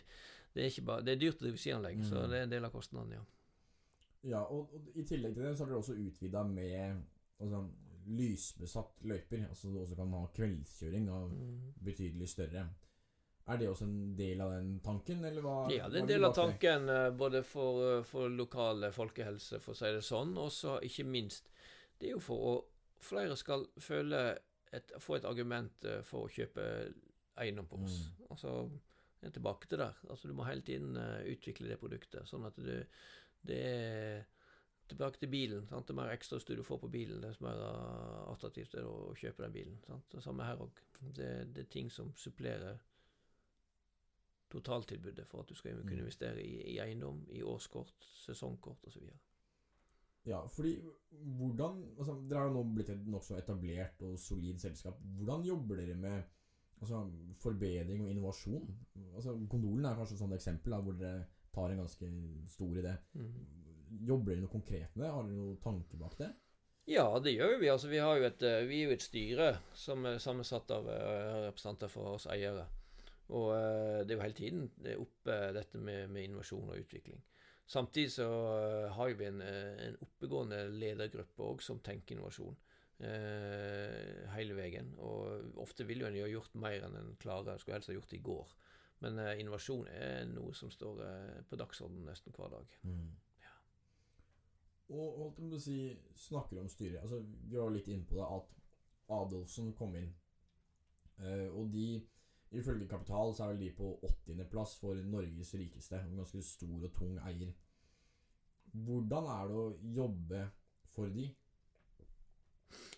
det 0.55 0.67
er 0.69 0.85
bare 0.87 1.03
Det 1.03 1.15
er 1.15 1.19
dyrt 1.23 1.41
å 1.41 1.45
drive 1.47 1.59
skianlegg, 1.63 2.03
så 2.07 2.21
Mm. 2.23 2.29
det 2.31 2.37
er 2.39 2.43
en 2.47 2.53
del 2.57 2.65
av 2.67 2.71
kostnaden, 2.75 3.11
ja. 3.19 3.23
Ja, 4.23 4.41
og, 4.43 4.73
og 4.73 4.89
i 4.95 5.03
tillegg 5.03 5.35
til 5.35 5.43
det 5.43 5.53
så 5.57 5.63
har 5.65 5.71
dere 5.71 5.77
også 5.83 5.93
utvida 5.93 6.43
med 6.43 7.01
altså, 7.39 7.61
lysbesatt 8.07 9.03
løyper. 9.03 9.47
Altså 9.49 9.69
du 9.71 9.79
også 9.81 9.95
kan 9.99 10.13
ha 10.15 10.25
kveldskjøring 10.35 11.09
av 11.13 11.31
Mm. 11.31 11.73
betydelig 11.83 12.27
større. 12.29 12.67
Er 13.47 13.57
det 13.57 13.69
også 13.69 13.85
en 13.85 14.15
del 14.17 14.41
av 14.41 14.51
den 14.51 14.79
tanken, 14.83 15.23
eller 15.25 15.41
hva? 15.41 15.69
Ja, 15.71 15.87
det 15.87 15.99
er 15.99 16.01
en 16.01 16.09
del 16.09 16.25
av 16.25 16.33
tanken 16.35 16.89
eh, 16.89 17.11
både 17.15 17.43
for, 17.43 17.77
eh, 17.99 18.03
for 18.03 18.27
lokal 18.29 18.89
folkehelse, 18.91 19.61
for 19.63 19.71
å 19.71 19.77
si 19.77 19.91
det 19.95 20.03
sånn, 20.03 20.33
og 20.37 20.51
så 20.51 20.79
ikke 20.83 21.05
minst 21.07 21.49
Det 21.99 22.09
er 22.09 22.11
jo 22.11 22.19
for 22.19 22.43
å 22.49 22.65
flere 23.01 23.35
skal 23.35 23.63
føle 23.79 24.37
et, 24.73 24.91
få 24.99 25.15
et 25.15 25.25
argument 25.25 25.85
eh, 25.85 26.01
for 26.03 26.27
å 26.27 26.29
kjøpe 26.29 26.93
eiendom 27.37 27.65
på 27.67 27.79
oss. 27.85 28.09
Mm. 28.09 28.27
Altså, 28.29 28.51
jeg 29.21 29.29
er 29.29 29.33
tilbake 29.33 29.67
til 29.67 29.79
der. 29.79 29.95
Altså, 30.09 30.27
du 30.27 30.33
må 30.33 30.43
hele 30.45 30.61
tiden 30.61 30.97
utvikle 31.25 31.69
det 31.69 31.79
produktet, 31.79 32.27
sånn 32.27 32.45
at 32.45 32.55
du 32.57 32.85
Det 33.47 33.61
er 33.65 34.25
Tilbake 34.87 35.19
til 35.19 35.27
bilen. 35.27 35.65
Sant? 35.67 35.87
Det 35.89 35.95
mer 35.95 36.13
ekstrautstyr 36.13 36.55
du 36.55 36.63
får 36.63 36.77
på 36.79 36.87
bilen, 36.87 37.19
desto 37.19 37.43
mer 37.43 37.59
eh, 37.59 38.19
attraktivt 38.31 38.75
er 38.79 38.85
å 38.87 39.11
kjøpe 39.19 39.43
den 39.43 39.55
bilen. 39.55 39.79
Sant? 39.83 40.05
Det 40.13 40.21
samme 40.23 40.45
her 40.47 40.61
òg. 40.63 40.79
Det, 41.17 41.31
det 41.55 41.65
er 41.65 41.71
ting 41.73 41.89
som 41.91 42.13
supplerer 42.15 42.79
totaltilbudet 44.53 45.25
for 45.27 45.43
at 45.43 45.49
du 45.51 45.55
skal 45.59 45.81
kunne 45.83 45.99
Mm. 45.99 46.05
investere 46.05 46.43
i, 46.43 46.53
i 46.73 46.77
eiendom, 46.79 47.25
i 47.35 47.41
årskort, 47.43 48.07
sesongkort 48.23 48.85
osv. 48.87 49.09
Ja, 50.27 50.39
fordi 50.47 50.73
hvordan 51.11 51.83
altså, 51.97 52.15
Dere 52.29 52.39
har 52.39 52.47
jo 52.49 52.53
nå 52.57 52.63
blitt 52.75 52.89
et 52.91 53.05
nokså 53.07 53.37
etablert 53.39 54.01
og 54.07 54.17
solid 54.19 54.59
selskap. 54.59 54.97
Hvordan 55.19 55.45
jobber 55.47 55.75
dere 55.81 55.95
med 55.95 56.23
altså, 56.81 57.03
forbedring 57.43 58.03
og 58.03 58.11
innovasjon? 58.11 58.71
Altså, 59.15 59.35
Kondolen 59.51 59.85
er 59.85 59.95
kanskje 59.99 60.15
et 60.17 60.23
sånt 60.23 60.35
eksempel 60.35 60.75
da, 60.75 60.79
hvor 60.83 60.97
dere 60.99 61.25
tar 61.57 61.73
en 61.73 61.83
ganske 61.83 62.09
stor 62.53 62.81
idé. 62.81 62.95
Mm. 63.17 63.31
Jobber 64.07 64.33
dere 64.33 64.43
noe 64.45 64.51
konkret 64.51 64.95
med 64.95 65.05
det? 65.05 65.13
Har 65.13 65.25
dere 65.25 65.37
noen 65.37 65.61
tanke 65.63 65.99
bak 65.99 66.17
det? 66.21 66.31
Ja, 66.87 67.07
det 67.19 67.33
gjør 67.35 67.57
vi. 67.59 67.69
Altså, 67.71 67.89
vi, 67.91 67.99
har 67.99 68.15
jo 68.15 68.27
et, 68.29 68.43
eh, 68.47 68.65
vi 68.67 68.81
er 68.81 68.91
jo 68.91 68.95
et 68.95 69.03
styre 69.03 69.47
som 69.75 70.05
er 70.07 70.21
sammensatt 70.23 70.71
av 70.71 70.87
eh, 70.91 71.39
representanter 71.49 71.91
for 71.91 72.15
oss 72.15 72.29
eiere. 72.31 72.63
Og 73.35 73.49
eh, 73.57 74.03
det 74.07 74.13
er 74.13 74.15
jo 74.15 74.23
hele 74.23 74.37
tiden 74.37 74.69
det 74.79 74.93
er 74.93 75.01
oppe 75.03 75.35
dette 75.57 75.81
med, 75.81 76.07
med 76.13 76.29
innovasjon 76.29 76.69
og 76.71 76.79
utvikling. 76.79 77.19
Samtidig 77.67 78.13
så 78.13 78.27
har 78.95 79.11
vi 79.19 79.25
en, 79.27 79.41
en 79.43 79.97
oppegående 79.99 80.61
ledergruppe 80.71 81.43
òg 81.43 81.63
som 81.65 81.81
tenker 81.83 82.15
innovasjon 82.15 82.55
eh, 83.03 84.23
hele 84.37 84.55
veien. 84.55 84.93
Og 85.03 85.59
ofte 85.59 85.83
vil 85.87 86.05
jo 86.05 86.07
en 86.07 86.15
ha 86.21 86.29
gjort 86.31 86.55
mer 86.55 86.87
enn 86.87 86.95
en 87.01 87.13
klarer. 87.19 87.59
Skulle 87.59 87.81
helst 87.81 87.91
ha 87.91 87.97
gjort 87.97 88.15
i 88.15 88.23
går. 88.23 88.55
Men 89.03 89.19
eh, 89.21 89.37
innovasjon 89.41 89.87
er 89.93 90.25
noe 90.31 90.53
som 90.57 90.71
står 90.73 91.01
eh, 91.05 91.39
på 91.49 91.59
dagsordenen 91.59 92.07
nesten 92.09 92.35
hver 92.35 92.53
dag. 92.55 92.77
Mm. 92.87 93.07
Og 94.87 95.17
holdt 95.19 95.41
jeg 95.41 95.49
på 95.51 95.57
å 95.57 95.63
si, 95.63 95.79
snakker 96.29 96.61
om 96.61 96.69
styret 96.71 97.01
altså, 97.01 97.19
Vi 97.19 97.57
var 97.59 97.73
litt 97.73 97.89
inne 97.91 98.07
på 98.07 98.15
det 98.15 98.27
at 98.37 98.53
Adolfsen 99.17 99.73
kom 99.75 99.95
inn. 99.99 100.13
Eh, 101.23 101.47
og 101.47 101.71
de, 101.73 102.01
ifølge 102.55 102.87
Kapital, 102.89 103.33
så 103.35 103.45
er 103.45 103.53
vel 103.53 103.65
de 103.65 103.71
på 103.77 103.93
80.-plass 104.03 104.77
for 104.81 104.99
Norges 105.07 105.53
rikeste. 105.59 106.01
En 106.01 106.19
ganske 106.21 106.41
stor 106.43 106.87
og 106.89 106.93
tung 106.95 107.17
eier. 107.23 107.53
Hvordan 108.87 109.29
er 109.31 109.51
det 109.51 109.59
å 109.61 109.67
jobbe 109.97 110.41
for 110.93 111.11
de? 111.13 111.29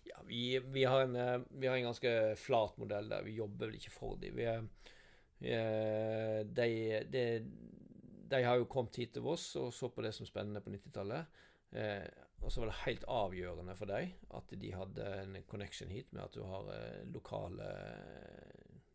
Ja, 0.09 0.23
vi, 0.25 0.59
vi, 0.73 0.83
har 0.89 1.05
en, 1.05 1.15
eh, 1.15 1.35
vi, 1.49 1.67
har 1.67 1.77
en, 1.77 1.89
ganske 1.91 2.15
flat 2.41 2.77
modell 2.81 3.09
der. 3.11 3.25
Vi 3.25 3.37
jobber 3.37 3.69
vel 3.69 3.77
ikke 3.77 3.93
for 3.93 4.17
de. 4.21 4.33
Vi 4.35 4.47
er, 4.49 4.65
de, 5.39 6.69
de, 7.07 7.21
de, 8.27 8.41
har 8.43 8.59
jo 8.59 8.67
kommet 8.67 8.97
hit 8.99 9.13
til 9.15 9.27
oss 9.31 9.53
og 9.59 9.69
så 9.73 9.87
på 9.93 10.03
det 10.03 10.11
som 10.15 10.27
spennende 10.27 10.61
på 10.63 10.73
90-tallet. 10.73 11.39
Eh, 11.71 12.07
og 12.41 12.51
så 12.51 12.61
var 12.61 12.71
det 12.71 12.81
helt 12.85 13.03
avgjørende 13.11 13.75
for 13.77 13.91
deg 13.91 14.13
at 14.37 14.53
de 14.61 14.69
hadde 14.73 15.07
en 15.21 15.35
connection 15.49 15.91
hit 15.91 16.13
med 16.15 16.23
at 16.23 16.35
du 16.35 16.43
har 16.47 16.69
eh, 16.73 17.01
lokale 17.13 17.67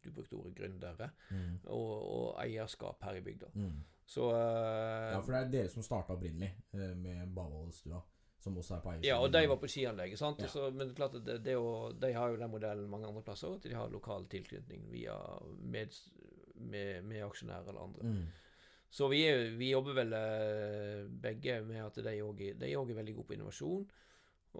Du 0.02 0.10
brukte 0.12 0.36
ordet 0.36 0.54
gründere. 0.56 1.10
Mm. 1.30 1.60
Og, 1.64 1.92
og, 2.14 2.26
eierskap 2.42 3.04
her 3.04 3.16
i 3.16 3.22
bygda. 3.24 3.46
Mm. 3.54 3.84
Så 4.04 4.30
eh, 4.30 5.12
Ja, 5.14 5.20
for 5.20 5.32
det 5.32 5.38
er 5.40 5.52
dere 5.52 5.70
som 5.72 5.84
starta 5.84 6.16
opprinnelig 6.16 6.50
eh, 6.74 6.92
med 6.96 7.30
Bavaldsstua. 7.36 8.02
Som 8.44 8.58
også 8.60 8.74
er 8.76 8.82
på 8.84 8.90
eiersiden. 8.90 9.08
Ja, 9.08 9.20
og 9.24 9.32
de 9.32 9.48
var 9.48 9.56
på 9.56 9.68
skianlegget. 9.72 10.20
sant? 10.20 10.42
Ja. 10.44 10.48
Så, 10.52 10.66
men 10.76 10.92
klart 10.96 11.14
at 11.16 11.24
det, 11.24 11.38
det 11.46 11.54
å, 11.56 11.92
de 11.96 12.10
har 12.12 12.32
jo 12.32 12.40
den 12.40 12.52
modellen 12.52 12.90
mange 12.92 13.08
andre 13.08 13.22
plasser 13.24 13.54
at 13.56 13.64
de 13.64 13.72
har 13.72 13.92
lokal 13.92 14.26
tilknytning 14.28 14.84
via 14.92 15.16
med, 15.56 15.96
med, 16.54 17.04
med 17.04 17.24
aksjonærer 17.26 17.68
eller 17.68 17.86
andre. 17.88 18.14
Mm. 18.14 18.24
Så 18.94 19.08
vi, 19.10 19.24
vi, 19.58 19.72
jobber 19.72 19.96
vel 19.96 20.12
eh, 20.14 21.06
begge 21.08 21.58
med 21.66 21.82
at 21.82 21.96
de 21.98 22.12
òg 22.22 22.42
er 22.46 22.98
veldig 23.00 23.14
gode 23.16 23.26
på 23.26 23.34
innovasjon. 23.34 23.86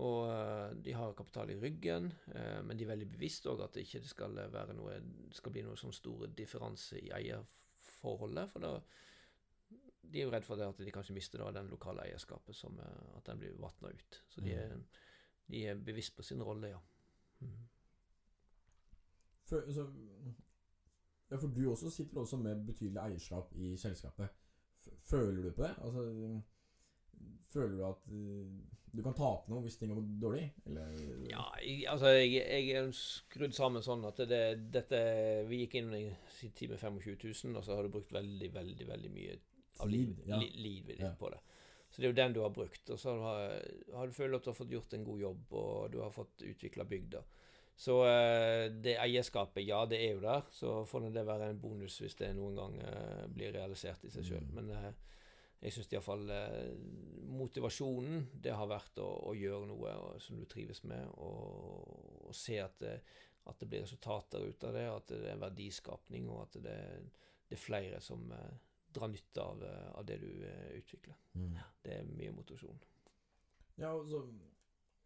Og 0.03 0.27
eh, 0.27 0.73
de 0.83 0.95
har 0.99 1.15
kapital 1.15 1.53
i 1.55 1.59
ryggen, 1.63 2.09
eh, 2.35 2.59
men 2.67 2.75
de 2.75 2.83
er 2.83 2.91
veldig 2.91 3.07
bevisst 3.13 3.47
òg 3.47 3.63
at 3.63 3.77
det 3.77 3.85
ikke 3.87 4.03
skal, 4.11 4.35
være 4.51 4.75
noe, 4.75 4.97
skal 5.39 5.55
bli 5.55 5.63
noe 5.63 5.79
sånn 5.79 5.95
store 5.95 6.33
differanse 6.35 6.99
i 6.99 7.13
eierforholdet. 7.15 8.51
For 8.51 8.67
da, 8.67 8.73
de 10.03 10.19
er 10.19 10.27
jo 10.27 10.35
redd 10.35 10.49
for 10.49 10.59
det 10.59 10.67
at 10.73 10.83
de 10.83 10.97
kanskje 10.99 11.15
mister 11.15 11.45
da 11.45 11.53
den 11.55 11.71
lokale 11.71 12.09
eierskapet, 12.09 12.59
som, 12.59 12.83
at 12.83 13.31
den 13.31 13.39
blir 13.39 13.55
vatna 13.63 13.95
ut. 13.95 14.19
Så 14.35 14.43
de 14.43 14.59
er, 14.59 14.75
de 15.47 15.63
er, 15.71 15.79
bevisst 15.79 16.19
på 16.19 16.27
sin 16.27 16.43
rolle, 16.43 16.75
ja. 16.75 16.83
Mm. 17.39 17.55
For, 19.47 19.71
så, 19.77 19.87
ja, 21.31 21.37
for 21.37 21.49
du 21.49 21.63
også 21.71 21.91
sitter 21.91 22.21
også 22.21 22.39
med 22.41 22.67
betydelig 22.67 23.01
eierskap 23.03 23.53
i 23.57 23.75
selskapet. 23.81 24.29
Føler 25.09 25.43
du 25.43 25.51
på 25.53 25.63
det? 25.65 25.75
Altså, 25.85 26.05
føler 27.53 27.77
du 27.79 27.85
at 27.87 28.09
uh, 28.13 28.75
du 28.95 29.03
kan 29.03 29.17
tape 29.17 29.51
noe 29.51 29.65
hvis 29.65 29.79
ting 29.81 29.91
går 29.91 30.05
dårlig? 30.23 30.45
Eller? 30.69 30.93
Ja, 31.31 31.47
jeg, 31.63 31.81
altså 31.91 32.13
jeg, 32.15 32.45
jeg, 32.45 32.69
er 32.79 32.93
skrudd 32.95 33.57
sammen 33.57 33.83
sånn 33.83 34.05
at 34.07 34.21
det, 34.31 34.43
dette 34.75 35.01
Vi 35.49 35.65
gikk 35.65 35.81
inn 35.81 35.91
i 35.97 36.05
sin 36.37 36.55
tid 36.55 36.75
med 36.75 36.83
25 36.83 37.17
000, 37.25 37.59
og 37.59 37.67
så 37.67 37.75
har 37.75 37.87
du 37.87 37.95
brukt 37.97 38.15
veldig, 38.15 38.53
veldig 38.55 38.89
veldig 38.93 39.13
mye 39.17 39.41
av 39.83 39.91
livet 39.91 40.29
ja. 40.31 40.39
li, 40.39 40.53
liv 40.63 40.93
ditt 40.93 41.03
ja. 41.03 41.11
på 41.19 41.33
det. 41.35 41.41
Så 41.91 42.03
det 42.03 42.07
er 42.07 42.13
jo 42.13 42.19
den 42.19 42.37
du 42.37 42.41
har 42.43 42.55
brukt. 42.55 42.91
Og 42.91 43.01
så 43.01 43.17
har, 43.23 43.57
har 43.95 44.11
du 44.11 44.15
følt 44.15 44.39
at 44.39 44.47
du 44.47 44.51
har 44.51 44.59
fått 44.59 44.73
gjort 44.75 44.95
en 44.95 45.07
god 45.07 45.21
jobb, 45.23 45.43
og 45.59 45.91
du 45.93 46.01
har 46.03 46.15
fått 46.15 46.43
utvikla 46.47 46.87
bygda. 46.91 47.23
Så 47.77 47.97
uh, 48.07 48.71
det 48.71 48.95
eierskapet, 49.03 49.65
ja, 49.67 49.83
det 49.91 49.99
er 50.05 50.15
jo 50.15 50.23
der. 50.23 50.47
Så 50.55 50.77
får 50.87 51.09
det 51.15 51.27
være 51.27 51.51
en 51.51 51.61
bonus 51.61 51.99
hvis 52.03 52.17
det 52.21 52.31
noen 52.37 52.59
gang 52.59 52.79
uh, 52.79 53.25
blir 53.35 53.55
realisert 53.57 54.07
i 54.07 54.13
seg 54.15 54.27
sjøl. 54.29 54.47
Mm. 54.47 54.55
Men 54.61 54.71
uh, 54.71 55.19
jeg 55.65 55.75
syns 55.75 55.91
iallfall 55.93 56.25
uh, 56.31 56.71
motivasjonen, 57.35 58.29
det 58.45 58.55
har 58.55 58.71
vært 58.71 59.03
å, 59.03 59.09
å 59.31 59.35
gjøre 59.35 59.71
noe 59.73 59.97
og, 60.05 60.23
som 60.23 60.39
du 60.39 60.47
trives 60.51 60.85
med, 60.87 61.09
og, 61.19 62.29
og 62.29 62.37
se 62.37 62.61
at 62.63 62.79
det, 62.85 62.99
at 63.45 63.59
det, 63.61 63.69
blir 63.69 63.83
resultater 63.85 64.45
ut 64.45 64.65
av 64.65 64.79
det, 64.79 64.87
at 64.89 65.11
det 65.11 65.35
er 65.35 65.43
verdiskapning, 65.43 66.31
og 66.31 66.47
at 66.47 66.61
det, 66.65 66.79
det 67.51 67.59
er 67.59 67.61
flere 67.61 67.99
som 68.01 68.23
drar 68.95 69.11
nytte 69.11 69.43
av, 69.43 69.61
av, 69.99 70.05
det 70.07 70.21
du 70.23 70.31
utvikler. 70.79 71.19
Mm. 71.35 71.51
Det 71.83 71.99
er 71.99 72.09
mye 72.15 72.33
motivasjon. 72.39 72.79
Ja, 73.83 73.91
altså, 73.91 74.23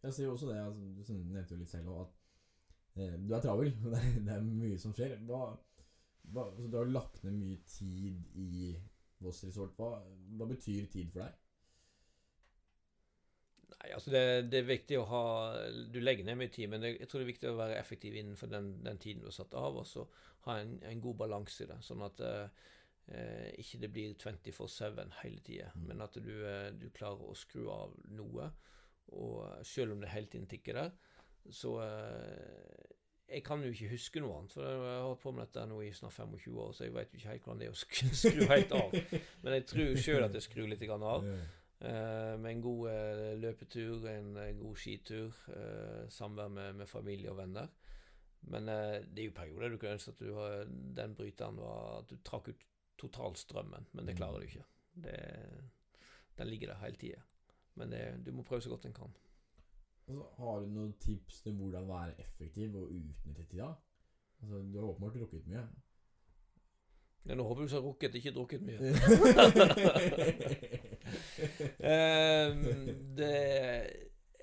jeg 0.05 0.15
sier 0.15 0.29
jo 0.29 0.37
også 0.37 0.53
det, 0.53 0.61
altså, 0.61 1.17
du 1.17 1.33
nevnte 1.33 1.57
jo 1.57 1.63
litt 1.63 1.73
selv 1.73 1.91
at 1.97 2.18
Eh, 2.18 2.18
du 2.95 3.33
er 3.35 3.43
travel. 3.43 3.73
Det 4.25 4.33
er 4.35 4.45
mye 4.45 4.79
som 4.81 4.95
skjer. 4.95 5.17
Hva, 5.27 5.51
hva, 6.33 6.47
så 6.55 6.69
du 6.69 6.79
har 6.79 6.89
lagt 6.89 7.23
ned 7.25 7.37
mye 7.37 7.59
tid 7.69 8.39
i 8.39 8.73
Voss 9.23 9.43
Resort. 9.47 9.75
Hva, 9.77 9.99
hva 10.37 10.49
betyr 10.49 10.89
tid 10.91 11.11
for 11.13 11.25
deg? 11.25 11.37
Nei, 13.79 13.91
altså 13.95 14.11
det, 14.11 14.23
det, 14.51 14.59
er 14.59 14.67
viktig 14.67 14.97
å 14.99 15.05
ha 15.07 15.23
Du 15.93 16.01
legger 16.01 16.27
ned 16.27 16.39
mye 16.39 16.51
tid, 16.51 16.67
men 16.71 16.83
det, 16.83 16.95
jeg 16.97 17.09
tror 17.09 17.21
det 17.21 17.27
er 17.27 17.31
viktig 17.33 17.51
å 17.51 17.59
være 17.59 17.77
effektiv 17.79 18.17
innenfor 18.19 18.51
den, 18.51 18.73
den 18.83 18.99
tiden 18.99 19.23
du 19.23 19.29
har 19.29 19.37
satt 19.37 19.55
av, 19.55 19.77
og 19.79 19.87
så 19.87 20.03
ha 20.47 20.57
en, 20.59 20.75
en 20.87 21.03
god 21.03 21.19
balanse 21.23 21.63
i 21.63 21.69
det. 21.69 21.79
Sånn 21.85 22.03
at 22.05 22.23
eh, 22.25 22.65
eh 23.15 23.47
ikke 23.61 23.81
det 23.83 23.91
blir 23.93 24.17
24-7 24.19 24.99
hele 25.21 25.43
tida, 25.45 25.69
mm. 25.75 25.85
men 25.91 26.03
at 26.05 26.19
du, 26.19 26.33
eh, 26.47 26.71
du, 26.75 26.89
klarer 26.95 27.29
å 27.29 27.37
skru 27.37 27.69
av 27.73 27.95
noe. 28.15 28.49
Og 29.19 29.65
selv 29.65 29.95
om 29.95 30.03
det 30.03 30.11
hele 30.11 30.29
tiden 30.29 30.49
tikker 30.49 30.77
der, 30.77 30.91
så 31.55 31.75
eh, 31.83 32.89
jeg 33.29 33.43
kan 33.45 33.61
jo 33.63 33.69
ikke 33.73 33.91
huske 33.93 34.21
noe 34.23 34.39
annet, 34.39 34.53
for 34.55 34.65
jeg 34.65 34.79
har 34.81 35.05
holdt 35.05 35.21
på 35.21 35.33
med 35.35 35.45
dette 35.45 35.65
nå 35.69 35.79
i 35.85 35.91
snart 35.93 36.15
25 36.15 36.59
år, 36.63 36.71
så 36.73 36.85
jeg 36.87 36.95
vet 36.95 37.13
jo 37.13 37.19
ikke 37.19 37.33
helt 37.33 37.45
hvordan 37.45 37.61
det 37.61 37.67
er 37.67 37.75
å 37.75 37.79
skru 38.23 38.45
helt 38.49 38.75
av. 38.79 38.95
Men 39.43 39.57
jeg 39.57 39.65
tror 39.69 39.99
sjøl 40.05 40.25
at 40.25 40.37
jeg 40.37 40.47
skrur 40.47 40.71
litt 40.71 40.85
av. 40.89 41.27
Uh, 41.79 42.33
med 42.41 42.49
en 42.49 42.63
god 42.63 42.81
uh, 42.91 43.27
løpetur, 43.39 44.07
en 44.11 44.33
god 44.59 44.81
skitur, 44.81 45.37
samvær 46.11 46.49
med, 46.51 46.81
med, 46.81 46.89
familie 46.91 47.31
og 47.31 47.37
venner. 47.39 47.69
Men 48.49 48.71
det 48.71 49.21
er 49.21 49.25
jo 49.27 49.35
perioder 49.35 49.71
du 49.71 49.77
kunne 49.77 49.97
ønske 49.97 50.13
at 50.15 50.21
du, 50.23 50.29
har, 50.37 50.61
den 50.95 51.11
bryteren 51.11 51.57
var 51.59 51.97
At 51.97 52.07
du 52.07 52.21
trakk 52.23 52.47
ut 52.53 52.61
totalstrømmen, 52.99 53.89
men 53.95 54.07
det 54.07 54.15
klarer 54.19 54.41
du 54.41 54.47
ikke. 54.47 54.65
Det, 55.05 55.15
den 56.39 56.49
ligger 56.49 56.73
der 56.73 56.81
hele 56.83 56.99
tida. 56.99 57.21
Men 57.79 57.91
det, 57.93 58.03
du 58.25 58.31
må 58.35 58.43
prøve 58.43 58.61
så 58.61 58.71
godt 58.71 58.87
en 58.89 58.95
kan. 58.95 59.13
Altså, 60.09 60.25
har 60.37 60.59
du 60.59 60.65
noen 60.73 60.93
tips 60.97 61.41
til 61.41 61.53
hvordan 61.53 61.87
være 61.87 62.21
effektiv 62.21 62.75
og 62.75 62.81
utnytte 62.81 63.43
tida? 63.45 63.67
Altså, 64.41 64.57
du 64.57 64.79
har 64.79 64.87
åpenbart 64.87 65.13
drukket 65.13 65.47
mye. 65.47 65.67
Ja, 67.25 67.35
nå 67.35 67.43
håper 67.43 67.61
du 67.61 67.67
så 67.67 67.75
har 67.75 67.83
rukket, 67.83 68.15
ikke 68.15 68.31
drukket 68.31 68.61
mye. 68.61 68.77
um, 71.85 72.63
det 73.19 73.35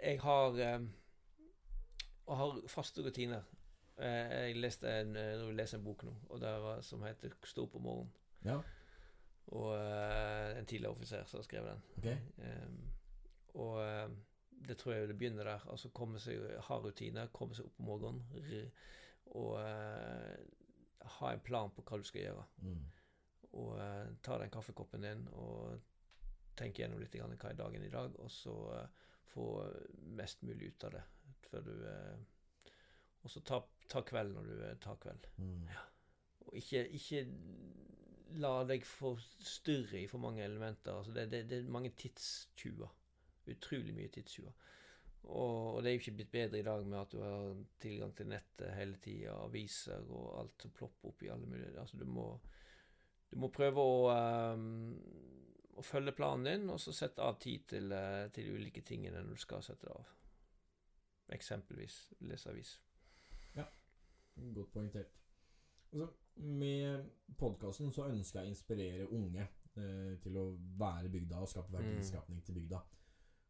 Jeg 0.02 0.20
har 0.20 0.46
um, 0.76 0.92
Jeg 2.28 2.36
har 2.36 2.60
faste 2.68 3.02
rutiner. 3.02 3.42
Uh, 3.98 4.04
jeg 4.04 4.56
leste 4.56 5.00
en, 5.00 5.16
uh, 5.16 5.50
leser 5.50 5.78
en 5.78 5.84
bok 5.84 6.04
nå 6.04 6.14
og 6.28 6.40
det 6.40 6.48
var, 6.62 6.80
som 6.80 7.02
heter 7.02 7.30
'Stå 7.44 7.62
opp 7.62 7.74
om 7.74 7.82
morgenen'. 7.82 8.12
Ja. 8.44 8.60
Og 9.46 9.74
uh, 9.74 10.58
en 10.58 10.66
tidligere 10.66 10.90
offiser 10.90 11.24
som 11.24 11.38
har 11.38 11.42
skrevet 11.42 11.70
den. 11.70 11.82
Okay. 11.98 12.16
Um, 12.38 12.90
og 13.54 13.85
det 14.76 14.82
tror 14.82 14.92
jeg 14.92 15.08
det 15.08 15.16
begynner 15.16 15.48
der. 15.48 15.62
Altså 15.72 15.88
komme 15.88 16.20
seg, 16.20 16.42
Ha 16.68 16.76
rutiner, 16.82 17.32
komme 17.32 17.56
seg 17.56 17.64
opp 17.64 17.80
om 17.80 17.88
morgenen 17.88 18.70
og 19.36 19.56
uh, 19.58 20.34
ha 21.16 21.32
en 21.32 21.42
plan 21.44 21.72
på 21.74 21.82
hva 21.82 21.98
du 21.98 22.04
skal 22.06 22.26
gjøre. 22.26 22.44
Mm. 22.62 22.82
Og 23.56 23.70
uh, 23.80 24.12
ta 24.22 24.36
den 24.42 24.52
kaffekoppen 24.52 25.06
din 25.06 25.24
og 25.32 25.80
tenke 26.56 26.82
gjennom 26.82 27.00
litt 27.00 27.16
grann, 27.16 27.34
hva 27.40 27.50
er 27.50 27.58
dagen 27.58 27.84
i 27.84 27.92
dag, 27.92 28.14
og 28.20 28.30
så 28.32 28.54
uh, 28.76 29.08
få 29.32 29.48
mest 30.16 30.44
mulig 30.46 30.70
ut 30.72 30.86
av 30.88 30.98
det 30.98 31.04
før 31.46 31.66
du 31.66 31.72
Og 33.24 33.30
så 33.30 33.40
ta, 33.40 33.58
ta, 33.88 34.04
kveld 34.06 34.36
når 34.36 34.46
du 34.46 34.54
tar 34.84 35.00
kveld. 35.02 35.26
Mm. 35.40 35.66
Ja. 35.72 35.82
Og 36.46 36.60
ikke, 36.60 36.84
ikke 36.94 37.24
la 38.38 38.52
deg 38.68 38.84
forstyrre 38.86 40.04
i 40.04 40.06
for 40.10 40.22
mange 40.22 40.44
elementer. 40.44 40.94
Altså 40.94 41.16
det, 41.16 41.26
det, 41.32 41.42
det 41.50 41.58
er 41.58 41.74
mange 41.74 41.90
tidstyver 41.98 42.92
utrolig 43.52 43.94
mye 43.96 44.12
tidstyver. 44.12 44.54
Og, 45.26 45.74
og, 45.74 45.78
det 45.82 45.90
er 45.90 45.96
jo 45.96 46.02
ikke 46.02 46.16
blitt 46.20 46.32
bedre 46.34 46.60
i 46.60 46.66
dag 46.66 46.84
med 46.86 46.98
at 47.00 47.14
du 47.14 47.18
har 47.22 47.62
tilgang 47.82 48.12
til 48.14 48.28
nettet 48.30 48.74
hele 48.76 49.00
tida, 49.02 49.34
aviser 49.42 50.06
og 50.06 50.28
alt 50.40 50.66
som 50.66 50.74
plopper 50.76 51.10
opp 51.10 51.24
i 51.26 51.32
alle 51.34 51.48
mulige 51.50 51.80
Altså, 51.82 51.98
du 51.98 52.06
må, 52.06 52.28
du 53.32 53.38
må 53.42 53.50
prøve 53.50 53.82
å, 53.82 53.96
um, 54.54 54.94
å, 55.74 55.82
følge 55.82 56.14
planen 56.14 56.46
din, 56.46 56.70
og 56.70 56.78
så 56.80 56.94
sette 56.94 57.26
av 57.26 57.40
tid 57.42 57.66
til, 57.74 57.90
uh, 57.90 58.28
til 58.30 58.46
de 58.46 58.60
ulike 58.60 58.86
tingene 58.86 59.24
når 59.24 59.34
du 59.34 59.46
skal 59.46 59.66
sette 59.66 59.88
det 59.88 59.96
av. 59.98 60.12
eksempelvis 61.34 62.00
lese 62.22 62.50
avis. 62.52 62.76
Godt 64.36 64.72
poengtert. 64.72 65.12
Altså, 65.92 66.08
med 66.36 67.04
podkasten 67.38 67.92
så 67.92 68.08
ønsker 68.10 68.40
jeg 68.40 68.48
å 68.48 68.52
inspirere 68.52 69.08
unge 69.16 69.42
eh, 69.42 70.12
til 70.22 70.36
å 70.36 70.44
være 70.78 71.08
bygda 71.12 71.40
og 71.40 71.48
skape 71.48 71.72
verdiskapning 71.72 72.42
til 72.44 72.58
bygda. 72.58 72.82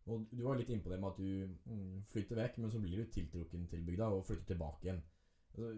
Og 0.07 0.27
Du 0.31 0.43
var 0.45 0.59
litt 0.59 0.71
innpå 0.71 0.91
det 0.93 1.01
med 1.03 1.11
at 1.11 1.19
du 1.19 1.71
mm, 1.73 2.03
flytter 2.13 2.39
vekk, 2.39 2.59
men 2.63 2.71
så 2.71 2.81
blir 2.83 3.03
du 3.03 3.11
tiltrukken 3.11 3.67
til 3.71 3.83
bygda 3.87 4.11
og 4.15 4.27
flytter 4.29 4.53
tilbake 4.53 4.87
igjen. 4.87 5.01
Altså, 5.57 5.73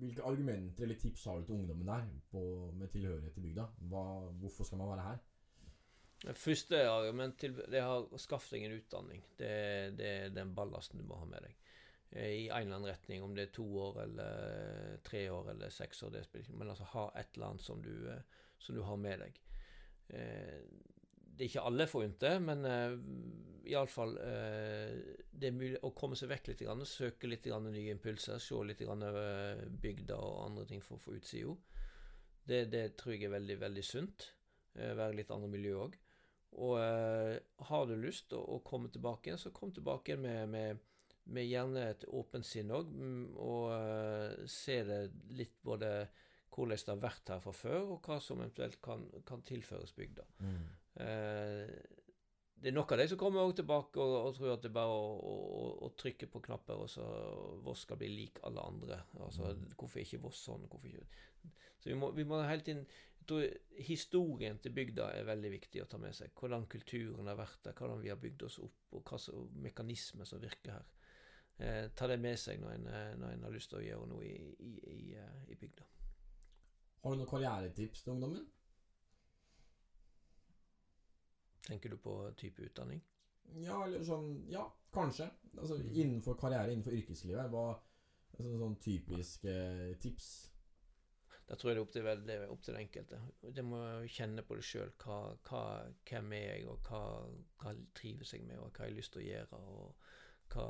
hvilke 0.00 0.24
argumenter 0.26 0.86
eller 0.86 0.98
tips 0.98 1.24
har 1.30 1.38
du 1.38 1.46
til 1.46 1.54
ungdommen 1.54 1.86
der 1.86 2.08
på, 2.32 2.42
med 2.74 2.90
tilhørighet 2.90 3.36
til 3.36 3.46
bygda? 3.46 3.68
Hva, 3.92 4.04
hvorfor 4.42 4.66
skal 4.66 4.80
man 4.80 4.90
være 4.90 5.06
her? 5.06 5.22
Det 6.24 6.36
første 6.40 6.80
argument 6.88 7.36
til 7.38 7.54
det 7.58 7.78
er 7.78 7.90
å 7.90 8.18
skaffe 8.18 8.56
deg 8.56 8.64
en 8.66 8.78
utdanning. 8.78 9.22
Det, 9.38 9.52
det 9.98 10.08
er 10.08 10.32
den 10.34 10.54
ballasten 10.56 10.98
du 10.98 11.06
må 11.06 11.18
ha 11.20 11.28
med 11.28 11.44
deg. 11.44 11.58
Eh, 12.10 12.30
I 12.30 12.48
en 12.48 12.56
eller 12.62 12.78
annen 12.78 12.90
retning, 12.90 13.22
om 13.22 13.34
det 13.36 13.48
er 13.48 13.54
to 13.54 13.66
år 13.84 14.00
eller 14.06 14.96
tre 15.04 15.26
år 15.30 15.52
eller 15.52 15.74
seks 15.74 16.02
år, 16.06 16.14
det 16.14 16.24
spiller 16.24 16.48
ikke 16.48 16.58
Men 16.62 16.72
altså 16.72 16.88
ha 16.94 17.04
et 17.20 17.36
eller 17.36 17.52
annet 17.52 17.66
som 17.66 17.82
du, 17.84 17.92
eh, 18.10 18.42
som 18.58 18.78
du 18.78 18.82
har 18.88 18.96
med 18.96 19.26
deg. 19.26 19.40
Eh, 21.34 21.36
det 21.36 21.44
er 21.44 21.50
ikke 21.50 21.66
alle 21.68 21.86
forunt 21.90 22.20
det, 22.22 22.34
men 22.42 22.64
uh, 22.64 22.94
iallfall 23.66 24.16
uh, 24.18 24.94
Det 25.30 25.48
er 25.48 25.56
mulig 25.56 25.80
å 25.82 25.92
komme 25.96 26.16
seg 26.16 26.30
vekk 26.30 26.52
litt, 26.52 26.64
grann, 26.66 26.86
søke 26.86 27.30
litt 27.30 27.44
grann, 27.44 27.70
nye 27.72 27.94
impulser, 27.94 28.38
se 28.38 28.62
litt 28.64 28.82
grann, 28.84 29.02
over 29.02 29.64
bygda 29.82 30.16
og 30.16 30.40
andre 30.46 30.66
ting 30.70 30.82
for 30.84 30.98
å 30.98 31.04
få 31.04 31.18
utsida. 31.18 31.56
Det, 32.44 32.66
det, 32.72 32.96
tror 33.00 33.14
jeg 33.14 33.28
er 33.28 33.38
veldig, 33.38 33.60
veldig 33.60 33.84
sunt. 33.84 34.30
Uh, 34.78 34.92
være 34.94 35.20
litt 35.20 35.30
andre 35.34 35.50
miljø 35.50 35.78
òg. 35.88 36.00
Og 36.54 36.78
har 36.78 37.86
du 37.90 37.96
lyst 37.98 38.30
å, 38.30 38.38
å, 38.38 38.60
komme 38.62 38.86
tilbake 38.94 39.26
igjen, 39.26 39.40
så 39.42 39.50
kom 39.50 39.72
tilbake 39.74 40.12
igjen 40.12 40.20
med, 40.22 40.52
med, 40.52 40.84
med 41.34 41.48
gjerne 41.48 41.88
et 41.90 42.04
åpent 42.14 42.46
sinn 42.46 42.70
òg, 42.70 42.92
og 43.34 43.72
og 43.74 44.46
se 44.46 44.76
det 44.86 45.00
litt 45.34 45.56
både 45.66 45.90
hvordan 46.54 46.78
det 46.78 46.92
har 46.92 47.02
vært 47.02 47.32
her 47.34 47.42
fra 47.42 47.56
før, 47.58 47.80
og 47.96 48.06
hva 48.06 48.20
som 48.22 48.38
eventuelt 48.38 48.78
kan, 48.84 49.02
kan 49.26 49.42
tilføres 49.42 49.90
bygda. 49.96 50.28
Mm. 50.46 50.62
Eh, 51.00 51.74
det 52.64 52.70
er 52.70 52.76
nok 52.76 52.94
av 52.94 53.00
de 53.02 53.08
som 53.10 53.18
kommer 53.20 53.50
tilbake 53.52 54.00
og, 54.00 54.14
og, 54.20 54.36
tror 54.36 54.54
at 54.54 54.62
det 54.64 54.70
er 54.70 54.76
bare 54.78 54.92
å, 54.96 55.08
å, 55.30 55.64
å, 55.84 55.90
trykke 56.00 56.28
på 56.32 56.40
knapper, 56.46 56.84
og 56.84 56.88
så 56.88 57.04
Voss 57.64 57.82
skal 57.84 57.98
bli 58.00 58.08
lik 58.12 58.40
alle 58.48 58.62
andre. 58.64 59.02
Altså, 59.20 59.50
mm. 59.52 59.74
Hvorfor 59.74 60.00
er 60.00 60.06
ikke 60.06 60.22
Voss 60.24 60.44
sånn? 60.46 60.64
Ikke? 60.70 61.04
Så 61.82 61.90
vi 61.90 61.98
må, 62.00 62.08
vi 62.16 62.24
må 62.28 62.40
hele 62.46 62.64
tiden 62.64 62.86
jeg 63.24 63.28
tror 63.28 63.84
Historien 63.86 64.58
til 64.60 64.72
bygda 64.76 65.06
er 65.16 65.24
veldig 65.24 65.50
viktig 65.54 65.80
å 65.80 65.86
ta 65.88 65.96
med 66.00 66.12
seg. 66.16 66.32
Hvordan 66.36 66.66
kulturen 66.68 67.28
har 67.30 67.38
vært 67.38 67.62
der, 67.64 67.76
hvordan 67.78 68.02
vi 68.02 68.10
har 68.12 68.18
bygd 68.20 68.44
oss 68.44 68.58
opp, 68.60 68.82
og 68.92 69.08
hva 69.08 69.20
mekanismer 69.64 70.28
som 70.28 70.42
virker 70.42 70.74
her. 70.74 70.90
Eh, 71.56 71.86
ta 71.96 72.08
det 72.10 72.18
med 72.20 72.36
seg 72.40 72.60
når 72.60 72.74
en, 72.74 72.86
eh, 72.90 73.14
når 73.16 73.32
en, 73.32 73.46
har 73.46 73.54
lyst 73.54 73.70
til 73.72 73.78
å 73.78 73.84
gjøre 73.84 74.08
noe 74.10 74.26
i, 74.26 74.50
i, 74.60 74.72
i, 74.92 74.98
eh, 75.16 75.38
i 75.54 75.56
bygda. 75.56 75.86
Har 77.04 77.14
du 77.14 77.20
noen 77.22 77.30
karrieretips 77.30 78.04
til 78.04 78.12
ungdommen? 78.16 78.44
Tenker 81.64 81.94
du 81.94 81.98
på 82.00 82.14
type 82.40 82.64
utdanning? 82.66 83.02
Ja, 83.60 83.84
eller 83.84 84.02
sånn 84.04 84.30
Ja, 84.52 84.64
kanskje. 84.94 85.28
Altså 85.56 85.78
mm. 85.80 85.92
innenfor 85.92 86.38
karriere, 86.40 86.72
innenfor 86.72 86.96
yrkeslivet. 86.96 87.52
Hva 87.52 87.68
altså, 87.74 88.56
Sånn 88.60 88.76
typiske 88.82 89.54
tips? 90.02 90.32
Da 91.44 91.58
tror 91.60 91.70
jeg 91.70 91.76
det 91.76 91.80
er 91.80 91.84
opp 91.84 91.92
til, 91.92 92.06
det 92.24 92.34
er 92.34 92.50
opp 92.52 92.62
til 92.64 92.72
den 92.72 92.86
enkelte. 92.86 93.18
Det 93.52 93.64
må 93.68 93.80
kjenne 94.08 94.44
på 94.48 94.56
det 94.56 94.64
sjøl. 94.64 94.94
Hvem 95.04 96.32
er 96.32 96.44
jeg, 96.46 96.68
og 96.72 96.88
hva, 96.88 97.00
hva 97.60 97.74
trives 97.96 98.32
jeg 98.32 98.46
med, 98.48 98.62
og 98.62 98.70
hva 98.70 98.86
jeg 98.86 98.94
har 98.94 98.96
lyst 98.96 99.12
til 99.12 99.24
å 99.24 99.26
gjøre. 99.26 99.60
og 99.60 100.14
hva, 100.54 100.64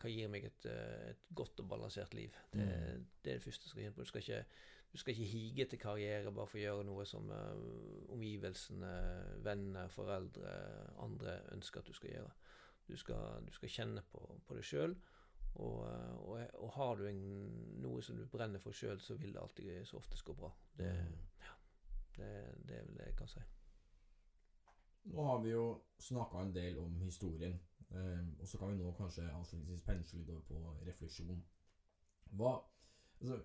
hva 0.00 0.10
gir 0.10 0.30
meg 0.32 0.46
et, 0.48 0.66
et, 0.66 1.24
godt 1.36 1.62
og 1.62 1.70
balansert 1.70 2.14
liv. 2.16 2.36
Det, 2.52 2.66
mm. 2.66 3.06
det 3.24 3.32
er 3.32 3.40
det 3.40 3.44
første 3.44 3.66
du 3.66 3.72
skal 3.72 3.82
kjenne 3.84 3.96
på. 3.96 4.04
Du 4.04 4.10
skal 4.10 4.24
ikke 4.24 4.44
du 4.92 4.98
skal 4.98 5.14
ikke 5.14 5.30
hige 5.30 5.64
til 5.70 5.78
karriere 5.78 6.32
bare 6.34 6.50
for 6.50 6.58
å 6.58 6.62
gjøre 6.64 6.86
noe 6.88 7.04
som 7.06 7.30
uh, 7.30 8.10
omgivelsene, 8.10 8.90
venner, 9.44 9.88
foreldre, 9.94 10.54
andre 11.04 11.36
ønsker 11.54 11.80
at 11.80 11.86
du 11.86 11.94
skal 11.94 12.10
gjøre. 12.16 12.32
Du 12.88 12.96
skal, 12.98 13.46
du 13.46 13.52
skal 13.54 13.70
kjenne 13.70 14.02
på, 14.10 14.24
på 14.46 14.56
det 14.58 14.64
sjøl. 14.66 14.96
Og, 15.54 15.84
uh, 15.86 16.16
og, 16.26 16.42
og, 16.58 16.72
har 16.74 16.98
du 16.98 17.06
en, 17.06 17.22
noe 17.84 18.02
som 18.02 18.18
du 18.18 18.26
brenner 18.30 18.62
for 18.62 18.74
sjøl, 18.74 18.98
så 19.02 19.14
vil 19.14 19.34
det 19.34 19.42
alltid 19.42 19.86
så 19.86 20.00
oftest 20.02 20.26
gå 20.26 20.34
bra. 20.34 20.50
Det, 20.78 20.90
mm. 20.90 21.16
ja, 21.46 21.56
det, 22.18 22.34
det 22.66 22.80
er 22.80 22.84
vel 22.88 22.98
det 22.98 23.08
jeg 23.12 23.18
kan 23.22 23.30
si. 23.30 23.46
Nå 25.10 25.24
har 25.24 25.38
vi 25.42 25.54
jo 25.54 25.64
snakka 26.02 26.42
en 26.42 26.52
del 26.54 26.78
om 26.82 26.98
historien, 27.00 27.54
eh, 27.88 28.26
og 28.38 28.48
så 28.48 28.58
kan 28.58 28.74
vi 28.74 28.82
nå 28.82 28.90
kanskje 28.98 29.24
avslutningsvis 29.32 29.86
pensle 29.86 30.18
litt 30.20 30.34
over 30.34 30.42
på 30.50 30.74
refleksjon. 30.86 31.40
Hva 32.36 32.52
altså, 33.20 33.38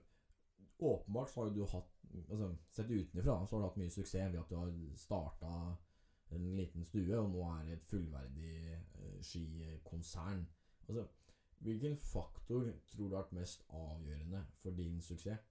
åpenbart 0.77 1.29
så 1.29 1.43
har 1.43 1.49
du 1.55 1.63
hatt 1.65 1.91
altså, 2.29 2.55
Sett 2.71 2.91
utenfra 2.91 3.47
så 3.47 3.55
har 3.55 3.61
du 3.61 3.67
hatt 3.67 3.81
mye 3.81 3.93
suksess 3.93 4.31
ved 4.31 4.39
at 4.41 4.51
du 4.51 4.55
har 4.59 4.71
starta 4.99 5.51
en 6.33 6.45
liten 6.57 6.85
stue, 6.85 7.17
og 7.19 7.29
nå 7.31 7.43
er 7.53 7.67
det 7.67 7.75
et 7.77 7.89
fullverdig 7.89 8.53
uh, 8.97 9.19
skikonsern. 9.23 10.41
Altså, 10.87 11.05
hvilken 11.65 11.97
faktor 12.01 12.71
tror 12.91 13.09
du 13.09 13.13
har 13.13 13.21
vært 13.21 13.35
mest 13.37 13.65
avgjørende 13.69 14.41
for 14.63 14.77
din 14.77 14.97
suksess? 15.05 15.45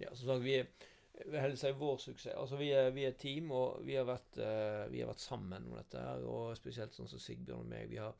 Ja, 0.00 0.14
som 0.14 0.30
sagt, 0.30 0.44
vi 0.44 0.56
er 0.60 1.42
heller 1.42 1.58
seg 1.60 1.78
vår 1.78 2.00
suksess. 2.02 2.34
Altså, 2.34 2.58
vi 2.60 2.70
er, 2.76 2.90
vi 2.96 3.06
team, 3.18 3.50
og 3.52 3.84
vi 3.86 3.98
har, 3.98 4.08
vært, 4.08 4.40
uh, 4.40 4.88
vi 4.92 5.02
har 5.02 5.12
vært 5.12 5.24
sammen 5.24 5.68
om 5.68 5.76
dette. 5.76 6.00
her, 6.00 6.24
Og 6.24 6.56
spesielt 6.58 6.96
sånn 6.96 7.10
som 7.10 7.22
Sigbjørn 7.22 7.66
og 7.66 7.72
meg. 7.74 7.88
vi 7.90 8.00
har 8.02 8.16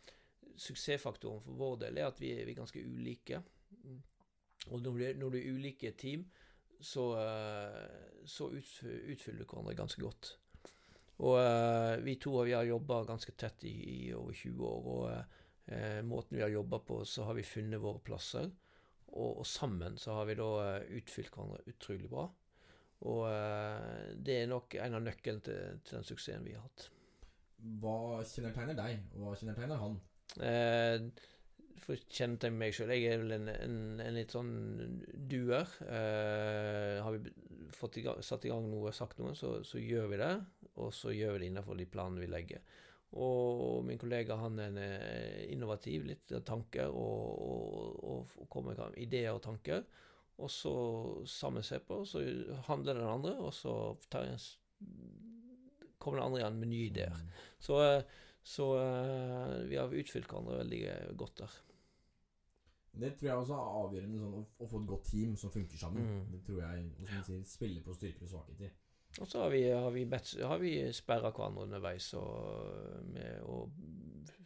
Suksessfaktoren 0.60 1.40
for 1.40 1.56
vår 1.56 1.76
del 1.86 1.98
er 1.98 2.10
at 2.10 2.18
vi, 2.20 2.34
vi 2.44 2.52
er 2.52 2.58
ganske 2.58 2.82
ulike. 2.84 3.38
Og 4.68 4.82
når 4.84 4.92
du, 4.92 5.04
når 5.22 5.32
du 5.32 5.38
er 5.40 5.50
ulike 5.54 5.92
team, 5.98 6.26
så, 6.80 7.06
eh, 7.20 8.24
så 8.28 8.50
utfyller 8.52 9.42
du 9.42 9.48
hverandre 9.48 9.76
ganske 9.78 10.02
godt. 10.02 10.34
Og 11.20 11.36
uh, 11.36 12.00
vi 12.00 12.14
to 12.16 12.32
vi 12.48 12.54
har 12.56 12.64
jobba 12.64 13.02
ganske 13.04 13.34
tett 13.36 13.66
i, 13.68 13.74
i, 14.06 14.12
over 14.16 14.32
20 14.32 14.64
år. 14.64 14.86
Og 14.88 15.02
uh, 15.10 15.98
måten 16.08 16.38
vi 16.38 16.42
har 16.42 16.52
jobba 16.54 16.78
på, 16.80 17.02
så 17.04 17.26
har 17.28 17.36
vi 17.36 17.44
funnet 17.44 17.82
våre 17.82 18.00
plasser. 18.00 18.48
Og, 19.10 19.42
og 19.42 19.46
sammen 19.46 19.98
så 20.00 20.16
har 20.16 20.30
vi 20.30 20.38
da 20.38 20.48
utfylt 20.96 21.34
hverandre 21.34 21.60
utrolig 21.68 22.08
bra. 22.08 22.24
Og 23.10 23.20
uh, 23.28 24.08
det 24.16 24.38
er 24.38 24.48
nok 24.48 24.78
en 24.80 24.96
av 24.96 25.04
nøklene 25.04 25.44
til, 25.44 25.82
til, 25.84 25.98
den 25.98 26.08
suksessen 26.08 26.48
vi 26.48 26.56
har 26.56 26.64
hatt. 26.64 26.88
Hva 27.82 28.22
kjennetegner 28.24 28.78
deg, 28.78 29.04
og 29.12 29.26
hva 29.26 29.36
kjennetegner 29.36 29.80
han? 29.82 30.00
Eh, 30.40 31.02
for 31.84 31.96
å 31.96 32.26
til 32.40 32.52
meg 32.54 32.74
sjøl. 32.76 32.92
Jeg 32.94 33.14
er 33.14 33.22
vel 33.22 33.36
en, 33.36 33.48
en, 33.52 33.78
en 34.04 34.16
litt 34.16 34.34
sånn 34.34 34.52
duer. 35.30 35.68
Eh, 35.86 37.00
har 37.02 37.16
vi 37.16 37.32
fått 37.76 37.98
i 38.00 38.04
gang, 38.04 38.20
satt 38.24 38.44
i 38.46 38.52
gang 38.52 38.68
noe, 38.70 38.92
sagt 38.96 39.20
noe, 39.20 39.34
så, 39.38 39.58
så, 39.66 39.80
gjør 39.80 40.10
vi 40.12 40.20
det. 40.20 40.34
Og 40.80 40.92
så 40.94 41.14
gjør 41.14 41.36
vi 41.36 41.42
det 41.42 41.50
innenfor 41.50 41.78
de 41.78 41.88
planene 41.90 42.22
vi 42.22 42.30
legger. 42.30 42.62
Og 43.20 43.80
min 43.86 43.98
kollega 43.98 44.36
han 44.38 44.60
er 44.62 44.76
eh, 44.84 45.48
innovativ, 45.50 46.06
litt 46.06 46.36
tanker, 46.46 46.92
og, 46.94 48.04
og, 48.06 48.36
og 48.38 48.50
kommer 48.52 48.78
med 48.78 49.00
ideer 49.02 49.34
og 49.34 49.42
tanker. 49.44 49.82
Og 50.40 50.48
så 50.52 50.74
sammen 51.28 51.64
ser 51.66 51.82
på, 51.84 52.00
og 52.00 52.08
så 52.08 52.22
handler 52.70 52.96
den 52.96 53.08
andre, 53.08 53.34
og 53.44 53.52
så 53.54 53.74
tar 54.12 54.28
jeg, 54.30 54.38
kommer 56.00 56.20
den 56.20 56.28
andre 56.28 56.40
igjen 56.40 56.60
med 56.62 56.70
nye 56.72 56.86
ideer. 56.88 57.16
Mm. 57.16 57.32
Så, 57.60 57.80
eh, 57.84 58.20
så 58.40 58.70
uh, 58.72 59.58
vi 59.68 59.76
har 59.76 59.92
utfylt 59.92 60.30
hverandre 60.30 60.62
veldig 60.62 60.84
godt 61.20 61.42
der. 61.42 61.58
Det 62.92 63.12
tror 63.16 63.28
jeg 63.28 63.42
også 63.42 63.56
er 63.56 63.74
avgjørende 63.80 64.20
sånn, 64.20 64.32
å, 64.34 64.44
å, 64.58 64.68
få 64.68 64.80
et 64.80 64.88
godt 64.90 65.04
team 65.06 65.34
som 65.38 65.52
funker 65.54 65.78
sammen. 65.78 66.06
Mm. 66.06 66.22
Det 66.34 66.40
tror 66.46 66.62
jeg 66.64 66.86
som 66.98 67.26
sier, 67.28 67.44
spiller 67.46 67.84
på 67.86 67.94
styrker 67.94 68.26
og 68.26 68.32
svakheter. 68.32 68.72
Og 69.18 69.26
så 69.26 69.42
har 69.42 69.50
vi, 69.50 69.62
har 69.70 69.90
vi, 69.94 70.04
vi 70.62 70.72
sperra 70.94 71.32
hverandre 71.34 71.66
underveis 71.66 72.12
og, 72.18 73.06
med, 73.10 73.40
og 73.42 73.72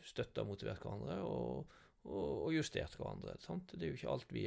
støtta 0.05 0.45
og 0.45 0.53
motivert 0.53 0.85
hverandre. 0.85 1.19
Og, 1.25 1.81
og, 2.05 2.31
og, 2.45 2.51
justert 2.55 2.97
hverandre. 3.01 3.37
Sant? 3.45 3.73
Det 3.73 3.87
er 3.87 3.93
jo 3.93 3.99
ikke 3.99 4.13
alt 4.13 4.37
vi, 4.37 4.45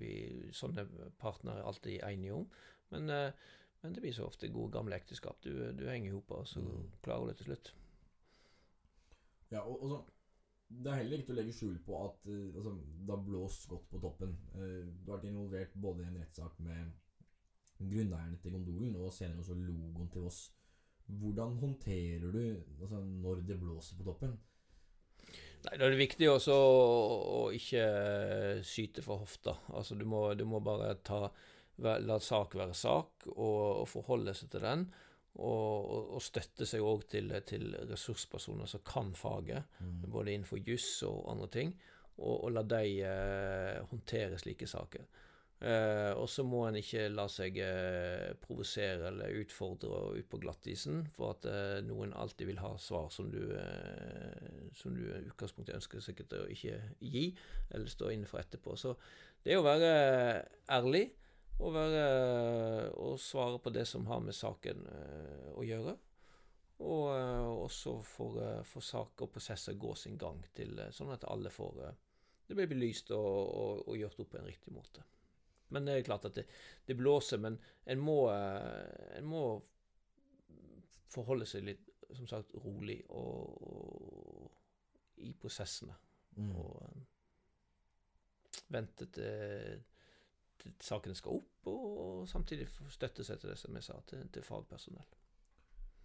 vi 0.00 0.14
sånne 0.56 0.86
partnere 1.20 1.62
er 1.62 1.72
alltid 1.72 2.06
enige 2.08 2.38
om. 2.42 2.46
Men, 2.94 3.12
eh, 3.14 3.50
men, 3.80 3.96
det 3.96 4.04
blir 4.04 4.16
så 4.16 4.28
ofte 4.28 4.52
gode, 4.52 4.74
gamle 4.76 4.96
ekteskap. 4.96 5.40
Du, 5.44 5.52
du 5.76 5.86
henger 5.88 6.10
i 6.12 6.16
hop, 6.16 6.32
og 6.36 6.48
så 6.48 6.64
mm. 6.64 6.88
klarer 7.04 7.28
du 7.28 7.32
det 7.32 7.38
til 7.40 7.52
slutt. 7.52 7.74
Ja, 9.50 9.64
og, 9.64 9.80
og 9.80 9.92
så 9.92 10.00
det 10.70 10.90
er 10.90 11.00
heller 11.00 11.18
ikke 11.18 11.30
til 11.30 11.34
å 11.34 11.40
legge 11.40 11.54
skjul 11.56 11.78
på 11.82 11.96
at 12.04 12.28
uh, 12.30 12.56
altså, 12.56 12.72
det 12.78 13.14
har 13.14 13.24
blåst 13.26 13.66
godt 13.70 13.88
på 13.90 14.00
toppen. 14.02 14.36
Uh, 14.54 14.86
du 14.86 15.10
har 15.10 15.18
vært 15.18 15.30
involvert 15.30 15.74
både 15.82 16.04
i 16.04 16.10
en 16.10 16.20
rettssak 16.22 16.60
med 16.62 16.92
grunneierne 17.80 18.38
til 18.42 18.54
gondolen 18.54 18.96
og 19.00 19.12
senere 19.16 19.42
også 19.42 19.56
logoen 19.58 20.10
til 20.12 20.28
oss. 20.30 20.40
Hvordan 21.10 21.56
håndterer 21.58 22.30
du 22.30 22.42
altså, 22.80 23.00
når 23.02 23.42
det 23.48 23.58
blåser 23.58 23.98
på 23.98 24.06
toppen? 24.06 24.36
Nei, 25.64 25.76
Da 25.76 25.86
er 25.86 25.92
det 25.92 26.00
viktig 26.00 26.28
også 26.30 26.54
å 26.54 27.40
ikke 27.56 27.84
syte 28.64 29.02
for 29.04 29.24
hofta. 29.24 29.56
Altså, 29.74 29.98
du 29.98 30.06
må, 30.08 30.28
du 30.38 30.46
må 30.48 30.62
bare 30.64 30.94
ta, 31.04 31.26
la 31.82 32.20
sak 32.22 32.54
være 32.56 32.76
sak, 32.76 33.26
og, 33.32 33.82
og 33.82 33.88
forholde 33.90 34.36
seg 34.36 34.52
til 34.54 34.64
den 34.64 34.86
og, 35.38 36.16
og 36.16 36.22
støtte 36.22 36.66
seg 36.66 36.82
òg 36.84 37.06
til, 37.12 37.30
til, 37.46 37.70
ressurspersoner 37.88 38.68
som 38.68 38.82
kan 38.84 39.14
faget, 39.14 39.64
mm. 39.78 40.04
både 40.10 40.34
innenfor 40.34 40.60
juss 40.66 41.02
og 41.06 41.30
andre 41.32 41.48
ting. 41.60 41.74
og, 42.20 42.44
og 42.44 42.52
la 42.52 42.62
dem 42.68 43.00
eh, 43.06 43.80
håndtere 43.90 44.38
slike 44.38 44.68
saker. 44.68 45.06
Eh, 45.60 46.12
og 46.16 46.24
så 46.32 46.40
må 46.48 46.62
en 46.64 46.78
ikke 46.80 47.10
la 47.12 47.26
seg 47.28 47.58
eh, 47.60 48.30
provosere 48.40 49.10
eller 49.10 49.34
utfordre 49.42 49.98
ut 50.16 50.28
på 50.32 50.40
glattisen 50.40 51.02
for 51.12 51.34
at 51.34 51.48
eh, 51.50 51.80
noen 51.84 52.14
alltid 52.16 52.48
vil 52.48 52.62
ha 52.62 52.70
svar 52.80 53.10
som 53.12 53.28
du, 53.32 53.42
eh, 53.56 54.70
som 54.76 54.96
du 54.96 55.02
i 55.04 55.26
utgangspunktet 55.26 55.76
ønsker 55.76 56.04
sikkert 56.04 56.36
å 56.38 56.46
ikke 56.52 56.78
gi, 57.04 57.26
eller 57.74 57.92
stå 57.92 58.12
inne 58.14 58.28
for 58.30 58.40
etterpå. 58.40 58.76
Så 58.80 58.96
det 59.44 59.52
er 59.52 59.60
å 59.60 59.66
være 59.68 59.92
ærlig 60.72 61.06
og, 61.60 61.74
være, 61.74 62.04
og 62.96 63.18
svare 63.20 63.58
på 63.62 63.72
det 63.74 63.84
som 63.88 64.06
har 64.08 64.20
med 64.24 64.36
saken 64.36 64.86
eh, 64.88 65.50
å 65.52 65.64
gjøre. 65.66 65.96
Og 66.80 67.04
eh, 67.12 67.48
også 67.66 68.02
for, 68.06 68.38
eh, 68.40 68.62
saker 68.64 69.26
og 69.26 69.32
prosesser 69.34 69.76
gå 69.80 69.94
sin 69.98 70.18
gang, 70.20 70.40
til, 70.56 70.80
sånn 70.96 71.12
at 71.14 71.28
alle 71.28 71.52
får 71.52 71.82
Det 72.48 72.56
blir 72.56 72.70
belyst 72.70 73.10
og, 73.14 73.20
og, 73.20 73.88
og 73.88 73.98
gjort 73.98 74.20
opp 74.20 74.30
på 74.32 74.38
en 74.40 74.48
riktig 74.48 74.72
måte. 74.74 75.04
Men 75.70 75.84
det 75.86 75.92
er 75.94 76.08
klart 76.08 76.24
at 76.26 76.34
det, 76.34 76.46
det 76.86 76.96
blåser, 76.98 77.38
men 77.38 77.60
en 77.86 78.00
må, 78.02 78.26
en 78.30 79.28
må 79.30 79.44
forholde 81.10 81.46
seg 81.46 81.62
litt, 81.68 81.84
som 82.10 82.26
sagt, 82.26 82.56
rolig 82.64 83.04
og, 83.14 83.54
og 83.62 84.50
i 85.22 85.30
prosessene. 85.38 85.94
Mm. 86.40 86.50
Og 86.58 86.82
vente 88.74 89.06
til, 89.14 89.84
sakene 90.80 91.14
skal 91.18 91.40
opp, 91.40 91.66
og 91.72 92.28
samtidig 92.28 92.68
støtte 92.88 93.24
seg 93.24 93.40
til 93.40 93.50
det 93.52 93.58
som 93.58 93.74
jeg 93.76 93.86
sa, 93.86 93.98
til, 94.10 94.28
til 94.32 94.46
fagpersonell. 94.46 95.18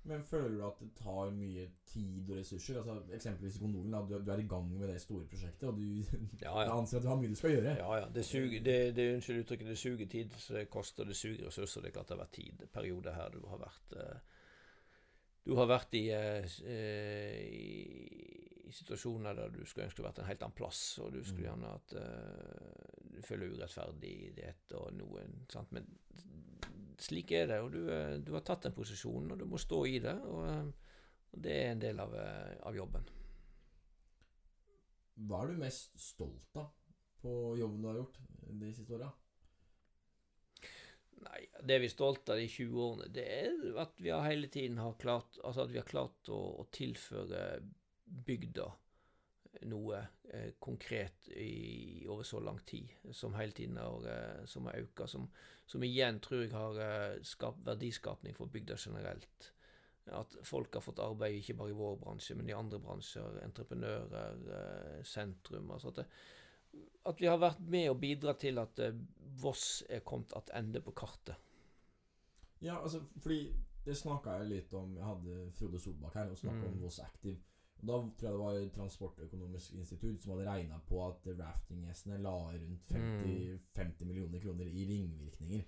Men 0.05 0.21
føler 0.23 0.59
du 0.59 0.65
at 0.67 0.81
det 0.83 0.91
tar 0.99 1.31
mye 1.33 1.63
tid 1.89 2.27
og 2.29 2.37
ressurser? 2.37 2.77
Altså 2.77 3.13
Eksempelvis 3.17 3.55
i 3.57 3.59
Kondolen. 3.63 3.95
du, 4.05 4.19
du 4.21 4.31
er 4.31 4.37
i 4.43 4.47
gang 4.47 4.67
med 4.69 4.87
det 4.87 4.99
store 5.01 5.25
prosjektet, 5.25 5.69
og 5.69 5.79
du 5.79 5.81
Ja, 6.45 6.53
ja. 6.61 6.77
anser 6.77 6.99
at 6.99 7.03
du 7.03 7.09
har 7.09 7.17
mye 7.17 7.31
du 7.31 7.39
skal 7.39 7.55
gjøre. 7.55 7.73
Ja, 7.79 7.95
ja. 7.97 8.05
Det 8.13 8.25
suger, 8.25 8.61
det, 8.61 8.95
det, 8.95 9.07
unnskyld 9.15 9.39
uttrykket, 9.41 9.71
det 9.73 9.77
suger 9.81 10.05
tid, 10.11 10.37
så 10.37 10.53
det 10.59 10.69
koster, 10.69 11.09
det 11.09 11.17
suger 11.17 11.47
ressurser. 11.47 11.81
Det 11.81 11.89
er 11.89 11.95
klart 11.97 12.11
det 12.11 12.17
har 12.17 12.21
vært 12.21 12.35
tid, 12.37 12.67
perioder 12.73 13.17
her 13.17 13.33
du 13.33 13.41
har 13.49 13.63
vært 13.65 13.97
eh, 13.97 14.34
Du 15.45 15.53
har 15.59 15.67
vært 15.69 15.93
i, 15.93 16.07
eh, 16.09 16.45
i, 16.65 17.75
i 18.65 18.71
situasjoner 18.73 19.35
der 19.37 19.51
du 19.53 19.59
skulle 19.65 19.85
ønske 19.85 20.01
du 20.01 20.07
vært 20.07 20.23
en 20.23 20.29
helt 20.29 20.41
annen 20.41 20.57
plass, 20.57 20.79
og 21.03 21.11
du 21.13 21.19
skulle 21.23 21.45
Mm. 21.45 21.49
gjerne 21.51 21.73
at 21.75 21.93
eh, 22.01 23.11
du 23.15 23.21
føler 23.21 23.53
urettferdighet 23.53 24.73
og 24.79 24.93
noen 24.97 25.45
sant? 25.53 25.71
Men 25.71 25.85
slik 26.97 27.31
er 27.31 27.47
det, 27.51 27.59
og 27.61 27.71
du, 27.75 27.83
eh, 27.93 28.17
du 28.17 28.33
har 28.33 28.41
tatt 28.41 28.63
den 28.65 28.73
posisjonen, 28.73 29.31
og 29.31 29.39
du 29.39 29.45
må 29.45 29.57
stå 29.61 29.85
i 29.85 29.99
det. 29.99 30.15
Og, 30.25 30.41
eh, 30.49 30.65
og 31.35 31.41
det 31.43 31.51
er 31.61 31.71
en 31.71 31.83
del 31.83 31.99
av, 31.99 32.15
eh, 32.15 32.55
av 32.65 32.75
jobben. 32.75 33.05
Hva 35.27 35.43
er 35.43 35.47
du 35.53 35.59
mest 35.61 35.93
stolt 35.99 36.57
av 36.59 36.71
på 37.21 37.55
jobben 37.59 37.81
du 37.81 37.87
har 37.87 37.95
gjort 38.01 38.17
de 38.49 38.73
siste 38.73 38.97
åra? 38.97 39.11
Nei, 41.25 41.41
det 41.65 41.79
vi 41.81 41.89
er 41.89 41.93
stolte 41.93 42.35
av 42.35 42.39
de 42.41 42.47
20 42.51 42.81
årene, 42.85 43.11
det 43.13 43.25
er 43.25 43.79
at 43.81 44.01
vi 44.01 44.11
har 44.13 44.25
hele 44.27 44.49
tiden 44.51 44.77
har 44.81 44.97
klart 45.01 45.39
Altså 45.43 45.65
har 45.71 45.87
klart 45.87 46.29
å, 46.29 46.39
å 46.61 46.67
tilføre 46.75 47.45
bygda 48.05 48.67
noe 49.71 50.01
eh, 50.33 50.51
konkret 50.59 51.29
i, 51.31 52.05
over 52.11 52.27
så 52.27 52.41
lang 52.43 52.59
tid, 52.67 52.91
som 53.15 53.35
hele 53.39 53.55
tiden 53.55 53.77
har, 53.79 54.07
eh, 54.11 54.45
som 54.51 54.67
har 54.69 54.81
økt, 54.83 55.05
som, 55.09 55.29
som 55.65 55.83
igjen 55.87 56.19
tror 56.23 56.43
jeg 56.43 56.53
har 56.53 56.79
eh, 56.83 57.19
skapt 57.25 57.63
verdiskapning 57.65 58.35
for 58.37 58.51
bygda 58.51 58.77
generelt. 58.77 59.51
At 60.13 60.35
folk 60.45 60.75
har 60.77 60.83
fått 60.85 61.01
arbeid 61.01 61.39
ikke 61.39 61.55
bare 61.57 61.73
i 61.73 61.77
vår 61.79 61.95
bransje, 62.03 62.35
men 62.37 62.49
i 62.51 62.57
andre 62.57 62.77
bransjer. 62.83 63.39
Entreprenører, 63.45 64.43
eh, 64.59 64.99
sentrum. 65.07 65.71
altså 65.73 65.93
at 65.93 66.03
det, 66.03 66.09
at 67.05 67.21
vi 67.21 67.27
har 67.29 67.37
vært 67.37 67.59
med 67.69 67.89
og 67.89 67.99
bidratt 68.01 68.39
til 68.39 68.57
at 68.61 68.79
eh, 68.79 68.93
Voss 69.41 69.83
er 69.89 69.99
kommet 69.99 70.31
tilbake 70.31 70.81
på 70.85 70.91
kartet. 70.95 71.35
Ja, 72.63 72.77
altså, 72.81 73.01
fordi 73.19 73.53
det 73.85 73.97
snakka 73.99 74.37
jeg 74.39 74.47
litt 74.49 74.73
om 74.73 74.95
Jeg 74.97 75.05
hadde 75.05 75.51
Frode 75.53 75.79
Solbakk 75.79 76.13
her 76.15 76.31
og 76.31 76.37
snakka 76.39 76.63
Mm. 76.63 76.71
om 76.73 76.81
Voss 76.81 76.99
Active. 77.03 77.37
Og 77.81 77.87
Da 77.87 77.97
tror 78.17 78.29
jeg 78.29 78.31
det 78.31 78.39
var 78.39 78.69
Transportøkonomisk 78.77 79.73
institutt 79.73 80.23
som 80.23 80.31
hadde 80.31 80.47
regna 80.49 80.79
på 80.87 81.01
at 81.07 81.27
raftinggjestene 81.39 82.17
la 82.23 82.31
rundt 82.55 82.87
50, 82.95 83.59
50 83.75 84.05
millioner 84.07 84.39
kroner 84.39 84.65
i 84.65 84.85
ringvirkninger. 84.89 85.63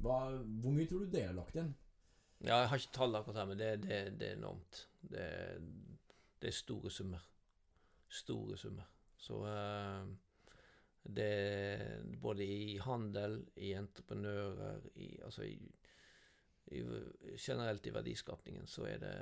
Hva, 0.00 0.20
hvor 0.62 0.70
mye 0.72 0.86
tror 0.88 0.98
du 1.04 1.10
det 1.10 1.24
er 1.24 1.32
lagt 1.36 1.54
igjen? 1.58 1.74
Ja, 2.40 2.60
jeg 2.62 2.68
har 2.68 2.76
ikke 2.80 2.92
tall 2.96 3.14
akkurat 3.18 3.36
her, 3.42 3.46
men 3.50 3.58
det, 3.58 3.82
det, 3.82 3.98
det 4.20 4.28
er 4.30 4.36
enormt. 4.38 4.88
Det, 5.02 5.26
det 6.40 6.48
er 6.48 6.56
store 6.56 6.90
summer. 6.90 7.26
Store 8.08 8.56
summer. 8.56 8.86
Så 9.16 9.42
eh, 9.48 10.06
det 11.04 12.00
Både 12.20 12.44
i 12.44 12.78
handel, 12.78 13.42
i 13.56 13.74
entreprenører, 13.76 14.80
i, 14.94 15.10
altså 15.24 15.44
i, 15.44 15.58
i, 16.72 16.82
generelt 17.36 17.86
i 17.86 17.92
verdiskapningen, 17.92 18.66
så 18.66 18.86
er 18.88 19.02
det 19.02 19.16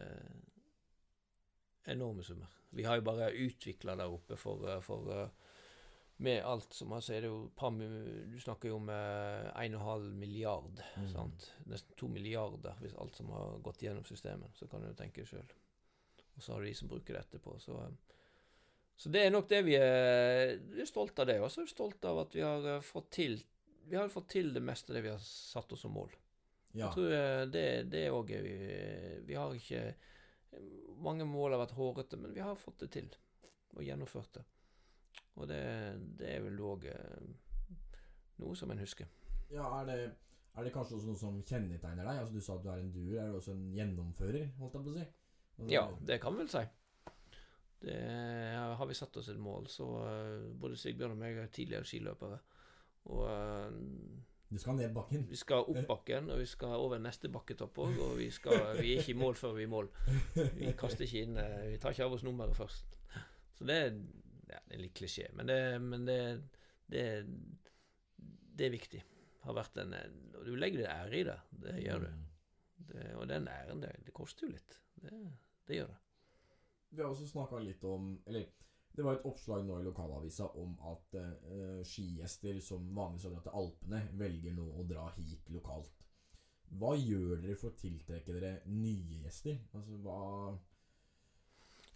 enorme 1.91 2.23
summer. 2.23 2.47
Vi 2.71 2.85
har 2.85 2.97
jo 2.97 3.07
bare 3.07 3.33
utvikla 3.35 3.97
der 3.99 4.13
oppe 4.13 4.37
for, 4.39 4.69
eh, 4.71 4.81
for 4.81 5.11
eh, 5.13 5.29
Med 6.23 6.45
alt 6.45 6.75
som 6.75 6.93
altså 6.93 7.15
er 7.15 7.21
det 7.21 7.29
jo 7.29 7.51
Du 8.31 8.41
snakker 8.41 8.69
jo 8.69 8.77
om 8.77 8.89
eh, 8.89 9.51
1,5 9.65 10.13
milliard. 10.15 10.81
Mm. 10.97 11.09
Sant? 11.09 11.53
Nesten 11.67 11.97
2 11.99 12.09
milliarder 12.09 12.79
hvis 12.81 12.95
alt 12.95 13.17
som 13.17 13.31
har 13.31 13.59
gått 13.59 13.83
gjennom 13.83 14.05
systemet. 14.05 14.55
Så 14.55 14.67
kan 14.67 14.83
du 14.83 14.95
tenke 14.95 15.27
sjøl. 15.27 15.53
Og 16.37 16.43
så 16.43 16.53
har 16.53 16.61
du 16.61 16.67
de 16.67 16.75
som 16.75 16.89
bruker 16.89 17.15
det 17.15 17.21
etterpå. 17.21 17.59
Så, 17.59 17.81
eh, 17.83 18.22
så 18.97 19.11
det 19.11 19.25
er 19.27 19.33
nok 19.35 19.49
det 19.51 19.63
vi 19.67 19.75
er, 19.79 20.59
vi 20.71 20.83
er 20.85 20.89
stolt 20.89 21.19
av 21.19 21.27
det. 21.27 21.39
Og 21.43 21.51
så 21.51 21.63
er 21.63 21.67
vi 21.67 21.73
stolt 21.75 22.05
av 22.07 22.21
at 22.23 22.35
vi 22.37 22.45
har 22.45 22.67
eh, 22.77 22.85
fått 22.87 23.11
til 23.19 23.41
Vi 23.89 23.97
har 23.99 24.09
fått 24.13 24.29
til 24.31 24.53
det 24.55 24.63
meste 24.63 24.93
av 24.93 24.99
det 24.99 25.03
vi 25.09 25.11
har 25.11 25.23
satt 25.25 25.73
oss 25.75 25.83
som 25.83 25.95
mål. 25.97 26.13
Ja. 26.73 26.87
Jeg 26.87 26.93
tror 26.95 27.15
eh, 27.17 27.43
det, 27.51 27.67
det 27.93 28.05
òg 28.15 28.31
er 28.37 28.45
vi 28.47 28.57
Vi 29.27 29.37
har 29.37 29.55
ikke 29.57 29.83
Mange 31.03 31.25
mål 31.25 31.57
har 31.57 31.63
vært 31.65 31.75
hårete, 31.77 32.19
men 32.21 32.35
vi 32.37 32.45
har 32.45 32.59
fått 32.61 32.85
det 32.85 32.91
til. 32.93 33.09
Og 33.73 33.83
gjennomført 33.83 34.37
det. 34.37 34.45
Og 35.41 35.49
det, 35.49 35.63
det 36.21 36.29
er 36.35 36.45
vel 36.45 36.61
òg 36.61 36.85
noe 38.43 38.57
som 38.59 38.71
en 38.71 38.83
husker. 38.83 39.09
ja 39.53 39.65
er, 39.81 39.89
det, 39.89 39.97
er 40.53 40.67
det 40.67 40.73
kanskje 40.75 40.99
også 40.99 41.09
noe 41.09 41.21
som 41.21 41.41
kjennetegner 41.49 42.05
deg? 42.05 42.21
Altså 42.21 42.37
Du 42.37 42.45
sa 42.45 42.59
at 42.59 42.67
du 42.67 42.69
er 42.69 42.83
en 42.83 42.93
duer. 42.93 43.17
Er 43.23 43.33
du 43.33 43.39
også 43.41 43.55
en 43.57 43.65
gjennomfører, 43.73 44.53
holdt 44.61 44.77
jeg 44.77 44.85
på 44.85 44.93
å 44.93 44.97
si? 44.99 45.07
Altså, 45.57 45.73
Ja, 45.73 45.85
det 46.13 46.21
kan 46.21 46.37
vi 46.37 46.45
vel 46.45 46.53
si. 46.53 46.65
Det 47.83 47.95
har 48.79 48.87
vi 48.87 48.95
satt 48.95 49.17
oss 49.19 49.29
et 49.33 49.41
mål, 49.43 49.67
så 49.71 49.87
eh, 50.07 50.51
både 50.59 50.79
Sigbjørn 50.79 51.17
og 51.17 51.19
meg 51.19 51.39
er 51.43 51.51
tidligere 51.55 51.89
skiløpere. 51.89 52.39
Og 53.11 53.25
eh, 53.27 53.79
Du 54.53 54.59
skal 54.61 54.79
ned 54.79 54.95
bakken? 54.95 55.25
vi 55.31 55.39
skal 55.41 55.67
opp 55.67 55.81
bakken, 55.89 56.31
og 56.31 56.39
vi 56.39 56.47
skal 56.47 56.77
over 56.79 57.03
neste 57.03 57.31
bakketopp 57.33 57.81
òg. 57.83 57.99
Og 58.07 58.17
vi, 58.21 58.31
skal, 58.31 58.59
vi 58.79 58.95
er 58.95 59.03
ikke 59.03 59.17
i 59.17 59.19
mål 59.19 59.39
før 59.41 59.57
vi 59.59 59.65
er 59.65 59.71
i 59.71 59.73
mål. 59.73 59.91
Vi 60.61 60.75
kaster 60.79 61.09
ikke 61.09 61.25
inn 61.27 61.41
eh, 61.43 61.71
Vi 61.73 61.81
tar 61.83 61.97
ikke 61.97 62.07
av 62.07 62.19
oss 62.19 62.27
nummeret 62.27 62.59
først. 62.59 62.99
Så 63.59 63.67
det 63.69 63.79
er, 63.81 63.97
ja, 64.53 64.61
det 64.69 64.79
er 64.79 64.85
litt 64.85 64.97
klisjé, 64.99 65.27
men 65.39 65.51
det, 65.51 65.59
men 65.83 66.07
det, 66.07 66.21
det, 66.91 67.07
det 68.59 68.69
er 68.69 68.77
viktig. 68.77 69.03
Har 69.43 69.59
vært 69.59 69.83
en, 69.83 69.97
og 70.39 70.47
du 70.47 70.55
legger 70.55 70.85
det 70.85 70.93
ære 70.93 71.19
i 71.19 71.27
det. 71.27 71.39
Det 71.65 71.75
gjør 71.83 72.07
du. 72.07 72.13
Mm. 72.15 72.23
Det, 72.93 73.11
og 73.19 73.27
den 73.31 73.51
æren, 73.51 73.83
det, 73.83 73.91
det 74.07 74.15
koster 74.15 74.47
jo 74.47 74.55
litt. 74.55 74.79
Det, 75.03 75.19
det 75.67 75.81
gjør 75.81 75.91
det. 75.91 76.01
Vi 76.93 77.01
har 77.01 77.09
også 77.09 77.27
snakka 77.31 77.61
litt 77.65 77.85
om 77.89 78.15
Eller 78.29 78.51
det 78.93 79.05
var 79.07 79.17
et 79.17 79.25
oppslag 79.25 79.63
nå 79.65 79.79
i 79.81 79.85
lokalavisa 79.87 80.51
om 80.61 80.75
at 80.91 81.15
eh, 81.17 81.79
skigjester 81.89 82.59
som 82.61 82.91
vanligvis 82.93 83.25
har 83.25 83.33
dratt 83.33 83.47
til 83.49 83.57
Alpene, 83.57 84.01
velger 84.21 84.53
nå 84.53 84.67
å 84.69 84.85
dra 84.85 85.07
hit 85.17 85.49
lokalt. 85.55 86.05
Hva 86.77 86.93
gjør 86.97 87.41
dere 87.41 87.57
for 87.57 87.73
å 87.73 87.79
tiltrekke 87.81 88.37
dere 88.37 88.53
nye 88.69 89.23
gjester? 89.25 89.57
Altså 89.73 89.97
hva 90.05 90.19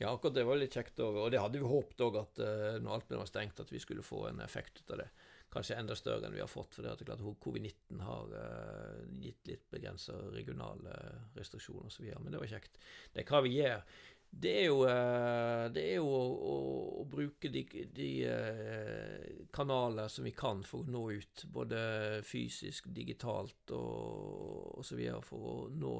Ja, 0.00 0.10
akkurat 0.10 0.34
det 0.36 0.46
var 0.48 0.56
litt 0.60 0.72
kjekt 0.76 1.04
òg. 1.04 1.20
Og 1.26 1.30
det 1.32 1.40
hadde 1.40 1.60
vi 1.60 1.68
håpet 1.68 2.02
òg, 2.08 2.16
at 2.20 2.40
eh, 2.44 2.80
når 2.80 2.98
Alpene 2.98 3.20
var 3.20 3.28
stengt, 3.28 3.60
at 3.60 3.72
vi 3.72 3.80
skulle 3.84 4.04
få 4.04 4.26
en 4.30 4.40
effekt 4.44 4.80
ut 4.80 4.96
av 4.96 5.04
det. 5.04 5.10
Kanskje 5.52 5.76
enda 5.78 5.94
større 5.96 6.26
enn 6.26 6.34
vi 6.36 6.42
har 6.42 6.50
fått. 6.50 6.74
For 6.76 6.84
det 6.84 6.90
er 6.92 7.06
klart 7.06 7.22
covid-19 7.44 8.02
har 8.04 8.36
eh, 8.40 9.04
gitt 9.20 9.48
litt 9.48 9.68
begrensa 9.72 10.16
regionale 10.34 10.96
restriksjoner 11.36 11.88
osv. 11.88 12.08
Men 12.20 12.32
det 12.32 12.40
var 12.42 12.52
kjekt. 12.56 12.80
Det 13.12 13.22
er 13.22 13.30
hva 13.30 13.44
vi 13.44 13.56
gjør. 13.60 13.84
Det 14.30 14.52
er 14.60 14.66
jo, 14.66 14.82
eh, 14.84 15.64
det 15.72 15.82
er 15.82 15.96
jo 15.96 16.08
å, 16.12 16.56
å, 17.00 17.04
bruke 17.08 17.48
de, 17.52 17.62
de 17.94 18.08
eh, 18.28 19.44
kanaler 19.54 20.10
som 20.12 20.26
vi 20.26 20.34
kan 20.36 20.60
for 20.66 20.84
å 20.84 20.92
nå 20.92 21.02
ut. 21.16 21.44
Både 21.52 21.78
fysisk, 22.26 22.90
digitalt 22.92 23.72
og 23.76 24.82
så 24.84 24.98
videre 24.98 25.22
For 25.24 25.50
å 25.52 25.54
nå 25.72 25.94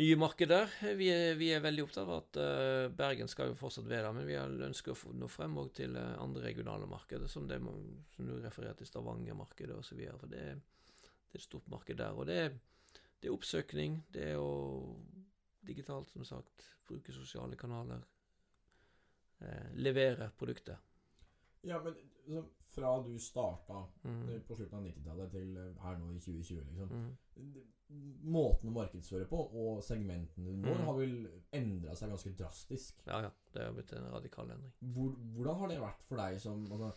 nye 0.00 0.16
markeder. 0.20 0.72
Vi 0.96 1.08
er, 1.12 1.34
vi 1.40 1.50
er 1.52 1.64
veldig 1.64 1.84
opptatt 1.84 2.04
av 2.06 2.14
at 2.16 2.40
eh, 2.40 2.86
Bergen 2.96 3.28
skal 3.32 3.52
jo 3.52 3.58
fortsatt 3.60 3.88
være 3.88 4.08
der, 4.08 4.16
men 4.16 4.28
vi 4.28 4.38
ønsker 4.70 4.96
å 4.96 5.16
nå 5.16 5.28
frem 5.32 5.58
òg 5.60 5.74
til 5.80 5.98
andre 5.98 6.46
regionale 6.48 6.88
markeder, 6.88 7.28
som 7.28 7.48
det 7.48 7.60
som 8.14 8.30
du 8.30 8.38
refererer 8.40 8.78
til 8.78 8.88
Stavanger-markedet 8.88 9.76
osv. 9.76 10.00
For 10.20 10.32
det, 10.32 10.46
det 10.56 11.36
er 11.36 11.42
et 11.42 11.44
stort 11.44 11.68
marked 11.72 12.00
der. 12.00 12.16
Og 12.16 12.28
det 12.30 12.40
det 13.20 13.30
er 13.30 13.34
oppsøkning, 13.34 14.02
det 14.12 14.24
er 14.32 14.38
å 14.38 14.50
digitalt, 15.66 16.10
som 16.10 16.24
sagt, 16.24 16.66
bruke 16.88 17.12
sosiale 17.12 17.56
kanaler. 17.56 18.02
Eh, 19.40 19.72
levere 19.76 20.30
produktet. 20.38 20.78
Ja, 21.66 21.80
men 21.82 21.94
så, 22.26 22.44
fra 22.70 23.02
du 23.04 23.18
starta 23.18 23.86
Mm. 24.04 24.28
eh, 24.28 24.40
på 24.46 24.54
slutten 24.56 24.78
av 24.78 24.84
90-tallet 24.84 25.30
til 25.30 25.56
eh, 25.56 25.74
her 25.82 25.98
nå 25.98 26.12
i 26.14 26.18
2020, 26.20 26.64
liksom 26.70 26.90
Mm. 27.36 27.72
Måten 28.26 28.68
å 28.68 28.72
markedsføre 28.72 29.28
på 29.30 29.38
og 29.54 29.82
segmentene 29.84 30.44
du 30.48 30.56
når, 30.56 30.74
Mm. 30.78 30.84
har 30.86 30.94
vel 30.98 31.42
endra 31.52 31.94
seg 31.94 32.08
ganske 32.10 32.32
drastisk. 32.36 33.02
Ja, 33.06 33.20
ja. 33.22 33.30
Det 33.52 33.62
har 33.62 33.72
blitt 33.72 33.92
en 33.92 34.10
radikal 34.10 34.50
endring. 34.50 34.72
Hvor, 34.80 35.10
hvordan 35.36 35.56
har 35.60 35.68
det 35.68 35.78
vært 35.80 36.02
for 36.02 36.16
deg 36.16 36.40
som 36.40 36.64
altså, 36.72 36.92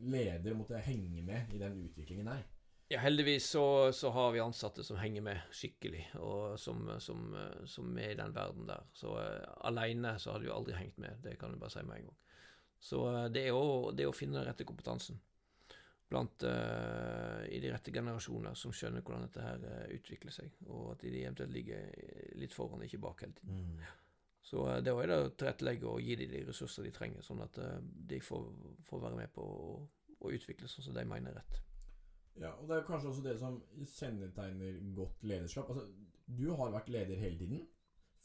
leder 0.00 0.52
å 0.52 0.56
måtte 0.56 0.80
henge 0.82 1.22
med 1.22 1.52
i 1.54 1.58
den 1.58 1.76
utviklingen 1.84 2.26
der? 2.26 2.42
Ja, 2.90 2.98
heldigvis 3.04 3.46
så, 3.52 3.64
så 3.94 4.10
har 4.10 4.32
vi 4.34 4.42
ansatte 4.42 4.82
som 4.82 4.98
henger 4.98 5.22
med 5.22 5.52
skikkelig, 5.54 6.08
og 6.18 6.56
som, 6.58 6.88
som, 6.98 7.28
eh, 7.38 7.60
som 7.70 7.98
er 8.02 8.16
i 8.16 8.18
den 8.18 8.34
verden 8.34 8.66
der. 8.66 8.88
Så 8.98 9.12
uh, 9.14 9.46
aleine 9.68 10.16
så 10.18 10.34
hadde 10.34 10.48
vi 10.48 10.50
aldri 10.50 10.74
hengt 10.74 10.98
med, 10.98 11.20
det 11.22 11.36
kan 11.38 11.54
jeg 11.54 11.62
bare 11.62 11.76
si 11.76 11.84
med 11.86 12.00
en 12.00 12.08
gang. 12.10 12.18
Så 12.82 13.04
uh, 13.06 13.26
det 13.30 13.44
er 13.46 13.54
å, 13.54 13.92
det 13.94 14.04
er 14.04 14.10
å 14.10 14.16
finne 14.16 14.40
den 14.40 14.48
rette 14.48 14.66
kompetansen 14.66 15.20
blant 16.10 16.42
uh, 16.42 17.46
i 17.46 17.60
de 17.62 17.70
rette 17.70 17.92
generasjoner 17.94 18.58
som 18.58 18.74
skjønner 18.74 19.04
hvordan 19.06 19.28
dette 19.28 19.44
her 19.44 19.62
eh, 19.68 19.94
utvikler 19.94 20.34
seg, 20.34 20.50
og 20.66 20.96
at 20.96 21.04
de 21.06 21.22
eventuelt 21.22 21.54
ligger 21.54 21.86
litt 22.40 22.54
foran, 22.54 22.82
ikke 22.82 22.98
bak 23.04 23.22
hele 23.22 23.36
tiden. 23.38 23.78
Så 24.42 24.64
uh, 24.66 24.80
det 24.82 24.90
er 24.90 25.12
det 25.12 25.18
å 25.22 25.30
tilrettelegge 25.30 25.86
og 25.86 26.02
gi 26.02 26.18
dem 26.18 26.34
de 26.34 26.42
ressurser 26.48 26.88
de 26.88 26.94
trenger, 26.96 27.22
sånn 27.22 27.44
at 27.46 27.62
eh, 27.62 27.78
de 28.10 28.18
får, 28.26 28.48
får 28.90 29.04
være 29.06 29.22
med 29.22 29.34
på 29.36 29.46
å, 29.46 29.74
å 30.18 30.34
utvikle 30.34 30.70
sånn 30.70 30.90
som 30.90 30.98
de 30.98 31.06
mener 31.06 31.30
er 31.30 31.44
rett. 31.44 31.62
Ja, 32.38 32.52
og 32.56 32.68
det 32.68 32.76
er 32.76 32.86
kanskje 32.86 33.10
også 33.10 33.24
det 33.24 33.36
som 33.40 33.58
kjennetegner 33.96 34.78
godt 34.96 35.24
lederskap. 35.26 35.70
Altså, 35.70 35.86
du 36.38 36.50
har 36.56 36.72
vært 36.72 36.90
leder 36.92 37.18
hele 37.20 37.38
tiden. 37.38 37.66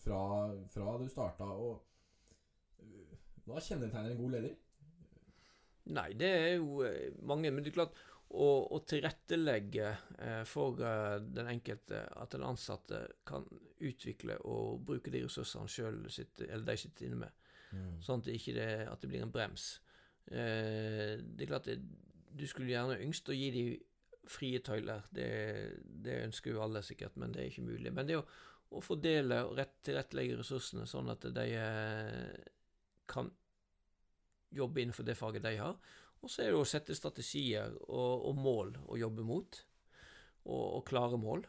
Fra, 0.06 0.52
fra 0.70 0.98
du 1.02 1.08
starta, 1.10 1.44
og 1.44 1.86
øh, 2.84 3.14
Hva 3.46 3.62
kjennetegner 3.64 4.12
en 4.12 4.20
god 4.20 4.36
leder? 4.36 4.58
Nei, 5.96 6.12
det 6.18 6.30
er 6.30 6.52
jo 6.58 6.84
eh, 6.86 7.16
mange, 7.26 7.52
men 7.52 7.64
det 7.64 7.72
er 7.72 7.78
klart 7.80 7.98
å, 8.30 8.48
å 8.76 8.82
tilrettelegge 8.86 9.88
eh, 10.20 10.44
for 10.50 10.78
den 10.78 11.50
enkelte, 11.50 12.04
at 12.22 12.36
den 12.36 12.46
ansatte 12.46 13.02
kan 13.26 13.48
utvikle 13.86 14.38
og 14.50 14.84
bruke 14.86 15.14
de 15.14 15.24
ressursene 15.26 15.66
han 15.66 15.72
sjøl 15.72 16.00
sitter, 16.14 16.50
eller 16.50 16.68
de 16.70 16.78
sitter 16.82 17.08
inne 17.08 17.22
med, 17.26 17.42
sånn 18.06 18.22
at 18.22 18.30
det 18.30 18.38
ikke 18.40 18.56
det, 18.56 18.70
at 18.90 19.02
det 19.02 19.10
blir 19.12 19.26
en 19.26 19.34
brems. 19.34 19.66
Det 20.26 21.44
er 21.44 21.50
klart 21.50 21.68
du 22.36 22.46
skulle 22.50 22.72
gjerne 22.72 22.98
yngst 23.04 23.30
å 23.30 23.36
gi 23.36 23.50
de 23.54 23.66
frie 24.32 24.60
tøyler, 24.66 25.06
det, 25.14 25.30
det 26.06 26.22
ønsker 26.26 26.54
jo 26.54 26.64
alle 26.64 26.82
sikkert, 26.86 27.16
men 27.22 27.34
det 27.34 27.44
er 27.44 27.52
ikke 27.52 27.68
mulig. 27.68 27.94
Men 27.94 28.10
det 28.10 28.20
å, 28.20 28.26
å 28.76 28.82
fordele 28.84 29.42
og 29.48 29.56
rett, 29.60 29.78
tilrettelegge 29.86 30.40
ressursene 30.40 30.88
sånn 30.90 31.12
at 31.14 31.28
de 31.36 31.46
eh, 31.60 32.48
kan 33.10 33.30
jobbe 34.56 34.82
innenfor 34.82 35.08
det 35.08 35.18
faget 35.20 35.46
de 35.46 35.56
har. 35.60 35.78
Og 36.24 36.32
så 36.32 36.46
er 36.46 36.54
det 36.54 36.62
å 36.62 36.68
sette 36.68 36.96
strategier 36.98 37.76
og, 37.86 38.30
og 38.30 38.40
mål 38.40 38.72
å 38.90 38.98
jobbe 38.98 39.26
mot, 39.28 39.60
og, 40.46 40.64
og 40.80 40.86
klare 40.88 41.20
mål. 41.22 41.46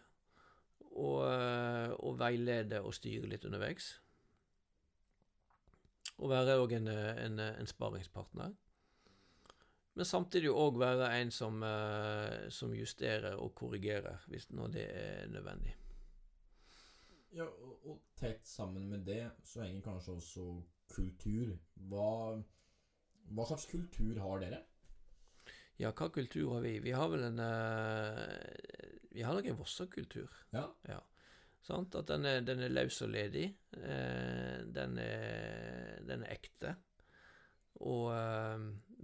Og, 0.97 1.21
eh, 1.29 1.93
og 2.09 2.19
veilede 2.21 2.81
og 2.81 2.95
styre 2.97 3.29
litt 3.29 3.45
underveis. 3.49 3.95
Og 6.17 6.31
være 6.33 6.57
òg 6.63 6.79
en, 6.79 6.89
eh, 6.93 7.25
en, 7.27 7.43
en 7.47 7.69
sparingspartner. 7.69 8.55
Men 9.97 10.05
samtidig 10.05 10.53
òg 10.53 10.77
være 10.81 11.09
en 11.23 11.31
som, 11.33 11.63
eh, 11.65 12.49
som 12.53 12.75
justerer 12.77 13.39
og 13.41 13.55
korrigerer 13.57 14.27
hvis 14.29 14.51
når 14.53 14.73
det 14.75 14.87
er 14.93 15.27
nødvendig. 15.33 15.73
Ja, 17.37 17.47
og, 17.49 17.81
og 17.85 18.03
tett 18.17 18.45
sammen 18.49 18.89
med 18.89 19.07
det 19.09 19.23
så 19.45 19.65
henger 19.65 19.83
kanskje 19.89 20.19
også 20.19 20.45
kultur. 20.93 21.57
Hva, 21.89 22.11
hva 23.33 23.49
slags 23.49 23.67
kultur 23.73 24.21
har 24.21 24.45
dere? 24.45 24.63
Ja, 25.81 25.93
hva 25.93 26.09
kultur 26.13 26.55
har 26.55 26.65
vi? 26.65 26.79
Vi 26.85 26.95
har 26.97 27.11
vel 27.13 27.27
en 27.27 27.41
eh, 27.45 29.03
Vi 29.17 29.25
har 29.25 29.37
nok 29.37 29.49
en 29.49 29.59
Vossa-kultur. 29.59 30.33
Ja. 30.53 30.69
Ja. 30.89 31.01
Sant? 31.65 31.97
At 31.99 32.09
den 32.13 32.25
er, 32.29 32.41
den 32.45 32.61
er 32.63 32.73
løs 32.73 33.01
og 33.05 33.11
ledig. 33.13 33.49
Eh, 33.77 34.61
den, 34.77 34.99
er, 35.01 36.03
den 36.05 36.25
er 36.25 36.37
ekte. 36.37 36.77
Og, 37.81 38.13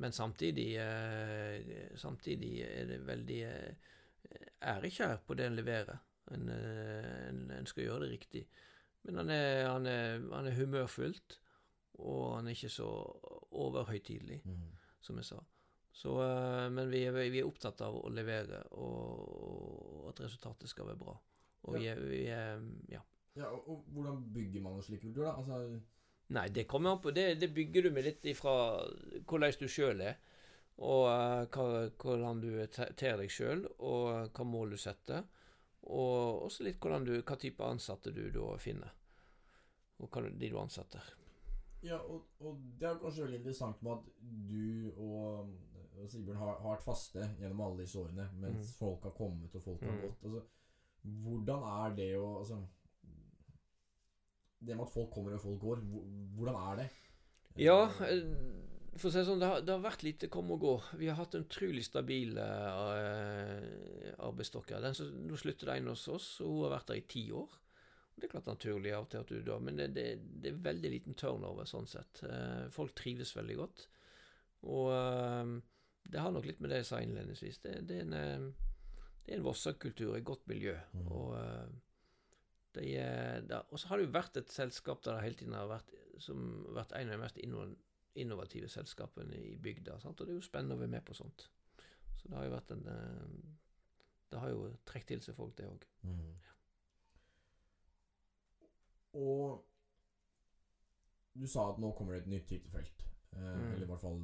men 0.00 0.12
samtidig, 0.12 0.76
eh, 0.80 1.96
samtidig 1.96 2.60
er 2.64 2.86
det 2.88 3.00
veldig 3.06 3.40
eh, 3.42 3.90
ærekjær 4.72 5.22
på 5.26 5.36
det 5.36 5.46
en 5.46 5.56
leverer. 5.58 5.98
En, 6.32 6.48
eh, 6.48 7.28
en, 7.28 7.50
en 7.50 7.66
skal 7.66 7.84
gjøre 7.84 8.06
det 8.06 8.12
riktig. 8.14 8.44
Men 9.02 9.20
han 9.20 9.30
er, 9.34 9.66
han 9.68 9.86
er, 9.86 10.20
han 10.32 10.46
er 10.46 10.56
humørfullt, 10.56 11.40
og 11.98 12.36
han 12.36 12.46
er 12.46 12.56
ikke 12.56 12.70
så 12.72 12.88
overhøytidelig, 13.50 14.40
som 15.02 15.18
jeg 15.18 15.28
sa. 15.28 15.40
Så, 15.92 16.12
men 16.72 16.88
vi 16.88 17.02
er, 17.04 17.12
vi 17.12 17.42
er 17.42 17.48
opptatt 17.48 17.82
av 17.84 17.98
å 17.98 18.08
levere, 18.08 18.62
og, 18.78 19.26
og 19.98 20.06
at 20.12 20.22
resultatet 20.24 20.70
skal 20.70 20.88
være 20.88 21.02
bra. 21.02 21.16
Og 21.66 21.76
vi 21.76 21.88
er, 21.90 22.00
vi 22.00 22.22
Ja. 22.94 23.02
Ja, 23.34 23.48
og, 23.48 23.68
og 23.68 23.84
hvordan 23.94 24.18
bygger 24.32 24.60
man 24.60 24.74
en 24.76 24.84
slik 24.84 25.00
kultur, 25.00 25.24
da? 25.24 25.36
Altså, 25.40 25.80
Nei, 26.28 26.48
det 26.48 26.64
kommer 26.66 26.90
an 26.94 27.00
på 27.02 27.10
Det, 27.10 27.34
det 27.40 27.48
bygger 27.54 27.82
du 27.82 27.90
med 27.90 28.04
litt 28.04 28.24
ifra 28.24 28.52
hvordan 29.26 29.52
du 29.60 29.66
sjøl 29.68 30.00
er, 30.00 30.16
og 30.78 31.08
eh, 31.10 31.46
hva, 31.52 31.66
hvordan 32.00 32.40
du 32.40 32.66
te- 32.72 32.92
ter 32.96 33.16
deg 33.20 33.30
sjøl, 33.30 33.66
og 33.78 34.30
hva 34.32 34.44
mål 34.48 34.70
du 34.70 34.76
setter. 34.76 35.24
Og 35.82 36.44
også 36.46 36.62
litt 36.64 36.80
du, 36.80 37.22
hva 37.22 37.36
type 37.36 37.60
ansatte 37.66 38.12
du 38.14 38.30
da 38.30 38.56
finner, 38.58 38.92
og 39.98 40.08
hva 40.08 40.22
de 40.30 40.48
du 40.48 40.58
ansetter. 40.58 41.02
ja, 41.82 41.98
og, 41.98 42.22
og 42.40 42.58
det 42.78 42.86
er 42.88 42.98
kanskje 43.02 43.24
veldig 43.24 43.38
interessant 43.40 43.82
med 43.82 43.92
at 43.92 44.04
du 44.48 44.92
og, 44.96 45.48
og 45.98 46.08
Sigbjørn 46.08 46.38
har, 46.38 46.52
har 46.62 46.76
vært 46.76 46.84
faste 46.86 47.26
gjennom 47.40 47.60
alle 47.66 47.82
disse 47.82 47.98
årene, 47.98 48.28
mens 48.38 48.70
Mm. 48.70 48.76
folk 48.78 49.02
har 49.02 49.10
kommet 49.18 49.54
og 49.58 49.62
folk 49.62 49.82
har 49.82 49.92
Mm. 49.96 50.00
gått. 50.06 50.22
Altså, 50.24 50.42
hvordan 51.24 51.64
er 51.72 51.96
det 51.96 52.16
å 52.16 52.38
altså, 52.38 52.60
Det 54.62 54.76
med 54.76 54.86
at 54.86 54.94
folk 54.94 55.10
kommer 55.10 55.34
og 55.34 55.42
folk 55.42 55.62
går, 55.62 55.80
hvordan 56.38 56.58
er 56.60 56.76
det? 56.82 56.90
Ja, 57.60 57.80
eh, 58.06 58.20
for 58.92 59.08
å 59.08 59.12
si 59.12 59.18
det 59.18 59.26
sånn, 59.26 59.40
det 59.40 59.48
har, 59.48 59.62
det 59.64 59.72
har 59.72 59.82
vært 59.82 60.04
lite 60.04 60.28
kom 60.32 60.52
og 60.52 60.60
gå. 60.62 60.72
Vi 61.00 61.08
har 61.08 61.16
hatt 61.16 61.34
en 61.36 61.46
utrolig 61.46 61.84
stabil 61.86 62.36
uh, 62.36 63.64
arbeidsstokker. 64.28 64.84
Nå 65.24 65.38
slutter 65.40 65.70
det 65.70 65.76
en 65.80 65.90
hos 65.94 66.04
oss, 66.12 66.28
og 66.44 66.50
hun 66.50 66.66
har 66.66 66.74
vært 66.76 66.92
der 66.92 67.00
i 67.00 67.06
ti 67.08 67.24
år. 67.32 67.58
Det 68.12 68.28
er 68.28 68.32
klart 68.34 68.50
naturlig 68.50 68.92
av 68.92 69.06
og 69.06 69.10
til 69.10 69.22
at 69.22 69.32
du 69.32 69.38
da, 69.46 69.56
men 69.64 69.80
det, 69.80 69.88
det, 69.96 70.06
det 70.44 70.52
er 70.52 70.64
veldig 70.68 70.90
liten 70.92 71.16
turnover 71.18 71.68
sånn 71.68 71.88
sett. 71.88 72.20
Uh, 72.20 72.68
folk 72.72 72.92
trives 72.98 73.32
veldig 73.38 73.56
godt. 73.62 73.86
Og 74.68 74.92
uh, 74.92 75.56
det 76.12 76.20
har 76.20 76.34
nok 76.34 76.46
litt 76.50 76.60
med 76.60 76.74
det 76.74 76.82
jeg 76.82 76.90
sa 76.92 77.00
innledningsvis. 77.00 77.62
Det, 77.64 77.78
det 77.88 78.02
er 78.02 78.04
en, 78.10 78.18
uh, 78.52 79.08
det 79.24 79.38
en 79.38 79.46
Vossa-kultur, 79.48 80.18
et 80.18 80.28
godt 80.28 80.44
miljø. 80.52 80.76
Mm. 80.92 81.08
Og 81.16 81.32
eh, 82.80 83.00
er, 83.02 83.40
det, 83.48 83.62
og 83.70 83.80
så 83.80 83.88
har 83.88 83.98
det 84.00 84.06
jo 84.06 84.14
vært 84.16 84.36
et 84.40 84.52
selskap 84.52 85.02
der 85.04 85.18
det 85.18 85.24
hele 85.26 85.40
tiden 85.40 85.56
har 85.58 85.68
vært 85.70 85.90
som 86.22 86.38
har 86.68 86.82
vært 86.82 86.94
en 86.98 87.10
av 87.10 87.16
de 87.16 87.22
mest 87.22 87.40
innovative 88.14 88.68
selskapene 88.70 89.34
i 89.34 89.56
bygda. 89.62 89.98
Sant? 90.00 90.20
Og 90.20 90.28
det 90.28 90.34
er 90.34 90.40
jo 90.40 90.46
spennende 90.46 90.76
å 90.76 90.82
være 90.82 90.92
med 90.94 91.04
på 91.08 91.16
sånt. 91.16 91.48
Så 92.20 92.28
det 92.28 92.36
har 92.36 92.46
jo 92.46 92.54
vært 92.54 92.74
en 92.76 92.86
eh, 92.92 93.36
Det 94.32 94.40
har 94.40 94.48
jo 94.48 94.70
trukket 94.88 95.08
til 95.08 95.22
seg 95.24 95.36
folk, 95.36 95.56
det 95.58 95.66
òg. 95.68 95.86
Mm. 96.08 96.34
Og 99.20 99.64
du 101.36 101.46
sa 101.48 101.66
at 101.72 101.80
nå 101.80 101.90
kommer 101.96 102.14
det 102.16 102.22
et 102.22 102.32
nytt 102.36 102.54
hyttefelt. 102.56 102.98
Eh, 103.02 103.08
Mm. 103.32 103.72
Eller 103.72 103.86
i 103.86 103.88
hvert 103.88 104.00
fall 104.02 104.18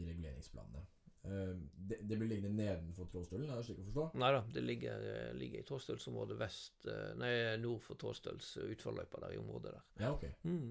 i 0.00 0.04
reguleringsplanene. 0.06 0.80
Eh, 1.24 1.56
det, 1.74 1.98
det 2.08 2.16
blir 2.16 2.28
liggende 2.30 2.56
nedenfor 2.56 3.08
Tråstølen, 3.12 3.48
er 3.50 3.60
det 3.60 3.66
slik 3.66 3.80
å 3.82 3.88
forstå? 3.90 4.04
Nei 4.22 4.30
da, 4.32 4.44
det 4.54 4.62
ligger, 4.64 5.02
eh, 5.04 5.32
ligger 5.36 5.60
i 5.60 5.66
Trådstølsområdet 5.68 6.38
vest 6.40 6.86
eh, 6.88 7.10
Nei, 7.20 7.32
nord 7.60 7.82
for 7.84 8.00
Trådstøls 8.00 8.54
utforløypa 8.62 9.20
der 9.26 9.34
i 9.36 9.40
området 9.42 9.74
der. 9.74 9.82
Ja, 10.00 10.14
ok. 10.14 10.24
Mm. 10.48 10.70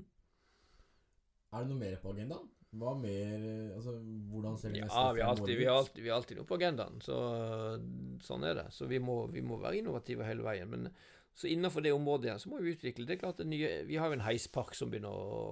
Er 1.49 1.61
det 1.65 1.69
noe 1.69 1.81
mer 1.83 2.01
på 2.01 2.15
agendaen? 2.15 2.49
Hva 2.79 2.91
mer 2.93 3.45
Altså, 3.73 3.95
hvordan 4.29 4.57
ser 4.61 4.73
de 4.73 4.83
neste 4.83 4.97
Ja, 4.97 5.13
vi 5.13 5.21
har 5.25 5.31
alltid, 5.33 5.55
vi 5.57 5.69
har 5.69 5.79
alltid, 5.79 6.03
vi 6.03 6.09
har 6.11 6.19
alltid 6.19 6.37
noe 6.37 6.49
på 6.49 6.57
agendaen. 6.59 6.99
Så 7.01 7.15
sånn 8.25 8.45
er 8.45 8.59
det. 8.59 8.67
Så 8.75 8.89
vi 8.89 8.99
må, 9.01 9.23
vi 9.33 9.41
må 9.45 9.57
være 9.61 9.79
innovative 9.79 10.27
hele 10.27 10.45
veien. 10.45 10.69
Men 10.69 10.91
så 11.33 11.49
innenfor 11.49 11.81
det 11.81 11.95
området 11.95 12.29
igjen, 12.29 12.43
så 12.43 12.51
må 12.51 12.59
vi 12.61 12.75
utvikle. 12.75 13.07
Det 13.09 13.15
er 13.15 13.21
klart 13.23 13.41
det 13.41 13.47
nye, 13.49 13.71
Vi 13.89 13.97
har 13.97 14.11
jo 14.11 14.19
en 14.19 14.25
heispark 14.27 14.77
som 14.77 14.91
begynner 14.91 15.09
å, 15.09 15.49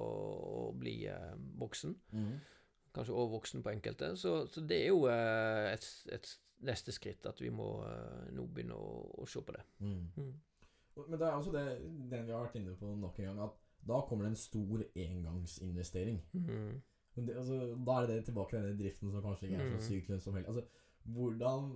å 0.68 0.70
bli 0.78 1.00
eh, 1.10 1.34
voksen. 1.58 1.98
Mhm. 2.14 2.38
Kanskje 2.98 3.14
overvoksen 3.14 3.64
på 3.64 3.70
enkelte. 3.76 4.12
Så, 4.18 4.34
så 4.50 4.62
det 4.66 4.82
er 4.84 4.88
jo 4.92 5.06
eh, 5.12 5.70
et, 5.76 5.88
et 6.18 6.32
neste 6.66 6.92
skritt 6.96 7.26
at 7.30 7.40
vi 7.44 7.52
må 7.54 7.68
eh, 7.86 8.28
nå 8.34 8.48
begynne 8.50 8.74
å, 8.76 8.92
å 9.22 9.28
se 9.30 9.42
på 9.46 9.54
det. 9.54 9.64
Mm. 9.86 10.04
Mm. 10.18 10.34
Men 10.98 11.20
det 11.22 11.28
er 11.28 11.36
også 11.38 11.52
det, 11.54 11.66
den 12.10 12.26
vi 12.26 12.34
har 12.34 12.42
vært 12.48 12.56
inne 12.58 12.74
på 12.80 12.96
nok 12.98 13.20
en 13.22 13.28
gang, 13.30 13.42
at 13.46 13.60
da 13.88 14.00
kommer 14.10 14.26
det 14.26 14.32
en 14.34 14.40
stor 14.42 14.82
engangsinvestering. 14.98 16.18
Mm. 16.34 16.82
Det, 17.18 17.34
altså, 17.38 17.60
da 17.88 18.00
er 18.02 18.08
det 18.12 18.18
tilbake 18.26 18.50
til 18.56 18.60
denne 18.66 18.80
driften 18.80 19.12
som 19.14 19.22
kanskje 19.26 19.48
ikke 19.48 19.62
er 19.62 19.70
så 19.70 19.78
Mm. 19.78 19.86
sykt 19.88 20.10
lønnsom 20.10 20.34
heller. 20.34 20.50
Altså, 20.50 20.64
hvordan 21.06 21.70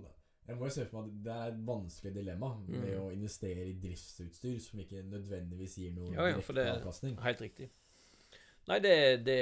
Jeg 0.48 0.58
må 0.58 0.66
jo 0.66 0.70
se 0.74 0.86
for 0.90 1.02
meg 1.02 1.12
at 1.12 1.24
det 1.26 1.34
er 1.34 1.52
et 1.52 1.60
vanskelig 1.68 2.12
dilemma 2.16 2.48
med 2.68 2.80
Mm. 2.82 3.02
å 3.04 3.12
investere 3.14 3.66
i 3.70 3.74
driftsutstyr 3.84 4.60
som 4.60 4.80
ikke 4.80 5.04
nødvendigvis 5.04 5.76
gir 5.78 5.94
noe 5.94 6.10
Ja, 6.14 6.26
ja, 6.26 6.40
direkte 6.42 6.72
avkastning. 6.82 7.20
Helt 7.24 7.42
riktig. 7.42 7.70
Nei, 8.70 8.78
det, 8.84 8.95
det, 9.26 9.39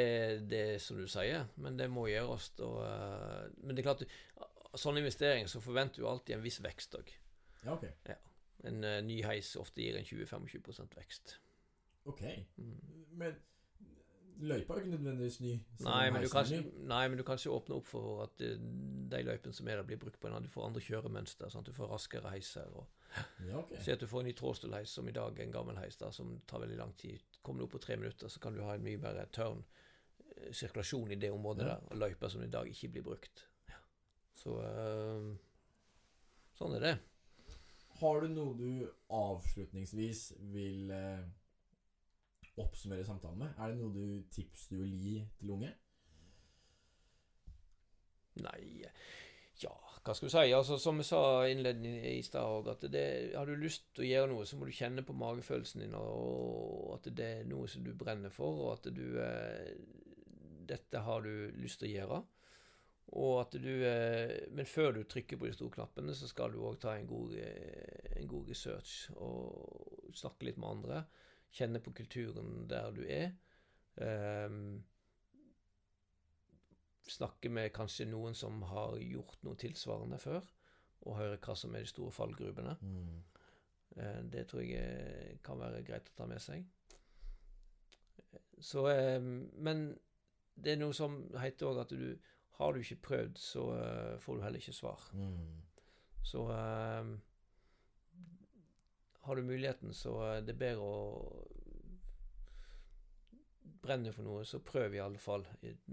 det 0.49 0.61
er 0.75 0.79
som 0.83 0.99
du 0.99 1.07
sier, 1.11 1.49
men 1.59 1.77
det 1.79 1.89
må 1.91 2.07
gjøres. 2.07 2.51
Og, 2.65 2.79
uh, 2.85 3.49
men 3.63 3.75
det 3.75 3.83
er 3.83 3.89
klart, 3.89 4.05
sånn 4.79 5.01
investering 5.01 5.49
så 5.51 5.61
forventer 5.63 6.03
du 6.03 6.07
alltid 6.09 6.37
en 6.37 6.45
viss 6.45 6.61
vekst 6.63 6.95
òg. 6.99 7.11
Ja, 7.65 7.75
ok. 7.75 7.85
En 8.69 8.81
uh, 8.85 8.99
ny 9.05 9.19
heis 9.27 9.51
ofte 9.59 9.83
gir 9.83 9.99
en 9.99 10.07
20-25 10.07 10.95
vekst. 10.95 11.37
Ok. 12.09 12.23
Mm. 12.57 12.75
Men 13.19 13.37
løypa 14.39 14.73
er 14.73 14.83
ikke 14.83 14.93
nødvendigvis 14.93 15.39
ny. 15.43 15.53
Nei 15.83 16.03
men, 16.15 16.27
kan, 16.31 16.53
nei, 16.87 17.03
men 17.09 17.19
du 17.19 17.25
kan 17.27 17.39
ikke 17.39 17.55
åpne 17.57 17.75
opp 17.79 17.89
for 17.89 18.23
at 18.23 18.43
eh, 18.45 18.55
de 19.11 19.21
løypene 19.27 19.55
som 19.55 19.67
er 19.67 19.81
der, 19.81 19.87
blir 19.87 19.99
brukt 20.01 20.19
på 20.19 20.29
en 20.29 20.37
annen. 20.37 20.47
Du 20.47 20.53
får 20.53 20.69
andre 20.69 20.83
kjøremønster. 20.83 21.51
Sant? 21.51 21.67
Du 21.67 21.75
får 21.75 21.91
raskere 21.91 22.31
heiser. 22.33 22.71
Og, 22.79 22.87
Ja, 23.47 23.57
okay. 23.59 23.79
Si 23.81 23.91
at 23.91 23.99
du 23.99 24.07
får 24.07 24.21
en 24.21 24.27
ny 24.29 24.33
trådstolheis, 24.37 24.89
som 24.93 25.07
i 25.09 25.13
dag 25.15 25.39
er 25.39 25.43
en 25.47 25.51
gammel 25.55 25.77
heis, 25.81 25.97
da, 25.97 26.11
som 26.13 26.35
tar 26.47 26.61
veldig 26.61 26.77
lang 26.77 26.91
tid. 27.01 27.23
Kommer 27.41 27.59
du 27.63 27.65
opp 27.65 27.71
på 27.77 27.81
tre 27.81 27.97
minutter, 27.97 28.29
så 28.29 28.39
kan 28.43 28.53
du 28.53 28.61
ha 28.63 28.75
en 28.77 28.83
mye 28.85 28.99
mer 29.01 29.17
tørn 29.33 29.63
eh, 30.35 30.51
sirkulasjon 30.53 31.11
i 31.11 31.17
det 31.19 31.31
området 31.33 31.65
Ja. 31.65 31.73
der. 31.75 31.87
Og 31.91 31.97
løyper 32.03 32.29
som 32.29 32.43
i 32.45 32.51
dag 32.53 32.69
ikke 32.69 32.91
blir 32.93 33.07
brukt. 33.09 33.45
Så 34.39 34.59
eh, 34.61 35.29
sånn 36.59 36.75
er 36.77 36.85
det. 36.85 36.93
Har 37.99 38.21
du 38.23 38.29
noe 38.31 38.53
du 38.55 38.69
avslutningsvis 39.11 40.21
vil 40.53 40.91
eh, 40.95 41.25
oppsummere 42.61 43.03
samtalen 43.07 43.41
med? 43.41 43.57
Er 43.57 43.73
det 43.73 43.81
noe 43.81 43.91
du 43.95 44.23
tips 44.31 44.67
du 44.71 44.77
vil 44.83 44.93
gi 45.01 45.15
til 45.41 45.51
unge? 45.57 45.73
Nei 48.39 48.85
Ja, 49.59 49.73
hva 50.09 50.15
skal 50.17 50.25
du 50.25 50.33
si? 50.33 50.53
Altså, 50.57 50.79
som 50.81 50.97
jeg 50.97 51.05
sa 51.05 51.21
innledning 51.45 51.99
i 52.09 52.23
stad 52.25 52.65
at 52.71 52.85
det, 52.89 53.03
har 53.35 53.45
du 53.45 53.59
lyst 53.61 53.91
til 53.93 54.07
å 54.07 54.09
gjøre 54.09 54.31
noe, 54.31 54.47
så 54.49 54.57
må 54.57 54.65
du 54.65 54.73
kjenne 54.73 55.03
på 55.05 55.13
magefølelsen 55.13 55.83
din, 55.83 55.93
og 55.93 56.95
at 56.95 57.11
det 57.13 57.27
er 57.35 57.49
noe 57.49 57.69
som 57.69 57.85
du 57.85 57.91
brenner 57.93 58.33
for, 58.33 58.63
og 58.63 58.71
at 58.79 58.89
du 58.95 59.05
eh, 59.21 59.75
Dette 60.69 61.01
har 61.01 61.23
du 61.25 61.49
lyst 61.57 61.79
til 61.81 61.89
å 61.89 61.93
gjøre. 61.93 62.17
Og 63.17 63.39
at 63.41 63.55
du 63.57 63.71
eh, 63.85 64.49
Men 64.53 64.69
før 64.69 64.91
du 64.97 65.03
trykker 65.03 65.37
på 65.37 65.47
de 65.49 65.53
store 65.53 65.73
knappene, 65.77 66.13
så 66.17 66.29
skal 66.29 66.53
du 66.53 66.59
òg 66.65 66.81
ta 66.81 66.95
en 66.97 67.09
god, 67.09 67.37
eh, 67.41 68.09
en 68.17 68.29
god 68.29 68.49
research 68.49 69.11
og 69.17 70.13
snakke 70.17 70.49
litt 70.49 70.57
med 70.61 70.69
andre. 70.73 71.03
Kjenne 71.53 71.81
på 71.85 71.93
kulturen 72.01 72.65
der 72.69 72.93
du 72.97 73.01
er. 73.05 73.31
Um, 73.99 74.79
snakke 77.11 77.49
med 77.49 77.73
kanskje 77.73 78.05
noen 78.09 78.35
som 78.37 78.61
har 78.69 78.97
gjort 79.01 79.43
noe 79.43 79.55
tilsvarende 79.59 80.19
før, 80.21 80.45
og 81.07 81.17
høre 81.17 81.37
hva 81.39 81.55
som 81.55 81.75
er 81.75 81.85
de 81.85 81.91
store 81.91 82.11
fallgrubene. 82.11 82.75
Eh, 83.97 84.23
Det 84.31 84.47
tror 84.47 84.61
jeg 84.61 84.71
eh, 84.79 85.37
kan 85.43 85.59
være 85.59 85.83
greit 85.83 86.09
å 86.09 86.17
ta 86.17 86.25
med 86.29 86.41
seg. 86.43 86.65
Så, 88.59 88.87
eh, 88.91 89.21
men 89.21 89.97
det 90.55 90.73
er 90.73 90.81
noe 90.81 90.93
som 90.93 91.21
heter 91.39 91.67
òg 91.69 91.79
at 91.85 91.89
du 91.95 92.17
har 92.59 92.73
du 92.73 92.79
ikke 92.81 93.01
prøvd, 93.07 93.37
så 93.39 93.63
får 94.19 94.35
du 94.35 94.41
heller 94.43 94.59
ikke 94.59 94.73
svar. 94.75 94.99
Mm. 95.15 95.61
Så 96.27 96.43
har 99.23 99.35
du 99.35 99.41
muligheten, 99.47 99.93
så 99.93 100.17
er 100.25 100.41
det 100.43 100.57
bedre 100.59 100.83
å 100.83 101.45
brenne 103.81 104.11
for 104.13 104.23
noe, 104.27 104.43
så 104.45 104.59
prøv 104.59 104.93
i 104.95 105.01
alle 105.03 105.17
fall. 105.21 105.45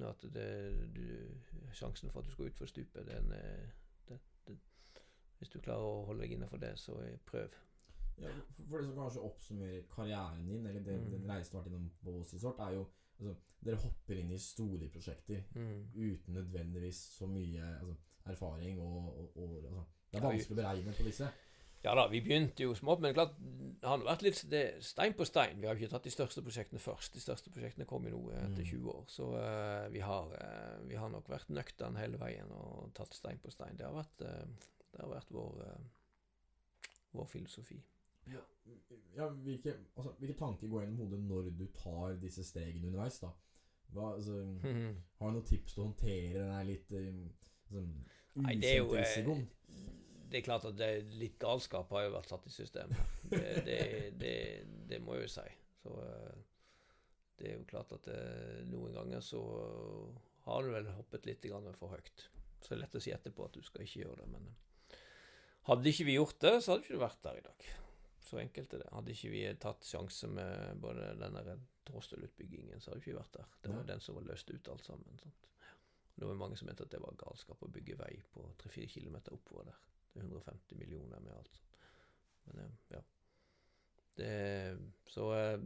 At 0.09 0.25
det, 0.35 0.47
du, 0.97 1.05
sjansen 1.73 2.11
for 2.11 2.21
at 2.21 2.27
du 2.27 2.33
skal 2.35 2.51
utfor 2.51 2.67
stupet, 2.71 3.07
den 3.09 3.31
det, 4.09 4.19
det, 4.47 4.59
Hvis 5.39 5.51
du 5.53 5.59
klarer 5.61 5.85
å 5.85 6.05
holde 6.09 6.23
deg 6.25 6.33
innenfor 6.37 6.59
det, 6.63 6.75
så 6.81 6.97
eh, 7.05 7.19
prøv. 7.29 7.53
Ja, 8.17 8.31
for 8.71 8.79
det 8.81 8.87
som 8.89 8.95
kanskje 8.97 9.25
oppsummerer 9.29 9.83
karrieren 9.93 10.47
din, 10.49 10.67
eller 10.67 10.81
det, 10.81 10.95
Mm. 10.97 11.11
den 11.13 11.27
reisen 11.31 11.53
du 11.53 11.57
har 11.59 11.65
vært 11.67 11.73
innom 11.75 11.91
på 12.05 12.13
Voss 12.15 12.33
Resort, 12.35 12.59
er 12.65 12.71
jo 12.79 12.87
altså, 13.19 13.35
Dere 13.67 13.77
hopper 13.83 14.19
inn 14.21 14.31
i 14.33 14.39
store 14.39 14.89
prosjekter 14.93 15.43
Mm. 15.55 15.91
uten 15.95 16.35
nødvendigvis 16.35 16.97
så 17.19 17.27
mye 17.27 17.61
altså, 17.81 17.97
erfaring 18.27 18.81
og, 18.81 19.19
og, 19.19 19.37
og 19.37 19.57
altså, 19.65 19.85
Det 20.13 20.19
er 20.19 20.23
vanskelig 20.31 20.57
å 20.57 20.63
beregne 20.63 20.93
på 20.97 21.05
disse. 21.05 21.29
Ja 21.85 21.95
da, 21.95 22.07
vi 22.09 22.21
begynte 22.25 22.63
jo 22.65 22.75
smått, 22.75 23.01
men 23.05 23.15
klart, 23.15 23.37
det 23.87 23.93
har 23.93 24.01
vært 24.03 24.23
litt 24.27 24.39
det, 24.51 24.61
stein 24.83 25.13
på 25.15 25.25
stein. 25.29 25.61
Vi 25.63 25.69
har 25.69 25.79
ikke 25.79 25.93
tatt 25.93 26.07
de 26.09 26.11
største 26.11 26.43
prosjektene 26.43 26.81
først. 26.83 27.15
De 27.15 27.21
største 27.23 27.53
prosjektene 27.55 27.87
kom 27.87 28.09
jo 28.09 28.17
nå 28.17 28.23
eh, 28.33 28.41
etter 28.49 28.65
Mm. 28.65 28.71
20 28.73 28.89
år. 28.91 29.05
Så 29.07 29.29
uh, 29.31 29.87
vi, 29.95 30.01
har, 30.03 30.33
uh, 30.35 30.89
vi 30.89 30.97
har 30.99 31.13
nok 31.13 31.29
vært 31.31 31.53
nøkterne 31.55 32.01
hele 32.03 32.19
veien 32.19 32.51
og 32.51 32.91
tatt 32.99 33.15
stein 33.15 33.39
på 33.39 33.53
stein. 33.55 33.79
Det 33.79 33.87
har 33.87 33.95
vært, 33.95 34.25
uh, 34.27 34.43
det 34.91 35.05
har 35.05 35.13
vært 35.13 35.31
vår, 35.31 35.63
eh, 35.69 36.91
vår 37.15 37.31
filosofi. 37.31 37.79
Ja, 38.27 38.43
ja 39.15 39.29
hvilke, 39.47 39.77
altså, 39.95 40.17
hvilke 40.19 40.39
tanker 40.41 40.67
går 40.67 40.83
gjennom 40.83 41.05
hodet 41.05 41.23
når 41.29 41.51
du 41.55 41.67
tar 41.79 42.19
disse 42.27 42.43
stegene 42.49 42.91
underveis? 42.91 43.21
da? 43.23 43.31
Hva, 43.95 44.17
altså, 44.17 44.41
har 45.21 45.31
du 45.31 45.39
noen 45.39 45.47
tips 45.47 45.77
til 45.77 45.85
å 45.85 45.87
håndtere 45.93 46.41
den 46.41 46.55
her 46.57 46.67
litt 46.73 46.97
sånn, 47.71 47.95
Nei, 48.43 48.59
det 48.59 48.75
er 48.75 48.83
jo 48.83 48.99
eh? 48.99 49.47
Det 50.27 50.41
er 50.41 50.47
klart 50.47 50.67
at 50.69 50.77
det, 50.79 50.91
litt 51.21 51.39
galskap 51.43 51.91
har 51.95 52.07
jo 52.07 52.15
vært 52.17 52.33
satt 52.33 52.47
i 52.49 52.55
systemet. 52.55 53.15
Det, 53.31 53.45
det, 53.67 53.81
det, 54.19 54.37
det 54.91 55.01
må 55.03 55.17
jeg 55.17 55.27
jo 55.27 55.33
si. 55.37 55.47
Så 55.83 55.95
eh, 56.03 56.37
det 57.39 57.51
er 57.51 57.57
jo 57.59 57.67
klart 57.71 57.95
at 57.95 58.09
eh, 58.11 58.63
noen 58.71 58.95
ganger 58.97 59.23
så 59.25 59.41
har 60.47 60.63
du 60.63 60.73
vel 60.75 60.91
hoppet 60.97 61.27
litt 61.29 61.47
for 61.79 61.95
høyt. 61.95 62.29
Så 62.61 62.73
det 62.73 62.77
er 62.77 62.83
lett 62.85 62.99
å 62.99 63.03
si 63.03 63.15
etterpå 63.15 63.47
at 63.47 63.57
du 63.57 63.63
skal 63.67 63.85
ikke 63.85 64.05
gjøre 64.05 64.23
det, 64.23 64.29
men 64.35 64.47
eh, 64.51 65.01
hadde 65.71 65.91
ikke 65.91 66.07
vi 66.09 66.19
gjort 66.19 66.39
det, 66.43 66.55
så 66.63 66.73
hadde 66.73 66.87
ikke 66.87 66.99
du 66.99 67.03
vært 67.03 67.25
der 67.27 67.41
i 67.41 67.47
dag. 67.47 67.67
Så 68.27 68.39
enkelt 68.43 68.75
er 68.75 68.83
det. 68.83 68.93
Hadde 68.95 69.15
ikke 69.15 69.33
vi 69.33 69.43
tatt 69.63 69.87
sjanse 69.87 70.31
med 70.31 70.81
både 70.83 71.13
den 71.21 71.39
der 71.39 71.59
Tråstøl-utbyggingen, 71.87 72.81
så 72.83 72.91
hadde 72.91 73.05
ikke 73.05 73.19
vært 73.21 73.37
der. 73.39 73.51
Det 73.63 73.71
var 73.71 73.85
ja. 73.85 73.91
den 73.93 74.03
som 74.03 74.19
var 74.19 74.27
løst 74.27 74.51
ut 74.51 74.71
alt 74.73 74.87
sammen. 74.87 75.21
Sant? 75.23 75.51
Det 76.17 76.27
var 76.27 76.39
mange 76.41 76.57
som 76.59 76.67
mente 76.67 76.87
at 76.87 76.95
det 76.95 77.03
var 77.03 77.19
galskap 77.21 77.63
å 77.63 77.71
bygge 77.71 77.99
vei 78.01 78.15
på 78.33 78.47
3-4 78.63 78.89
km 78.97 79.19
oppover 79.37 79.69
der. 79.69 79.83
Det 80.17 80.23
er 80.23 80.31
150 80.31 80.79
millioner 80.81 81.21
med 81.21 81.35
alt 81.37 81.53
sånt. 81.53 81.77
Men 82.47 82.63
eh, 82.65 82.77
ja. 82.97 83.03
Det, 84.17 84.31
så 85.13 85.27
eh, 85.37 85.61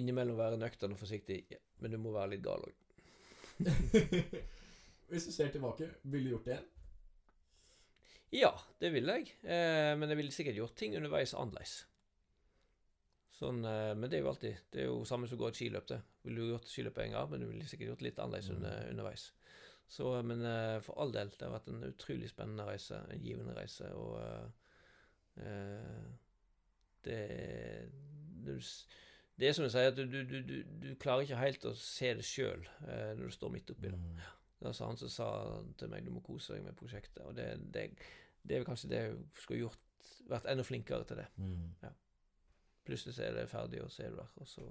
innimellom 0.00 0.38
være 0.38 0.58
nøktern 0.58 0.96
og 0.96 0.98
forsiktig, 0.98 1.44
men 1.78 1.94
du 1.94 1.98
må 2.02 2.10
være 2.14 2.32
litt 2.34 2.42
gal 2.42 2.64
òg. 2.66 2.74
Hvis 5.10 5.26
du 5.28 5.32
ser 5.34 5.50
tilbake, 5.54 5.86
ville 6.02 6.26
du 6.26 6.34
gjort 6.34 6.48
det 6.48 6.56
igjen? 6.56 6.68
Ja, 8.40 8.50
det 8.82 8.92
ville 8.94 9.14
jeg. 9.20 9.30
Eh, 9.42 9.92
men 9.98 10.10
jeg 10.10 10.18
ville 10.20 10.34
sikkert 10.34 10.58
gjort 10.58 10.76
ting 10.78 10.94
underveis 10.98 11.34
annerledes. 11.34 11.80
Sånn, 13.40 13.62
eh, 13.66 13.92
men 13.98 14.10
det 14.10 14.18
er 14.18 14.24
jo 14.26 14.30
alltid 14.30 14.58
Det 14.70 14.82
er 14.82 14.90
jo 14.90 14.98
samme 15.08 15.26
som 15.30 15.38
å 15.38 15.42
gå 15.44 15.48
et 15.50 15.58
skiløp, 15.58 15.86
det. 15.90 16.00
Ville 16.26 16.42
du 16.42 16.50
gjort 16.52 16.70
skiløp 16.70 16.98
en 17.02 17.14
gang, 17.16 17.30
men 17.32 17.42
du 17.42 17.48
ville 17.50 17.66
sikkert 17.70 17.94
gjort 17.94 18.04
litt 18.06 18.18
annerledes 18.22 18.50
Mm. 18.50 18.56
under, 18.58 18.90
underveis. 18.92 19.30
Så, 19.90 20.22
men 20.22 20.44
eh, 20.46 20.78
for 20.86 21.00
all 21.02 21.10
del, 21.14 21.32
det 21.34 21.42
har 21.42 21.56
vært 21.56 21.70
en 21.72 21.82
utrolig 21.88 22.28
spennende 22.30 22.66
reise. 22.68 23.00
En 23.10 23.22
givende 23.24 23.56
reise. 23.56 23.88
Og 23.98 24.20
eh, 24.22 24.44
eh, 25.42 26.04
det, 27.04 27.22
det, 28.46 28.58
det 29.40 29.48
er 29.48 29.56
som 29.56 29.66
jeg 29.66 29.74
sier, 29.74 29.90
at 29.90 29.98
du, 29.98 30.04
du, 30.06 30.20
du, 30.46 30.60
du, 30.84 30.92
klarer 31.00 31.26
ikke 31.26 31.40
helt 31.40 31.66
å 31.66 31.74
se 31.74 32.12
det 32.20 32.26
sjøl 32.26 32.62
eh, 32.86 33.16
når 33.18 33.32
du 33.32 33.34
står 33.34 33.54
midt 33.56 33.74
oppi 33.74 33.90
det. 33.90 33.98
Mm. 33.98 34.22
Det 34.60 34.68
var 34.68 34.78
han 34.92 35.00
som 35.00 35.10
sa 35.10 35.28
til 35.80 35.90
meg 35.90 36.06
du 36.06 36.12
må 36.14 36.22
kose 36.22 36.54
deg 36.54 36.66
med 36.68 36.78
prosjektet. 36.78 37.24
Og 37.26 37.34
det, 37.34 37.48
det, 37.74 37.88
det 38.46 38.60
er 38.60 38.68
kanskje 38.68 38.92
det 38.92 39.02
jeg 39.02 39.18
skulle 39.42 39.64
gjort 39.64 40.12
vært 40.30 40.46
enda 40.52 40.62
flinkere 40.66 41.08
til 41.08 41.18
det. 41.18 41.26
Mm. 41.40 41.96
Plutselig 42.86 43.16
så 43.16 43.26
er 43.26 43.34
det 43.40 43.48
ferdig, 43.50 43.82
og 43.82 43.90
så 43.90 44.04
er 44.06 44.14
du 44.14 44.20
der. 44.20 44.34
Og 44.38 44.48
så 44.48 44.68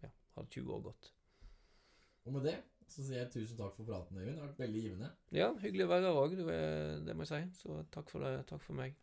ja, 0.00 0.08
har 0.38 0.48
20 0.56 0.72
år 0.78 0.86
gått. 0.88 1.10
Og 2.24 2.32
med 2.32 2.48
det 2.48 2.56
så 2.88 3.04
sier 3.04 3.22
jeg 3.22 3.30
tusen 3.34 3.58
takk 3.58 3.76
for 3.76 3.88
praten, 3.88 4.18
Øyvind. 4.18 4.34
Det 4.34 4.42
har 4.42 4.50
vært 4.50 4.62
veldig 4.64 4.82
givende. 4.84 5.10
Ja, 5.34 5.48
hyggelig 5.62 5.86
å 5.86 5.92
være 5.94 6.10
her 6.10 6.20
òg, 6.24 6.36
det 7.06 7.16
må 7.16 7.26
jeg 7.26 7.32
si. 7.32 7.62
Så 7.64 7.80
takk 7.94 8.12
for 8.12 8.24
det. 8.26 8.36
Takk 8.50 8.62
for 8.64 8.78
meg. 8.78 8.96